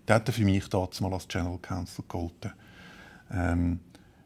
Der 0.09 0.17
hat 0.17 0.29
für 0.29 0.45
mich 0.45 0.69
damals 0.69 1.01
als 1.01 1.29
General 1.29 1.59
Counsel 1.59 2.03
gegolten. 2.03 2.53
Ähm, 3.31 3.79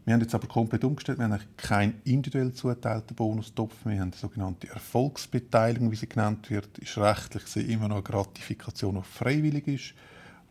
wir 0.05 0.15
haben 0.15 0.21
jetzt 0.21 0.35
aber 0.35 0.49
komplett 0.49 0.83
umgestellt. 0.83 1.19
Wir 1.19 1.29
haben 1.29 1.39
keinen 1.57 2.01
individuell 2.05 2.53
zuteilten 2.53 3.15
Bonustopf. 3.15 3.75
Wir 3.85 4.01
haben 4.01 4.11
die 4.11 4.19
sogenannte 4.19 4.69
Erfolgsbeteiligung, 4.69 5.93
wie 5.93 5.97
sie 5.97 6.09
genannt 6.09 6.51
wird. 6.51 6.79
Ist 6.79 6.97
rechtlich 6.97 7.69
immer 7.69 7.89
noch 7.89 7.97
eine 7.97 8.03
Gratifikation, 8.03 8.97
die 8.97 9.03
freiwillig 9.03 9.69
ist, 9.69 9.95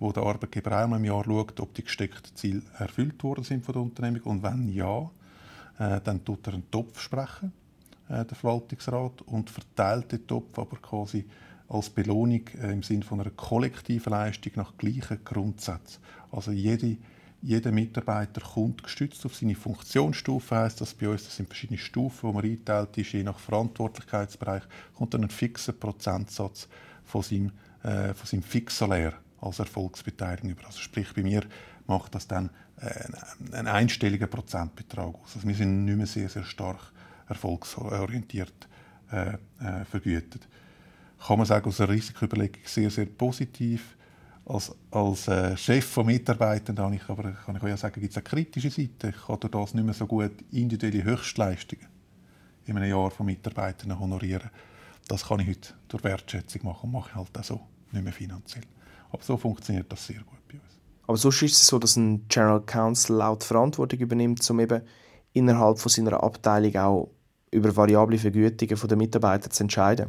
wo 0.01 0.11
der 0.11 0.23
Arbeitgeber 0.23 0.75
einmal 0.75 0.99
im 0.99 1.05
Jahr 1.05 1.23
schaut, 1.23 1.59
ob 1.59 1.75
die 1.75 1.83
gesteckten 1.83 2.35
Ziele 2.35 2.63
erfüllt 2.79 3.23
worden 3.23 3.43
sind 3.43 3.63
von 3.63 3.73
der 3.73 3.81
Unternehmung. 3.83 4.21
Und 4.23 4.43
wenn 4.43 4.67
ja, 4.67 5.11
äh, 5.77 6.01
dann 6.03 6.25
tut 6.25 6.47
er 6.47 6.55
einen 6.55 6.69
Topf 6.71 6.99
sprechen, 6.99 7.53
äh, 8.09 8.25
der 8.25 8.35
Verwaltungsrat, 8.35 9.21
und 9.21 9.51
verteilt 9.51 10.11
den 10.11 10.25
Topf 10.25 10.57
aber 10.57 10.77
quasi 10.77 11.23
als 11.69 11.91
Belohnung 11.91 12.41
äh, 12.59 12.73
im 12.73 12.81
Sinne 12.81 13.03
von 13.03 13.21
einer 13.21 13.29
kollektiven 13.29 14.09
Leistung 14.09 14.53
nach 14.55 14.75
gleichen 14.75 15.23
Grundsätzen. 15.23 16.01
Also 16.31 16.51
jede 16.51 16.97
jeder 17.43 17.71
Mitarbeiter 17.71 18.39
kommt 18.41 18.83
gestützt 18.83 19.25
auf 19.25 19.35
seine 19.35 19.55
Funktionsstufe, 19.55 20.55
heißt 20.55 20.79
das 20.79 20.93
bei 20.93 21.09
uns, 21.09 21.23
das 21.23 21.37
sind 21.37 21.47
verschiedene 21.47 21.79
Stufen, 21.79 22.29
wo 22.29 22.33
man 22.33 22.45
einteilt 22.45 22.95
ist, 22.99 23.13
je 23.13 23.23
nach 23.23 23.39
Verantwortlichkeitsbereich, 23.39 24.61
kommt 24.93 25.15
dann 25.15 25.23
ein 25.23 25.31
fixer 25.31 25.73
Prozentsatz 25.73 26.67
von 27.03 27.23
seinem, 27.23 27.51
äh, 27.81 28.13
von 28.13 28.27
seinem 28.27 28.43
Fixsalär 28.43 29.13
als 29.41 29.59
Erfolgsbeteiligung 29.59 30.51
über. 30.51 30.65
Also 30.65 30.79
sprich, 30.79 31.13
bei 31.13 31.23
mir 31.23 31.43
macht 31.87 32.15
das 32.15 32.27
dann 32.27 32.49
äh, 32.77 33.55
einen 33.55 33.67
einstelligen 33.67 34.29
Prozentbetrag 34.29 35.13
aus. 35.15 35.35
Also 35.35 35.47
wir 35.47 35.55
sind 35.55 35.85
nicht 35.85 35.97
mehr 35.97 36.07
sehr, 36.07 36.29
sehr 36.29 36.43
stark 36.43 36.91
erfolgsorientiert 37.27 38.67
äh, 39.11 39.33
äh, 39.33 39.85
vergütet. 39.89 40.47
Kann 41.25 41.37
man 41.37 41.45
sagen, 41.45 41.67
aus 41.67 41.79
einer 41.81 41.89
Risikoüberlegung 41.89 42.61
sehr, 42.65 42.89
sehr 42.89 43.05
positiv 43.05 43.95
als, 44.45 44.75
als 44.89 45.27
äh, 45.27 45.55
Chef 45.55 45.85
von 45.85 46.05
Mitarbeitern 46.05 46.77
habe 46.79 46.95
ich 46.95 47.07
aber, 47.07 47.31
kann 47.31 47.55
ich 47.55 47.63
auch 47.63 47.77
sagen, 47.77 48.01
gibt 48.01 48.11
es 48.11 48.17
eine 48.17 48.23
kritische 48.23 48.69
Seite. 48.69 49.09
Ich 49.09 49.27
kann 49.27 49.37
das 49.39 49.73
nicht 49.73 49.83
mehr 49.83 49.93
so 49.93 50.07
gut 50.07 50.31
individuelle 50.51 51.03
Höchstleistungen 51.03 51.87
in 52.65 52.77
einem 52.77 52.89
Jahr 52.89 53.11
von 53.11 53.25
Mitarbeitern 53.25 53.97
honorieren. 53.99 54.49
Das 55.07 55.25
kann 55.27 55.39
ich 55.39 55.47
heute 55.49 55.73
durch 55.87 56.03
Wertschätzung 56.03 56.65
machen 56.65 56.87
und 56.87 56.91
mache 56.93 57.09
ich 57.09 57.15
halt 57.15 57.37
auch 57.37 57.43
so, 57.43 57.61
nicht 57.91 58.03
mehr 58.03 58.13
finanziell. 58.13 58.63
Aber 59.11 59.23
so 59.23 59.37
funktioniert 59.37 59.91
das 59.91 60.05
sehr 60.05 60.19
gut 60.19 60.39
bei 60.47 60.55
uns. 60.55 60.79
Aber 61.07 61.17
sonst 61.17 61.41
ist 61.41 61.61
es 61.61 61.67
so, 61.67 61.79
dass 61.79 61.95
ein 61.95 62.27
General 62.27 62.61
Counsel 62.61 63.17
laut 63.17 63.43
Verantwortung 63.43 63.99
übernimmt, 63.99 64.49
um 64.49 64.59
eben 64.59 64.81
innerhalb 65.33 65.79
von 65.79 65.89
seiner 65.89 66.23
Abteilung 66.23 66.75
auch 66.75 67.11
über 67.51 67.75
variable 67.75 68.17
Vergütungen 68.17 68.87
der 68.87 68.97
Mitarbeiter 68.97 69.49
zu 69.49 69.63
entscheiden. 69.63 70.07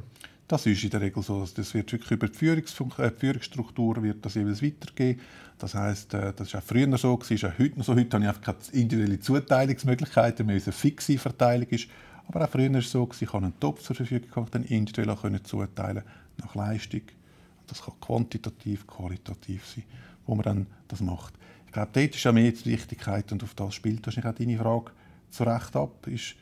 Das 0.48 0.66
ist 0.66 0.84
in 0.84 0.90
der 0.90 1.00
Regel 1.00 1.22
so. 1.22 1.46
Das 1.54 1.72
wird 1.74 1.92
wirklich 1.92 2.10
über 2.10 2.28
die, 2.28 2.36
Führungsfunk 2.36 2.98
äh, 2.98 3.10
die 3.10 3.20
Führungsstruktur 3.20 4.02
wird 4.02 4.24
das 4.24 4.34
jeweils 4.34 4.62
weitergehen. 4.62 5.20
Das 5.58 5.74
heißt, 5.74 6.14
äh, 6.14 6.32
das 6.34 6.48
ist 6.48 6.56
auch 6.56 6.62
früher 6.62 6.98
so, 6.98 7.18
ist 7.28 7.44
auch 7.44 7.58
heute 7.58 7.82
so. 7.82 7.94
Heute 7.94 8.14
habe 8.14 8.24
ich 8.24 8.28
einfach 8.28 8.42
keine 8.42 8.58
individuelle 8.72 9.18
Zuteilungsmöglichkeiten 9.18 10.44
mehr, 10.46 10.60
eine 10.62 10.72
fixe 10.72 11.16
Verteilung 11.16 11.68
ist. 11.68 11.88
Aber 12.28 12.44
auch 12.44 12.50
früher 12.50 12.70
war 12.70 12.80
es 12.80 12.90
so, 12.90 13.08
ich 13.18 13.32
habe 13.32 13.46
einen 13.46 13.58
Topf 13.58 13.82
zur 13.82 13.96
Verfügung 13.96 14.28
gehabt, 14.28 14.54
dann 14.54 14.64
individuell 14.64 15.10
auch 15.10 15.24
zuteilen 15.42 16.02
nach 16.38 16.54
Leistung. 16.54 17.02
Das 17.66 17.82
kann 17.82 17.94
quantitativ, 18.00 18.86
qualitativ 18.86 19.66
sein, 19.66 19.84
wo 20.26 20.34
man 20.34 20.44
dann 20.44 20.66
das 20.88 21.00
macht. 21.00 21.34
Ich 21.66 21.72
glaube, 21.72 21.90
dort 21.92 22.14
ist 22.14 22.26
auch 22.26 22.32
mehr 22.32 22.52
die 22.52 22.66
Wichtigkeit 22.66 23.32
und 23.32 23.42
auf 23.42 23.54
das 23.54 23.74
spielt 23.74 24.04
wahrscheinlich 24.06 24.32
auch 24.32 24.38
deine 24.38 24.58
Frage 24.58 24.92
zu 25.30 25.44
Recht 25.44 25.74
ab, 25.74 26.06
ist, 26.06 26.34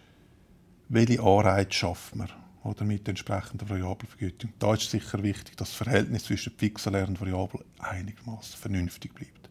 welche 0.89 1.23
Anreize 1.23 1.73
schafft 1.73 2.17
man? 2.17 2.29
oder 2.63 2.85
mit 2.85 3.09
entsprechender 3.09 3.69
Variablenvergütung. 3.69 4.53
Da 4.59 4.75
ist 4.75 4.91
sicher 4.91 5.23
wichtig, 5.23 5.57
dass 5.57 5.71
das 5.71 5.77
Verhältnis 5.77 6.25
zwischen 6.25 6.53
fixer 6.53 6.91
Lern 6.91 7.11
und 7.11 7.21
Variablen 7.21 7.65
einigermaßen 7.79 8.59
vernünftig 8.59 9.15
bleibt. 9.15 9.49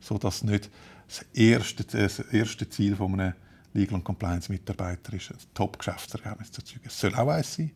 So 0.00 0.18
dass 0.18 0.42
nicht 0.42 0.70
das 1.08 1.24
erste, 1.32 1.84
das 1.84 2.18
erste 2.18 2.68
Ziel 2.68 2.96
von 2.96 3.18
einem 3.18 3.34
Legal- 3.72 3.96
und 3.96 4.04
Compliance-Mitarbeiter 4.04 5.14
ist, 5.14 5.30
ein 5.30 5.38
Top-Geschäftsergebnis 5.54 6.52
zu 6.52 6.60
erzeugen. 6.60 6.84
Es 6.86 7.00
soll 7.00 7.14
auch 7.14 7.28
eins 7.28 7.54
sein, 7.54 7.70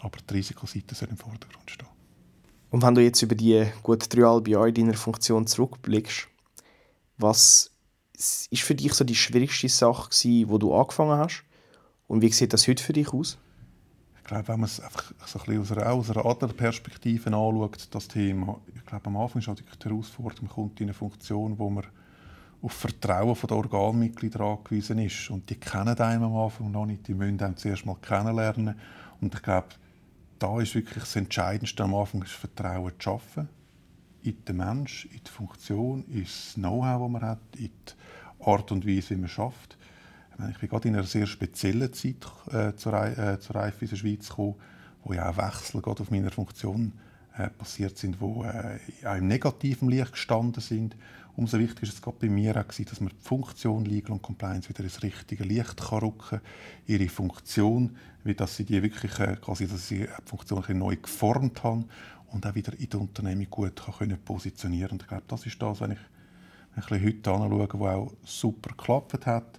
aber 0.00 0.18
die 0.28 0.34
Risikoseite 0.34 0.94
soll 0.94 1.08
im 1.08 1.16
Vordergrund 1.16 1.70
stehen. 1.70 1.91
Und 2.72 2.82
wenn 2.82 2.94
du 2.94 3.02
jetzt 3.02 3.20
über 3.20 3.34
die 3.34 3.66
gut 3.82 4.12
dreieinhalb 4.12 4.48
Jahre 4.48 4.70
in 4.70 4.74
deiner 4.74 4.94
Funktion 4.94 5.46
zurückblickst, 5.46 6.26
was 7.18 7.70
ist 8.14 8.62
für 8.62 8.74
dich 8.74 8.94
so 8.94 9.04
die 9.04 9.14
schwierigste 9.14 9.68
Sache 9.68 10.08
gewesen, 10.08 10.48
wo 10.48 10.56
du 10.56 10.74
angefangen 10.74 11.18
hast? 11.18 11.44
Und 12.08 12.22
wie 12.22 12.32
sieht 12.32 12.54
das 12.54 12.66
heute 12.66 12.82
für 12.82 12.94
dich 12.94 13.12
aus? 13.12 13.36
Ich 14.16 14.24
glaube, 14.24 14.48
wenn 14.48 14.60
man 14.60 14.70
es 14.70 14.80
einfach 14.80 15.12
so 15.26 15.38
ein 15.40 15.44
bisschen 15.44 15.60
aus 15.60 15.72
einer, 15.72 15.92
aus 15.92 16.10
einer 16.10 16.24
anderen 16.24 16.56
Perspektive 16.56 17.26
anschaut, 17.26 17.88
das 17.90 18.08
Thema, 18.08 18.58
ich 18.74 18.86
glaube, 18.86 19.06
am 19.06 19.18
Anfang 19.18 19.42
ist 19.42 19.50
auch 19.50 19.54
die 19.54 19.64
Herausforderung, 19.84 20.46
man 20.46 20.54
kommt 20.54 20.80
in 20.80 20.86
eine 20.86 20.94
Funktion, 20.94 21.58
wo 21.58 21.68
man 21.68 21.84
auf 22.62 22.72
Vertrauen 22.72 23.36
der 23.36 23.56
Organmitglieder 23.56 24.40
angewiesen 24.40 24.98
ist. 24.98 25.28
Und 25.28 25.50
die 25.50 25.56
kennen 25.56 25.98
einen 25.98 26.22
am 26.22 26.36
Anfang 26.36 26.70
noch 26.70 26.86
nicht, 26.86 27.06
die 27.06 27.12
müssen 27.12 27.38
einen 27.42 27.56
zuerst 27.58 27.84
mal 27.84 27.96
kennenlernen. 28.00 28.76
Und 29.20 29.34
ich 29.34 29.42
glaube, 29.42 29.68
da 30.42 30.60
ist 30.60 30.74
wirklich 30.74 31.04
das 31.04 31.14
Entscheidendste 31.14 31.84
am 31.84 31.94
Anfang, 31.94 32.20
das 32.22 32.32
Vertrauen 32.32 32.92
zu 32.98 33.00
schaffen. 33.00 33.48
In 34.22 34.44
den 34.44 34.56
Mensch, 34.56 35.04
in 35.06 35.20
die 35.24 35.30
Funktion, 35.30 36.04
in 36.08 36.24
das 36.24 36.54
Know-how, 36.54 37.00
das 37.00 37.10
man 37.10 37.22
hat, 37.22 37.40
in 37.56 37.70
die 37.70 38.44
Art 38.44 38.72
und 38.72 38.86
Weise, 38.86 39.10
wie 39.10 39.20
man 39.20 39.28
schafft. 39.28 39.78
Ich 40.50 40.58
bin 40.58 40.68
gerade 40.68 40.88
in 40.88 40.94
einer 40.94 41.04
sehr 41.04 41.26
speziellen 41.26 41.92
Zeit 41.92 42.26
äh, 42.52 42.74
zur, 42.74 42.94
äh, 42.94 43.38
zur 43.38 43.54
Reife 43.54 43.84
in 43.84 43.90
der 43.90 43.96
Schweiz 43.96 44.28
gekommen, 44.28 44.56
wo 45.04 45.12
ja 45.12 45.30
auch 45.30 45.36
Wechsel 45.36 45.80
gerade 45.80 46.02
auf 46.02 46.10
meiner 46.10 46.30
Funktion 46.32 46.92
äh, 47.36 47.48
passiert 47.48 47.96
sind, 47.98 48.16
die 48.20 48.24
äh, 48.24 49.06
auch 49.06 49.16
im 49.16 49.28
negativen 49.28 49.88
Licht 49.90 50.12
gestanden 50.12 50.60
sind. 50.60 50.96
Umso 51.36 51.58
wichtiger 51.58 51.84
ist 51.84 51.94
es 51.94 52.02
gerade 52.02 52.18
bei 52.20 52.28
mir 52.28 52.56
auch 52.56 52.68
gewesen, 52.68 52.86
dass 52.90 53.00
man 53.00 53.10
die 53.10 53.26
Funktion 53.26 53.84
Legal 53.84 54.12
und 54.12 54.22
Compliance 54.22 54.68
wieder 54.68 54.84
ins 54.84 55.02
richtige 55.02 55.44
Licht 55.44 55.76
kann 55.76 55.98
rücken 56.00 56.40
ihre 56.86 57.08
Funktion, 57.08 57.96
wie 58.24 58.34
dass 58.34 58.56
sie 58.56 58.64
die 58.64 58.82
wirklich 58.82 59.18
äh, 59.18 59.36
quasi, 59.36 59.66
dass 59.66 59.88
sie 59.88 60.00
die 60.00 60.08
Funktion 60.26 60.64
ein 60.64 60.78
neu 60.78 60.96
geformt 60.96 61.62
haben 61.64 61.86
und 62.32 62.46
auch 62.46 62.54
wieder 62.54 62.78
in 62.78 62.88
der 62.88 63.00
Unternehmung 63.00 63.46
gut 63.50 63.76
kann 63.76 63.94
können 63.94 64.18
positionieren. 64.22 64.92
Und 64.92 65.02
ich 65.02 65.08
glaube, 65.08 65.24
das 65.28 65.46
ist 65.46 65.60
das, 65.60 65.80
wenn 65.80 65.92
ich 65.92 65.98
ein 66.76 66.82
bisschen 66.82 67.04
heute 67.04 67.30
anschaue, 67.30 67.68
was 67.80 67.94
auch 67.94 68.12
super 68.24 68.70
geklappt 68.70 69.26
hat 69.26 69.58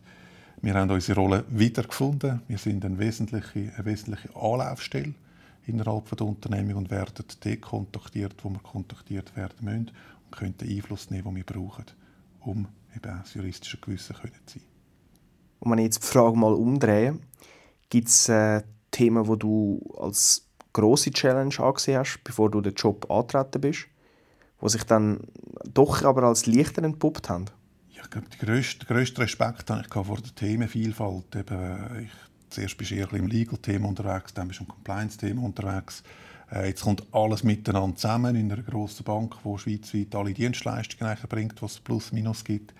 wir 0.63 0.75
haben 0.75 0.89
unsere 0.91 1.19
Rolle 1.19 1.43
wiedergefunden. 1.49 2.41
Wir 2.47 2.57
sind 2.57 2.85
eine 2.85 2.97
wesentliche, 2.97 3.73
eine 3.75 3.83
wesentliche 3.83 4.33
Anlaufstelle 4.33 5.13
innerhalb 5.67 6.15
der 6.15 6.25
Unternehmung 6.25 6.75
und 6.75 6.89
werden 6.89 7.13
dort 7.15 7.61
kontaktiert, 7.61 8.35
wo 8.41 8.49
wir 8.49 8.59
kontaktiert 8.59 9.35
werden 9.35 9.57
müssen 9.59 9.91
den 10.39 10.55
Einfluss 10.61 11.09
nehmen, 11.09 11.23
den 11.25 11.35
wir 11.35 11.43
brauchen, 11.43 11.85
um 12.41 12.67
eben 12.95 13.19
das 13.19 13.33
juristische 13.33 13.77
Gewissen 13.77 14.15
zu 14.15 14.21
sein. 14.59 14.61
Und 15.59 15.71
wenn 15.71 15.79
ich 15.79 15.85
jetzt 15.85 16.03
die 16.03 16.07
Frage 16.07 16.37
mal 16.37 16.53
umdrehe, 16.53 17.19
gibt 17.89 18.07
es 18.07 18.29
äh, 18.29 18.61
Themen, 18.91 19.23
die 19.23 19.39
du 19.39 19.81
als 19.97 20.49
große 20.73 21.11
Challenge 21.11 21.57
angesehen 21.59 21.99
hast, 21.99 22.23
bevor 22.23 22.51
du 22.51 22.61
den 22.61 22.73
Job 22.73 23.09
antreten 23.09 23.61
bist, 23.61 23.85
die 24.61 24.69
sich 24.69 24.83
dann 24.83 25.19
doch 25.73 26.03
aber 26.03 26.23
als 26.23 26.45
leichter 26.45 26.83
entpuppt 26.83 27.29
haben? 27.29 27.45
ich 28.03 28.09
glaube, 28.09 28.27
den 28.27 28.39
grössten, 28.39 28.85
grössten 28.85 29.21
Respekt 29.21 29.69
habe 29.69 29.81
ich 29.81 29.93
vor 29.93 30.17
der 30.17 30.35
Themenvielfalt. 30.35 31.35
Eben, 31.35 31.57
äh, 31.57 32.01
ich, 32.03 32.11
zuerst 32.49 32.77
bist 32.77 32.91
du 32.91 32.95
eher 32.95 33.11
im 33.13 33.27
Legal-Thema 33.27 33.87
unterwegs, 33.87 34.33
dann 34.33 34.47
bist 34.47 34.59
du 34.59 34.63
im 34.63 34.69
Compliance-Thema 34.69 35.41
unterwegs. 35.41 36.03
Äh, 36.53 36.67
jetzt 36.67 36.83
kommt 36.83 37.03
alles 37.11 37.43
miteinander 37.43 37.95
zusammen 37.95 38.35
in 38.35 38.51
einer 38.51 38.61
grossen 38.61 39.03
Bank, 39.03 39.35
die 39.43 39.57
schweizweit 39.57 40.13
alle 40.13 40.33
Dienstleistungen 40.33 41.17
bringt, 41.27 41.61
was 41.61 41.73
es 41.73 41.79
plus 41.79 42.11
minus 42.11 42.43
gibt. 42.43 42.73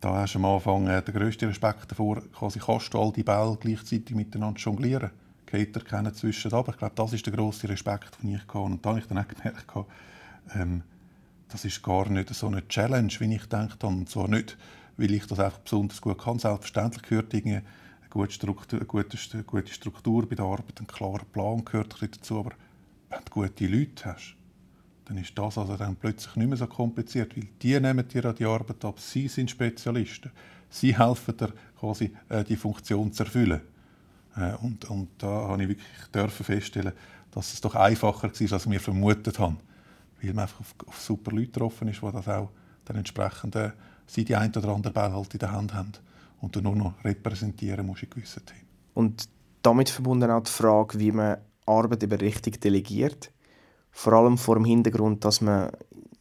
Da 0.00 0.14
hast 0.16 0.34
du 0.34 0.38
am 0.38 0.46
Anfang 0.46 0.86
äh, 0.86 1.02
den 1.02 1.14
grössten 1.14 1.48
Respekt 1.48 1.90
davor, 1.90 2.22
quasi 2.32 2.58
kannst 2.58 2.94
du 2.94 3.00
all 3.00 3.12
die 3.12 3.22
Bälle 3.22 3.58
gleichzeitig 3.60 4.16
miteinander 4.16 4.58
jonglieren. 4.58 5.10
Geht 5.44 5.84
kennen 5.84 6.14
zwischen 6.14 6.52
aber 6.52 6.72
ich 6.72 6.78
glaube, 6.78 6.94
das 6.94 7.12
ist 7.12 7.26
der 7.26 7.34
grosse 7.34 7.68
Respekt, 7.68 8.22
den 8.22 8.34
ich 8.34 8.40
hatte. 8.40 8.58
Und 8.58 8.84
da 8.84 8.90
habe 8.90 9.00
ich 9.00 9.06
dann 9.06 9.18
auch 9.18 9.28
gemerkt, 9.28 9.66
ähm, 10.54 10.82
das 11.48 11.64
ist 11.64 11.82
gar 11.82 12.08
nicht 12.08 12.34
so 12.34 12.46
eine 12.46 12.66
Challenge, 12.68 13.12
wie 13.18 13.34
ich 13.34 13.42
gedacht 13.42 13.84
habe. 13.84 13.94
Und 13.94 14.08
zwar 14.08 14.28
nicht, 14.28 14.56
weil 14.96 15.12
ich 15.12 15.26
das 15.26 15.38
einfach 15.38 15.58
besonders 15.58 16.00
gut 16.00 16.18
kann. 16.18 16.38
Selbstverständlich 16.38 17.02
gehört 17.02 17.34
eine 17.34 17.62
gute 18.08 18.32
Struktur, 18.32 18.80
eine 18.80 19.44
gute 19.44 19.72
Struktur 19.72 20.28
bei 20.28 20.34
der 20.34 20.46
Arbeit, 20.46 20.80
ein 20.80 20.86
klarer 20.86 21.24
Plan 21.32 21.64
gehört 21.64 21.96
dazu. 22.00 22.40
Aber 22.40 22.52
wenn 23.14 23.24
du 23.24 23.30
gute 23.30 23.66
Leute 23.66 24.06
hast, 24.06 24.36
dann 25.06 25.18
ist 25.18 25.36
das 25.36 25.58
also 25.58 25.76
dann 25.76 25.96
plötzlich 25.96 26.36
nicht 26.36 26.48
mehr 26.48 26.56
so 26.56 26.66
kompliziert, 26.66 27.36
weil 27.36 27.48
die 27.60 27.78
nehmen 27.78 28.08
dir 28.08 28.32
die 28.32 28.44
Arbeit 28.44 28.84
ab. 28.84 28.98
Sie 28.98 29.28
sind 29.28 29.50
Spezialisten. 29.50 30.30
Sie 30.70 30.96
helfen 30.96 31.36
dir 31.36 31.52
quasi, 31.78 32.12
äh, 32.28 32.42
die 32.42 32.56
Funktion 32.56 33.12
zu 33.12 33.24
erfüllen. 33.24 33.60
Äh, 34.36 34.54
und, 34.62 34.84
und 34.90 35.08
da 35.18 35.48
habe 35.48 35.62
ich 35.62 35.68
wirklich 35.68 36.32
feststellen, 36.32 36.92
dass 37.30 37.52
es 37.52 37.60
doch 37.60 37.74
einfacher 37.74 38.30
war, 38.30 38.52
als 38.52 38.70
wir 38.70 38.80
vermutet 38.80 39.38
haben 39.38 39.58
weil 40.24 40.34
man 40.34 40.42
einfach 40.42 40.60
auf, 40.60 40.74
auf 40.86 41.00
super 41.00 41.30
Leute 41.32 41.46
getroffen 41.46 41.88
ist, 41.88 42.02
die 42.02 42.12
das 42.12 42.28
auch 42.28 42.50
dann 42.84 42.96
entsprechend 42.96 43.56
äh, 43.56 43.70
sie 44.06 44.24
die 44.24 44.36
ein 44.36 44.54
oder 44.54 44.68
andere 44.68 44.92
Ball 44.92 45.12
halt 45.12 45.32
in 45.32 45.38
der 45.38 45.52
Hand 45.52 45.74
haben 45.74 45.92
und 46.40 46.54
du 46.54 46.60
nur 46.60 46.76
noch 46.76 47.04
repräsentieren 47.04 47.86
musst 47.86 48.02
in 48.02 48.10
gewissen 48.10 48.44
Themen. 48.44 48.68
Und 48.94 49.24
damit 49.62 49.88
verbunden 49.88 50.30
auch 50.30 50.42
die 50.42 50.50
Frage, 50.50 50.98
wie 50.98 51.12
man 51.12 51.38
Arbeit 51.66 52.02
eben 52.02 52.18
richtig 52.18 52.60
delegiert. 52.60 53.30
Vor 53.90 54.12
allem 54.14 54.38
vor 54.38 54.56
dem 54.56 54.64
Hintergrund, 54.64 55.24
dass 55.24 55.40
man 55.40 55.70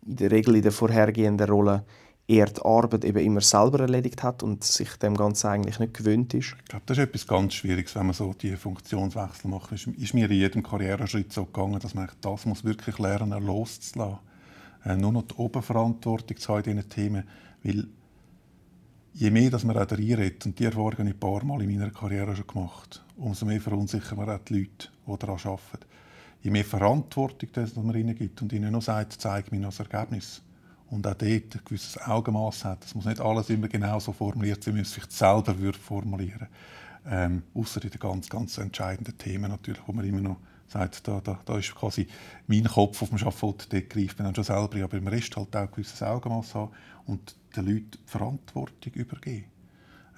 in 0.06 0.16
der 0.16 0.32
Regel 0.32 0.56
in 0.56 0.62
der 0.62 0.72
vorhergehenden 0.72 1.50
Rolle 1.50 1.86
er 2.28 2.46
die 2.46 2.62
Arbeit 2.62 3.04
eben 3.04 3.20
immer 3.20 3.42
selber 3.42 3.82
erledigt 3.82 4.24
hat 4.24 4.44
und 4.44 4.64
sich 4.64 4.96
dem 4.98 5.16
Ganzen 5.16 5.48
eigentlich 5.48 5.80
nicht 5.80 5.94
gewöhnt 5.94 6.34
ist? 6.34 6.56
Ich 6.64 6.70
glaube, 6.70 6.84
das 6.86 6.98
ist 6.98 7.04
etwas 7.04 7.28
ganz 7.28 7.54
Schwieriges, 7.54 7.96
wenn 7.96 8.06
man 8.06 8.14
so 8.14 8.34
die 8.34 8.56
Funktionswechsel 8.56 9.50
macht. 9.50 9.72
Es 9.74 9.88
ist 9.88 10.14
mir 10.14 10.30
in 10.30 10.38
jedem 10.38 10.64
Karriereschritt 10.64 11.34
so 11.34 11.46
gegangen, 11.46 11.80
dass 11.80 11.96
man 11.96 12.10
das 12.22 12.46
muss 12.46 12.64
wirklich 12.64 12.98
lernen 12.98 13.46
loszulassen. 13.46 14.20
Äh, 14.86 14.96
nur 14.96 15.12
noch 15.12 15.24
die 15.24 15.36
Oberverantwortung 15.36 16.38
zu 16.38 16.54
haben 16.54 16.64
in 16.64 16.78
diesen 16.78 16.90
Themen, 16.90 17.24
weil 17.64 17.88
je 19.14 19.32
mehr 19.32 19.50
dass 19.50 19.64
man 19.64 19.78
auch 19.78 19.92
reinredet, 19.92 20.46
und 20.46 20.60
die 20.60 20.66
Erfahrung 20.66 20.94
habe 20.94 21.04
ich 21.04 21.14
ein 21.14 21.20
paar 21.20 21.44
Mal 21.44 21.62
in 21.62 21.72
meiner 21.72 21.92
Karriere 21.92 22.36
schon 22.36 22.48
gemacht, 22.48 23.04
umso 23.18 23.46
mehr 23.46 23.62
verunsichern 23.62 24.18
wir 24.18 24.34
auch 24.34 24.40
die 24.40 24.60
Leute, 24.60 24.90
die 25.08 25.18
daran 25.18 25.40
arbeiten. 25.44 25.86
Je 26.42 26.52
mehr 26.52 26.66
Verantwortung 26.66 27.50
das 27.54 27.76
man 27.76 27.96
ihnen 27.96 28.16
gibt 28.16 28.42
und 28.42 28.52
ihnen 28.52 28.72
noch 28.72 28.82
sagt, 28.82 29.14
zeig 29.14 29.52
mir 29.52 29.60
noch 29.60 29.76
das 29.76 29.80
Ergebnis, 29.80 30.42
und 30.90 31.08
auch 31.08 31.16
dort 31.16 31.24
ein 31.24 31.62
gewisses 31.66 32.00
Augenmaß 32.00 32.66
hat. 32.66 32.86
Es 32.86 32.94
muss 32.94 33.06
nicht 33.06 33.20
alles 33.20 33.50
immer 33.50 33.68
genau 33.68 34.00
so 34.00 34.14
formuliert 34.14 34.64
sein, 34.64 34.76
wie 34.76 34.80
man 34.80 34.86
es 34.86 34.94
vielleicht 34.94 35.12
selber 35.12 35.58
würde 35.58 35.80
formulieren 35.80 36.48
ähm, 37.10 37.44
Außer 37.54 37.84
in 37.84 37.90
den 37.90 38.00
ganz, 38.00 38.30
ganz 38.30 38.58
entscheidenden 38.58 39.18
Themen 39.18 39.50
natürlich, 39.50 39.82
wo 39.86 39.92
man 39.92 40.06
immer 40.06 40.22
noch 40.22 40.38
sagt, 40.68 41.08
da, 41.08 41.20
da, 41.22 41.40
da 41.46 41.58
ist 41.58 41.76
quasi 41.76 42.08
mein 42.48 42.64
Kopf 42.64 43.02
auf 43.02 43.10
dem 43.10 43.18
Schafott, 43.18 43.68
dort 43.72 43.90
greift 43.90 44.18
man 44.18 44.26
dann 44.26 44.36
schon 44.36 44.44
selber, 44.44 44.84
aber 44.84 44.98
im 44.98 45.08
Rest 45.08 45.36
halt 45.36 45.56
auch 45.56 45.62
ein 45.62 45.72
gewisses 45.72 46.02
Augenmaß 46.02 46.56
haben 46.56 46.72
und 47.06 47.36
den 47.56 47.66
Leuten 47.66 48.00
Verantwortung 48.06 48.94
übergeben. 48.94 49.46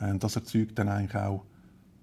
Ähm, 0.01 0.19
das 0.19 0.35
erzeugt 0.35 0.77
dann 0.77 0.89
eigentlich 0.89 1.15
auch 1.15 1.45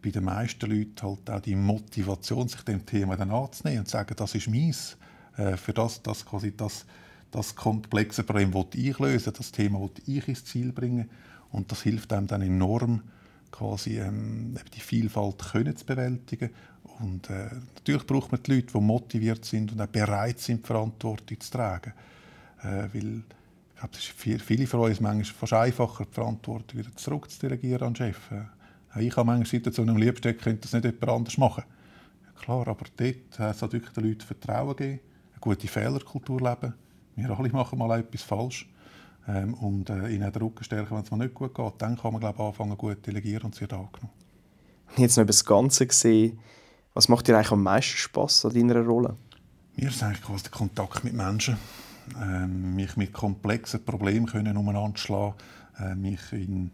bei 0.03 0.11
den 0.11 0.25
meisten 0.25 0.69
Leuten 0.69 1.03
halt 1.03 1.31
auch 1.31 1.41
die 1.41 1.55
Motivation, 1.55 2.49
sich 2.49 2.63
dem 2.63 2.85
Thema 2.85 3.17
dann 3.17 3.31
anzunehmen 3.31 3.81
und 3.81 3.87
zu 3.87 3.93
sagen, 3.93 4.15
das 4.17 4.35
ist 4.35 4.49
meins. 4.49 4.97
Äh, 5.37 5.57
für 5.57 5.73
das, 5.73 6.03
das 6.03 6.27
quasi 6.27 6.57
das 6.57 6.85
das 7.33 7.57
komplexe 7.57 8.23
Problem 8.23 8.55
will 8.55 8.67
ich 8.75 8.99
lösen, 8.99 9.33
das 9.37 9.51
Thema 9.51 9.81
will 9.81 9.91
ich 10.07 10.29
ins 10.29 10.45
Ziel 10.45 10.71
bringen 10.71 11.09
und 11.51 11.73
das 11.73 11.83
hilft 11.83 12.13
einem 12.13 12.27
dann 12.27 12.43
enorm, 12.43 13.03
quasi 13.51 13.99
ähm, 13.99 14.55
die 14.75 14.81
Vielfalt 14.81 15.39
können 15.51 15.77
zu 15.77 15.85
bewältigen. 15.85 16.51
Und 17.01 17.29
äh, 17.31 17.49
natürlich 17.75 18.07
braucht 18.07 18.33
man 18.33 18.43
die 18.43 18.55
Leute, 18.55 18.73
die 18.75 18.81
motiviert 18.81 19.45
sind 19.45 19.73
und 19.73 19.81
auch 19.81 19.87
bereit 19.87 20.39
sind, 20.39 20.67
Verantwortung 20.67 21.41
zu 21.41 21.51
tragen. 21.51 21.93
Äh, 22.63 22.89
weil 22.93 23.23
glaube, 23.83 23.97
es 23.97 24.05
ist 24.05 24.09
für 24.09 24.39
viele 24.39 24.67
von 24.67 24.81
uns 24.81 25.01
manchmal 25.01 25.25
fast 25.25 25.53
einfacher, 25.53 26.05
die 26.05 26.15
Verantwortung 26.15 26.79
wieder 26.79 26.95
zurückzudelegieren 26.95 27.89
an 27.89 27.95
den 27.95 28.13
Chef. 28.13 28.31
Äh, 28.31 29.05
ich 29.05 29.17
habe 29.17 29.27
manchmal 29.27 29.47
Situationen 29.47 29.95
am 29.95 30.01
liebsten, 30.01 30.37
könnte 30.37 30.63
das 30.63 30.73
nicht 30.73 30.85
jemand 30.85 31.09
anders 31.09 31.39
machen. 31.39 31.65
Ja, 32.25 32.41
klar, 32.41 32.69
aber 32.69 32.87
dort 32.97 33.41
äh, 33.41 33.53
soll 33.55 33.73
wirklich 33.73 33.93
den 33.93 34.05
Leuten 34.05 34.21
Vertrauen 34.21 34.77
geben, 34.77 35.01
eine 35.33 35.41
gute 35.41 35.69
Fehlerkultur 35.69 36.41
leben 36.41 36.75
wir 37.15 37.39
alle 37.39 37.49
machen 37.51 37.79
mal 37.79 37.99
etwas 37.99 38.23
falsch. 38.23 38.69
Ähm, 39.29 39.55
und 39.55 39.89
äh, 39.89 40.09
ihnen 40.09 40.33
den 40.33 40.43
Rücken 40.43 40.65
stärken, 40.65 40.97
wenn 40.97 41.05
es 41.05 41.11
mal 41.11 41.19
nicht 41.19 41.35
gut 41.35 41.55
geht. 41.55 41.73
Dann 41.79 41.97
kann 41.97 42.13
man 42.13 42.21
glaube 42.21 42.37
ich, 42.39 42.45
anfangen, 42.45 42.77
gut 42.77 42.97
zu 42.97 43.03
delegieren 43.03 43.45
und 43.45 43.55
sie 43.55 43.61
wird 43.61 43.73
angenommen. 43.73 44.11
Jetzt 44.97 45.17
noch 45.17 45.23
über 45.23 45.29
das 45.29 45.45
Ganze 45.45 45.87
gesehen, 45.87 46.39
was 46.93 47.09
macht 47.09 47.29
dir 47.29 47.37
eigentlich 47.37 47.53
am 47.53 47.63
meisten 47.63 47.97
Spass 47.97 48.45
an 48.45 48.53
deiner 48.53 48.81
Rolle? 48.81 49.17
Mir 49.77 49.89
ist 49.89 50.03
eigentlich 50.03 50.23
quasi 50.23 50.43
der 50.45 50.53
Kontakt 50.53 51.05
mit 51.05 51.15
Menschen. 51.15 51.57
Ähm, 52.21 52.75
mich 52.75 52.97
mit 52.97 53.13
komplexen 53.13 53.85
Problemen 53.85 54.27
können 54.27 54.57
umeinander 54.57 54.99
schlagen, 54.99 55.35
äh, 55.79 55.95
mich 55.95 56.33
in 56.33 56.73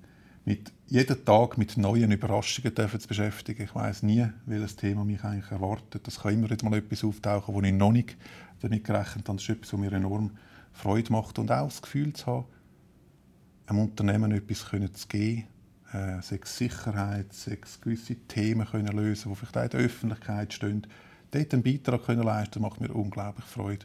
mit 0.49 0.73
jeden 0.87 1.27
Tag 1.27 1.59
mit 1.59 1.77
neuen 1.77 2.11
Überraschungen 2.11 2.75
dürfen 2.75 2.99
zu 2.99 3.07
beschäftigen. 3.07 3.65
Ich 3.65 3.75
weiß 3.75 4.03
nie, 4.03 4.27
welches 4.47 4.77
Thema 4.77 5.05
mich 5.05 5.23
eigentlich 5.23 5.51
erwartet. 5.51 6.09
Es 6.09 6.21
kann 6.21 6.33
immer 6.33 6.49
mal 6.63 6.79
etwas 6.79 7.05
auftauchen, 7.05 7.55
wo 7.55 7.61
ich 7.61 7.75
noch 7.75 7.93
nicht 7.93 8.17
damit 8.61 8.83
gerechnet 8.83 9.29
habe. 9.29 9.37
Das 9.37 9.43
ist 9.43 9.51
etwas, 9.51 9.75
was 9.75 9.81
mir 9.81 9.93
enorm 9.93 10.31
Freude 10.73 11.13
macht 11.13 11.39
und 11.39 11.53
auch 11.53 11.69
das 11.69 11.83
Gefühl 11.83 12.15
zu 12.15 12.27
haben, 12.27 12.45
einem 13.67 13.81
Unternehmen 13.81 14.33
etwas 14.33 14.65
zu 14.95 15.09
geben, 15.09 15.45
äh, 15.93 16.23
sechs 16.23 16.57
Sicherheit, 16.57 17.31
sechs 17.35 17.79
gewisse 17.83 18.15
Themen 18.15 18.67
können 18.67 18.97
lösen, 18.97 19.31
die 19.31 19.37
vielleicht 19.37 19.59
auch 19.59 19.65
in 19.65 19.71
der 19.71 19.81
Öffentlichkeit 19.81 20.55
stehen. 20.55 20.87
Dort 21.31 21.53
einen 21.53 21.63
Beitrag 21.63 22.07
können 22.07 22.23
leisten, 22.23 22.63
macht 22.63 22.81
mir 22.81 22.95
unglaublich 22.95 23.45
Freude. 23.45 23.85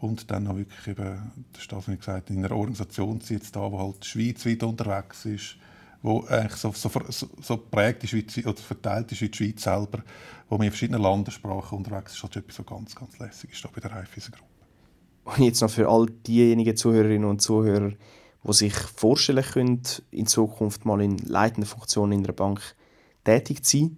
Und 0.00 0.30
dann 0.30 0.44
noch 0.44 0.56
wirklich 0.56 0.88
eben, 0.88 1.30
das, 1.52 1.66
was 1.70 1.88
ich 1.88 1.98
gesagt 1.98 2.30
in 2.30 2.38
einer 2.38 2.56
Organisation 2.56 3.20
jetzt 3.28 3.54
da, 3.54 3.68
die 3.68 3.76
halt 3.76 4.04
schweizweit 4.04 4.62
unterwegs 4.62 5.26
ist, 5.26 5.56
wo 6.02 6.24
eigentlich 6.24 6.56
so, 6.56 6.72
so, 6.72 6.90
so, 7.08 7.28
so 7.42 7.56
prägt 7.58 8.04
ist 8.04 8.14
wie, 8.14 8.46
oder 8.46 8.56
verteilt 8.56 9.12
ist 9.12 9.20
wie 9.20 9.28
die 9.28 9.36
Schweiz 9.36 9.62
selber, 9.62 10.02
wo 10.48 10.56
man 10.56 10.66
in 10.66 10.70
verschiedenen 10.70 11.02
Landessprachen 11.02 11.76
unterwegs 11.76 12.14
ist, 12.14 12.24
ist 12.24 12.36
etwas 12.36 12.56
so 12.56 12.62
ganz, 12.62 12.94
ganz 12.94 13.18
lässig 13.18 13.52
ist 13.52 13.62
da 13.62 13.68
bei 13.74 13.82
der 13.82 13.92
Raiffeisen-Gruppe. 13.92 14.48
Und 15.24 15.44
jetzt 15.44 15.60
noch 15.60 15.70
für 15.70 15.88
all 15.88 16.06
diejenigen 16.06 16.76
Zuhörerinnen 16.76 17.28
und 17.28 17.42
Zuhörer, 17.42 17.92
die 18.42 18.52
sich 18.54 18.74
vorstellen 18.74 19.44
können, 19.44 19.82
in 20.10 20.26
Zukunft 20.26 20.86
mal 20.86 21.02
in 21.02 21.18
leitender 21.18 21.68
Funktion 21.68 22.10
in 22.12 22.24
einer 22.24 22.32
Bank 22.32 22.62
tätig 23.24 23.64
zu 23.64 23.78
sein. 23.78 23.96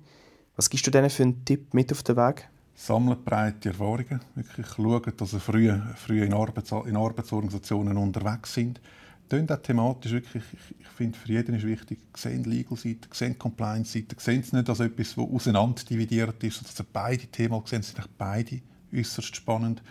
Was 0.57 0.69
gibst 0.69 0.85
du 0.87 0.91
denen 0.91 1.11
für 1.11 1.23
einen 1.23 1.45
Tipp 1.45 1.73
mit 1.75 1.93
auf 1.93 2.03
den 2.03 2.17
Weg? 2.17 2.49
Sammelt 2.75 3.25
breite 3.25 3.71
Erfahrungen. 3.71 4.21
Wirklich 4.35 4.67
schauen, 4.67 5.13
dass 5.17 5.31
sie 5.31 5.41
früh, 5.41 5.73
früh 5.97 6.23
in, 6.23 6.33
Arbeits 6.33 6.73
in 6.73 6.97
Arbeitsorganisationen 6.97 7.97
unterwegs 7.97 8.55
sind. 8.55 8.81
Dann 9.29 9.49
auch 9.49 9.63
thematisch 9.63 10.13
wirklich, 10.13 10.43
ich, 10.53 10.81
ich 10.81 10.89
finde, 10.89 11.17
für 11.19 11.33
jeden 11.33 11.55
ist 11.55 11.65
wichtig, 11.65 12.01
sehen 12.15 12.45
Legal-Seite, 12.45 13.09
sehen 13.13 13.39
Compliance-Seite, 13.39 14.17
sehen 14.19 14.41
es 14.41 14.53
nicht 14.53 14.69
als 14.69 14.81
etwas, 14.81 15.15
das 15.15 15.25
auseinander 15.25 15.83
dividiert 15.85 16.43
ist, 16.45 16.57
sondern 16.67 16.87
beide 16.93 17.27
Themen 17.29 17.63
sehen, 17.65 17.83
sind 17.83 18.19
beide 18.19 18.61
äußerst 18.95 19.35
spannend 19.35 19.83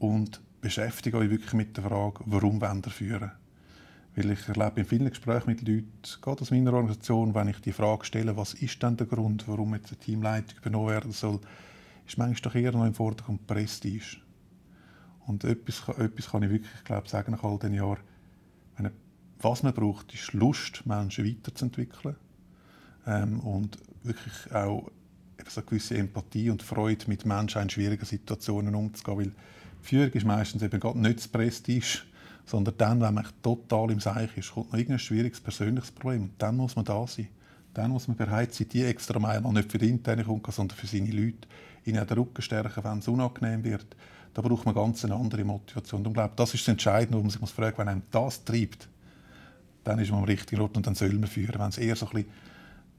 und 0.00 0.40
beschäftigt 0.60 1.14
euch 1.14 1.30
wirklich 1.30 1.52
mit 1.52 1.76
der 1.76 1.84
Frage, 1.84 2.24
warum 2.26 2.60
wollt 2.60 2.86
führen? 2.86 3.30
Weil 4.16 4.32
ich 4.32 4.48
erlebe 4.48 4.80
in 4.80 4.86
vielen 4.86 5.08
Gesprächen 5.08 5.50
mit 5.50 5.66
Leuten, 5.66 5.86
gerade 6.20 6.42
aus 6.42 6.50
meiner 6.50 6.72
Organisation, 6.72 7.34
wenn 7.34 7.48
ich 7.48 7.60
die 7.60 7.72
Frage 7.72 8.04
stelle, 8.04 8.36
was 8.36 8.54
ist 8.54 8.82
denn 8.82 8.96
der 8.96 9.06
Grund, 9.06 9.46
warum 9.46 9.74
jetzt 9.74 9.90
eine 9.90 9.98
Teamleitung 9.98 10.58
übernommen 10.58 10.88
werden 10.88 11.12
soll, 11.12 11.40
ist 12.06 12.18
manchmal 12.18 12.42
doch 12.42 12.54
eher 12.54 12.72
noch 12.72 12.84
im 12.84 12.94
Vordergrund 12.94 13.46
Prestige. 13.46 14.18
Und 15.26 15.44
etwas, 15.44 15.82
etwas 15.98 16.30
kann 16.30 16.42
ich 16.42 16.50
wirklich 16.50 16.84
glaube, 16.84 17.08
sagen 17.08 17.32
nach 17.32 17.44
all 17.44 17.58
diesen 17.58 17.74
Jahren. 17.74 18.00
Was 19.42 19.64
man 19.64 19.74
braucht, 19.74 20.14
ist 20.14 20.32
Lust, 20.34 20.86
Menschen 20.86 21.26
weiterzuentwickeln. 21.26 22.14
Ähm, 23.06 23.40
und 23.40 23.76
wirklich 24.04 24.54
auch 24.54 24.88
eine 25.36 25.64
gewisse 25.66 25.98
Empathie 25.98 26.48
und 26.50 26.62
Freude, 26.62 27.06
mit 27.08 27.26
Menschen 27.26 27.62
in 27.62 27.70
schwierigen 27.70 28.04
Situationen 28.04 28.76
umzugehen. 28.76 29.18
Weil 29.18 29.32
Führung 29.80 30.12
ist 30.12 30.24
meistens 30.24 30.62
eben 30.62 30.78
gerade 30.78 31.00
nicht 31.00 31.18
das 31.18 31.28
Prestige, 31.28 32.02
sondern 32.46 32.76
dann, 32.78 33.00
wenn 33.00 33.14
man 33.14 33.26
total 33.42 33.90
im 33.90 33.98
Seich 33.98 34.36
ist, 34.36 34.52
kommt 34.52 34.68
noch 34.68 34.78
irgendein 34.78 35.00
schwieriges 35.00 35.40
persönliches 35.40 35.90
Problem. 35.90 36.22
Und 36.22 36.32
dann 36.38 36.56
muss 36.56 36.76
man 36.76 36.84
da 36.84 37.04
sein. 37.08 37.26
Dann 37.74 37.90
muss 37.90 38.06
man 38.06 38.16
bereit 38.16 38.54
sein, 38.54 38.68
die 38.68 38.84
extra 38.84 39.18
Meile 39.18 39.52
nicht 39.52 39.72
für 39.72 39.78
die 39.78 39.88
interne 39.88 40.24
Kunden, 40.24 40.52
sondern 40.52 40.78
für 40.78 40.86
seine 40.86 41.10
Leute, 41.10 41.48
ihnen 41.84 42.06
den 42.06 42.18
Rücken 42.18 42.42
stärken, 42.42 42.84
wenn 42.84 42.98
es 42.98 43.08
unangenehm 43.08 43.64
wird. 43.64 43.86
Da 44.34 44.42
braucht 44.42 44.64
man 44.64 44.74
ganz 44.74 45.04
eine 45.04 45.14
andere 45.14 45.44
Motivation. 45.44 46.00
Und 46.00 46.08
ich 46.08 46.14
glaube, 46.14 46.32
das 46.36 46.54
ist 46.54 46.62
das 46.62 46.72
Entscheidende, 46.72 47.18
wo 47.18 47.22
man 47.22 47.30
sich 47.30 47.40
muss 47.40 47.50
fragen 47.50 47.78
wenn 47.78 47.88
einem 47.88 48.02
das 48.10 48.44
treibt, 48.44 48.88
dann 49.84 49.98
ist 49.98 50.10
man 50.10 50.20
am 50.20 50.24
richtigen 50.24 50.62
Ort 50.62 50.76
und 50.76 50.86
dann 50.86 50.94
soll 50.94 51.12
man 51.12 51.26
führen. 51.26 51.58
Wenn 51.58 51.68
es 51.68 51.78
eher 51.78 51.96
so 51.96 52.06
ein 52.06 52.12
bisschen 52.12 52.30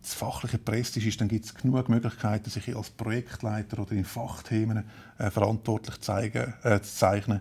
das 0.02 0.14
fachliche 0.16 0.58
Prestige 0.58 1.08
ist, 1.08 1.22
dann 1.22 1.30
gibt 1.30 1.46
es 1.46 1.56
genug 1.56 1.88
Möglichkeiten, 1.88 2.50
sich 2.50 2.76
als 2.76 2.90
Projektleiter 2.90 3.80
oder 3.80 3.94
in 3.94 4.04
Fachthemen 4.04 4.84
äh, 5.18 5.32
verantwortlich 5.32 6.02
zeigen, 6.02 6.54
äh, 6.64 6.82
zu 6.82 6.96
zeichnen 6.96 7.40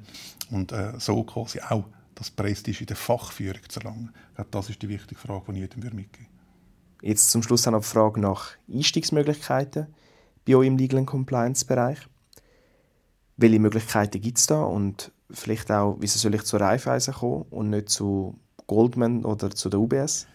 und 0.51 0.70
äh, 0.70 0.93
so 0.99 1.24
quasi 1.24 1.61
auch 1.61 1.84
das 2.14 2.30
Prestige 2.30 2.80
in 2.80 2.86
der 2.86 2.97
Fachführung 2.97 3.68
zu 3.68 3.80
erlangen. 3.80 4.11
Ich 4.30 4.34
glaube, 4.36 4.51
das 4.53 4.70
ist 4.70 4.80
die 4.80 4.88
wichtige 4.88 5.20
Frage, 5.20 5.53
die 5.53 5.64
ich 5.64 5.74
jedem 5.74 5.97
mitgeben 5.97 6.28
würde. 6.28 7.09
Jetzt 7.09 7.30
zum 7.30 7.43
Schluss 7.43 7.66
noch 7.66 7.80
die 7.80 7.86
Frage 7.86 8.20
nach 8.20 8.53
Einstiegsmöglichkeiten 8.72 9.88
bei 10.47 10.57
euch 10.57 10.66
im 10.66 10.76
Legal 10.76 11.01
and 11.01 11.07
Compliance 11.07 11.64
Bereich. 11.64 11.99
Welche 13.36 13.59
Möglichkeiten 13.59 14.20
gibt 14.20 14.38
es 14.38 14.47
da 14.47 14.62
und 14.62 15.12
vielleicht 15.30 15.70
auch, 15.70 15.97
wieso 16.01 16.18
soll 16.18 16.34
ich 16.34 16.43
zu 16.43 16.57
Raiffeisen 16.57 17.14
kommen 17.14 17.47
und 17.51 17.70
nicht 17.70 17.88
zu 17.88 18.38
Goldman 18.66 19.24
oder 19.24 19.51
zu 19.51 19.68
der 19.68 19.80
UBS? 19.80 20.26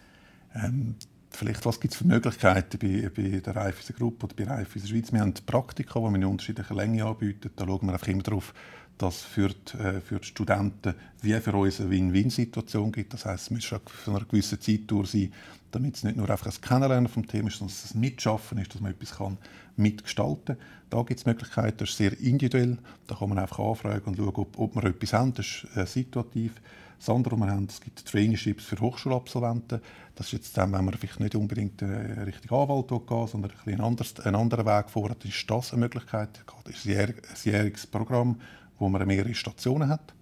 Ähm, 0.56 0.96
vielleicht, 1.30 1.66
was 1.66 1.80
gibt 1.80 1.94
es 1.94 2.00
für 2.00 2.08
Möglichkeiten 2.08 2.80
bei, 2.80 3.10
bei 3.10 3.40
der 3.40 3.56
Raiffeisen 3.56 3.96
Gruppe 3.96 4.26
oder 4.26 4.36
bei 4.36 4.46
Raiffeisen 4.46 4.90
Schweiz? 4.90 5.12
Wir 5.14 5.22
haben 5.22 5.34
Praktika, 5.46 6.00
die 6.00 6.06
wir 6.06 6.16
in 6.16 6.26
unterschiedlichen 6.26 6.76
Längen 6.76 7.02
anbieten. 7.02 7.52
Da 7.56 7.66
schauen 7.66 7.86
wir 7.86 7.94
einfach 7.94 8.08
immer 8.08 8.24
darauf, 8.24 8.54
dass 8.98 9.22
für 9.22 9.50
die, 9.50 9.78
äh, 9.78 10.02
für 10.02 10.20
die 10.20 10.28
Studenten 10.28 10.96
wie 11.22 11.40
für 11.40 11.54
uns 11.54 11.80
eine 11.80 11.90
Win-Win-Situation 11.90 12.92
gibt. 12.92 13.14
Das 13.14 13.26
heißt, 13.26 13.46
es 13.46 13.52
muss 13.52 13.64
schon 13.64 13.80
für 13.86 14.12
eine 14.12 14.26
gewisse 14.26 14.60
Zeit 14.60 14.82
durch 14.88 15.12
sein, 15.12 15.32
damit 15.72 15.96
es 15.96 16.04
nicht 16.04 16.18
nur 16.18 16.30
einfach 16.30 16.48
ein 16.48 16.62
Kennenlernen 16.62 17.08
vom 17.08 17.28
Thema 17.28 17.50
ist, 17.50 17.60
sondern 17.60 17.76
ein 17.94 18.00
Mitschaffen 18.00 18.58
ist, 18.60 18.74
dass 18.74 18.82
man 18.82 18.92
etwas 18.92 19.18
kann 19.18 19.38
mitgestalten 19.76 20.58
kann. 20.58 20.66
Da 20.90 21.02
gibt 21.04 21.20
es 21.20 21.26
Möglichkeiten, 21.26 21.78
das 21.78 21.90
ist 21.90 21.98
sehr 21.98 22.18
individuell. 22.20 22.78
Da 23.08 23.16
kann 23.16 23.30
man 23.30 23.40
einfach 23.40 23.60
anfragen 23.60 24.06
und 24.06 24.18
schauen, 24.18 24.36
ob, 24.36 24.58
ob 24.58 24.76
wir 24.76 24.86
etwas 24.86 25.14
haben. 25.14 25.34
Das 25.34 25.46
ist 25.46 25.68
äh, 25.76 25.86
situativ. 25.86 26.54
Das 26.98 27.10
andere, 27.10 27.38
wir 27.38 27.48
haben, 27.48 27.68
es 27.70 27.80
gibt 27.80 28.04
Traineeships 28.06 28.64
für 28.64 28.80
Hochschulabsolventen. 28.80 29.82
Das 30.16 30.28
ist 30.28 30.32
jetzt 30.34 30.58
dann, 30.58 30.74
wenn 30.74 30.86
man 30.86 30.96
vielleicht 30.96 31.20
nicht 31.20 31.36
unbedingt 31.36 31.82
äh, 31.82 32.22
Richtung 32.22 32.60
Anwalt 32.60 32.88
gehen 32.88 33.28
sondern 33.28 33.52
ein 33.52 33.74
einen, 33.74 33.82
anders, 33.82 34.20
einen 34.22 34.36
anderen 34.36 34.66
Weg 34.66 34.90
vorhat, 34.90 35.24
ist 35.26 35.46
das 35.50 35.74
eine 35.74 35.82
Möglichkeit. 35.82 36.44
Das 36.64 36.76
ist 36.76 36.88
ein 36.88 37.14
jähriges 37.44 37.86
Programm, 37.86 38.38
wo 38.80 38.90
man 38.90 39.06
mehrere 39.08 39.34
Stationen 39.34 39.90
hat. 39.90 40.14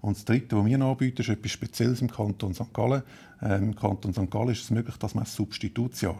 Und 0.00 0.16
das 0.16 0.24
Dritte, 0.24 0.56
was 0.56 0.64
wir 0.64 0.80
anbieten, 0.80 1.22
ist 1.22 1.28
etwas 1.28 1.50
Spezielles 1.50 2.00
im 2.00 2.10
Kanton 2.10 2.54
St. 2.54 2.72
Gallen. 2.72 3.02
Ähm, 3.42 3.64
Im 3.64 3.76
Kanton 3.76 4.12
St. 4.12 4.30
Gallen 4.30 4.50
ist 4.50 4.62
es 4.62 4.70
möglich, 4.70 4.96
dass 4.96 5.14
man 5.14 5.24
ein 5.24 5.28
Substitutsjahr, 5.28 6.18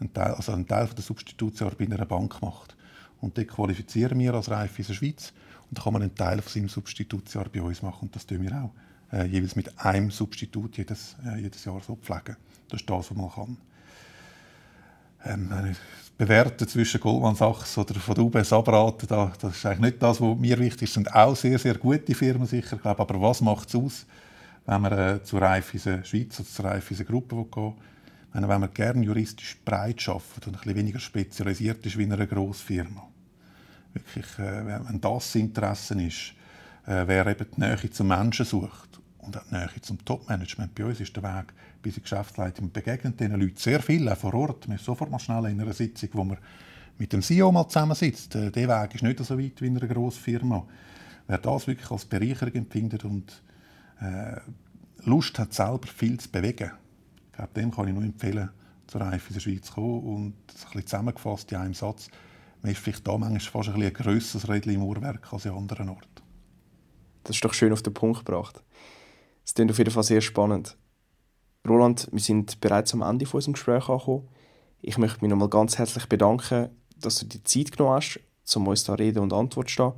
einen 0.00 0.12
Teil, 0.12 0.32
also 0.32 0.52
einen 0.52 0.66
Teil 0.66 0.88
der 0.88 1.02
Substitutsjahr 1.02 1.72
bei 1.72 1.84
einer 1.84 2.04
Bank 2.04 2.40
macht. 2.42 2.76
Und 3.20 3.36
dort 3.36 3.48
qualifizieren 3.48 4.18
wir 4.18 4.34
als 4.34 4.50
Reif 4.50 4.78
in 4.78 4.86
der 4.86 4.94
Schweiz. 4.94 5.32
Und 5.68 5.78
da 5.78 5.82
kann 5.82 5.92
man 5.92 6.02
einen 6.02 6.14
Teil 6.14 6.40
von 6.40 6.52
seinem 6.52 6.68
Substitutsjahr 6.68 7.48
bei 7.48 7.62
uns 7.62 7.82
machen. 7.82 8.06
Und 8.06 8.16
das 8.16 8.26
tun 8.26 8.42
wir 8.42 8.52
auch. 8.52 8.72
Äh, 9.12 9.26
jeweils 9.26 9.56
mit 9.56 9.78
einem 9.78 10.10
Substitut 10.10 10.76
jedes, 10.76 11.16
äh, 11.24 11.40
jedes 11.40 11.64
Jahr 11.64 11.80
so 11.80 11.96
pflegen. 11.96 12.36
Das 12.68 12.80
ist 12.80 12.90
das, 12.90 13.10
was 13.10 13.16
man 13.16 13.30
kann. 13.30 13.56
Ähm, 15.24 15.76
bewerten 16.18 16.66
zwischen 16.66 17.00
Goldman 17.00 17.36
Sachs 17.36 17.78
oder 17.78 17.94
von 17.94 18.14
der 18.16 18.24
UBS 18.24 18.52
abraten, 18.52 19.06
da, 19.06 19.32
das 19.40 19.56
ist 19.56 19.64
eigentlich 19.64 19.92
nicht 19.92 20.02
das, 20.02 20.20
was 20.20 20.36
mir 20.36 20.58
wichtig 20.58 20.82
ist. 20.82 20.94
Sind 20.94 21.14
auch 21.14 21.36
sehr, 21.36 21.58
sehr 21.58 21.74
gute 21.74 22.14
Firmen 22.14 22.46
sicher, 22.46 22.76
glaube 22.76 23.00
aber 23.00 23.22
was 23.22 23.40
macht 23.40 23.68
es 23.68 23.76
aus, 23.76 24.06
wenn 24.66 24.80
man 24.80 24.92
äh, 24.92 25.22
zur 25.22 25.40
Raiffeisen 25.40 26.04
Schweiz 26.04 26.38
oder 26.40 26.48
zur 26.48 26.64
Raiffeisen 26.64 27.06
Gruppe 27.06 27.46
gehen 27.50 27.74
wenn, 28.32 28.48
wenn 28.48 28.60
man 28.60 28.74
gerne 28.74 29.04
juristisch 29.04 29.56
breit 29.64 30.06
arbeitet 30.08 30.48
und 30.48 30.54
ein 30.54 30.60
bisschen 30.60 30.76
weniger 30.76 30.98
spezialisiert 30.98 31.86
ist 31.86 31.96
wie 31.96 32.02
in 32.02 32.12
einer 32.12 32.26
Grossfirma. 32.26 33.08
Wirklich, 33.94 34.26
äh, 34.38 34.66
wenn 34.66 35.00
das 35.00 35.32
das 35.32 35.34
Interesse 35.36 36.02
ist, 36.02 36.34
äh, 36.86 37.04
wer 37.06 37.26
eben 37.28 37.46
die 37.56 37.60
Nähe 37.60 37.90
zum 37.90 38.08
Menschen 38.08 38.44
sucht 38.44 38.97
und 39.36 39.44
die 39.50 39.54
Nähe 39.54 39.68
zum 39.80 40.04
Topmanagement. 40.04 40.74
Bei 40.74 40.84
uns 40.84 41.00
ist 41.00 41.14
der 41.16 41.22
Weg 41.22 41.52
bis 41.82 41.96
in 41.96 42.02
Geschäftsleitung 42.02 42.70
begegnet 42.72 43.18
diesen 43.20 43.40
Leuten 43.40 43.56
sehr 43.56 43.80
viel, 43.80 44.08
auch 44.08 44.16
vor 44.16 44.34
Ort. 44.34 44.68
Wir 44.68 44.76
sind 44.76 44.84
sofort 44.84 45.10
mal 45.10 45.18
schnell 45.18 45.46
in 45.46 45.60
einer 45.60 45.72
Sitzung, 45.72 46.08
wo 46.12 46.24
man 46.24 46.38
mit 46.98 47.12
dem 47.12 47.22
CEO 47.22 47.52
mal 47.52 47.68
zusammensitzt. 47.68 48.34
Äh, 48.34 48.50
der 48.50 48.68
Weg 48.68 48.94
ist 48.94 49.02
nicht 49.02 49.24
so 49.24 49.38
weit 49.38 49.60
wie 49.60 49.66
in 49.66 49.78
einer 49.78 49.86
grossen 49.86 50.20
Firma. 50.20 50.66
Wer 51.26 51.38
das 51.38 51.66
wirklich 51.66 51.90
als 51.90 52.04
Bereicherung 52.04 52.54
empfindet 52.54 53.04
und 53.04 53.42
äh, 54.00 54.40
Lust 55.04 55.38
hat, 55.38 55.52
selber 55.52 55.86
viel 55.86 56.18
zu 56.18 56.28
bewegen, 56.28 56.72
glaube, 57.38 57.52
dem 57.54 57.70
kann 57.70 57.88
ich 57.88 57.94
nur 57.94 58.02
empfehlen, 58.02 58.50
zur 58.86 59.00
Reif 59.00 59.28
in 59.28 59.34
der 59.34 59.40
Schweiz 59.40 59.66
zu 59.66 59.74
kommen 59.74 60.02
und 60.02 60.34
das 60.46 60.64
ein 60.64 60.72
bisschen 60.72 60.86
zusammengefasst 60.86 61.52
in 61.52 61.58
einem 61.58 61.74
Satz. 61.74 62.08
Man 62.62 62.72
ist 62.72 62.80
vielleicht 62.80 63.06
da 63.06 63.16
manchmal 63.16 63.40
fast 63.40 63.68
ein, 63.68 63.74
bisschen 63.74 63.86
ein 63.86 63.92
grösseres 63.92 64.48
Rädchen 64.48 64.74
im 64.74 64.82
Uhrwerk 64.82 65.32
als 65.32 65.46
an 65.46 65.56
anderen 65.56 65.90
Orten. 65.90 66.22
Das 67.24 67.36
ist 67.36 67.44
doch 67.44 67.54
schön 67.54 67.72
auf 67.72 67.82
den 67.82 67.94
Punkt 67.94 68.24
gebracht. 68.24 68.62
Es 69.48 69.54
klingt 69.54 69.70
auf 69.70 69.78
jeden 69.78 69.90
Fall 69.90 70.02
sehr 70.02 70.20
spannend. 70.20 70.76
Roland, 71.66 72.06
wir 72.12 72.20
sind 72.20 72.60
bereits 72.60 72.92
am 72.92 73.00
Ende 73.00 73.24
von 73.24 73.38
unserem 73.38 73.54
Gespräch 73.54 73.88
angekommen. 73.88 74.28
Ich 74.82 74.98
möchte 74.98 75.22
mich 75.22 75.30
nochmal 75.30 75.48
ganz 75.48 75.78
herzlich 75.78 76.04
bedanken, 76.04 76.68
dass 77.00 77.20
du 77.20 77.24
dir 77.24 77.42
Zeit 77.44 77.72
genommen 77.72 77.96
hast, 77.96 78.20
um 78.54 78.66
uns 78.66 78.84
da 78.84 78.92
Rede 78.92 79.22
und 79.22 79.32
Antwort 79.32 79.68
zu 79.68 79.72
stehen 79.72 79.92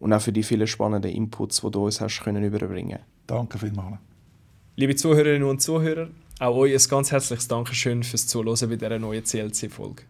und 0.00 0.12
auch 0.12 0.20
für 0.20 0.34
die 0.34 0.42
vielen 0.42 0.66
spannenden 0.66 1.12
Inputs, 1.12 1.62
die 1.62 1.70
du 1.70 1.86
uns 1.86 2.02
hast 2.02 2.20
können 2.20 2.44
überbringen 2.44 2.98
Danke 3.26 3.58
vielmals. 3.58 3.96
Liebe 4.76 4.94
Zuhörerinnen 4.94 5.48
und 5.48 5.62
Zuhörer, 5.62 6.10
auch 6.38 6.56
euch 6.56 6.74
ein 6.74 6.90
ganz 6.90 7.10
herzliches 7.10 7.48
Dankeschön 7.48 8.02
fürs 8.02 8.26
Zuhören 8.26 8.68
bei 8.68 8.76
dieser 8.76 8.98
neuen 8.98 9.24
CLC-Folge. 9.24 10.02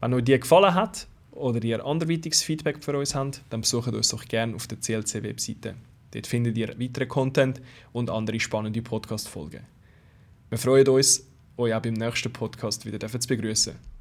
Wenn 0.00 0.12
euch 0.12 0.24
die 0.24 0.40
gefallen 0.40 0.74
hat 0.74 1.06
oder 1.30 1.62
ihr 1.62 1.86
anderweitiges 1.86 2.42
Feedback 2.42 2.82
für 2.82 2.98
uns 2.98 3.14
habt, 3.14 3.42
dann 3.50 3.60
besucht 3.60 3.94
uns 3.94 4.08
doch 4.08 4.24
gerne 4.24 4.56
auf 4.56 4.66
der 4.66 4.80
CLC-Webseite. 4.80 5.76
Dort 6.14 6.26
findet 6.28 6.56
ihr 6.56 6.68
weiteren 6.78 7.08
Content 7.08 7.60
und 7.92 8.08
andere 8.08 8.38
spannende 8.38 8.80
Podcast-Folgen. 8.82 9.64
Wir 10.48 10.58
freuen 10.58 10.88
uns 10.88 11.26
euch 11.56 11.74
auch 11.74 11.82
beim 11.82 11.94
nächsten 11.94 12.32
Podcast 12.32 12.86
wieder 12.86 13.00
zu 13.08 13.28
begrüßen. 13.28 13.93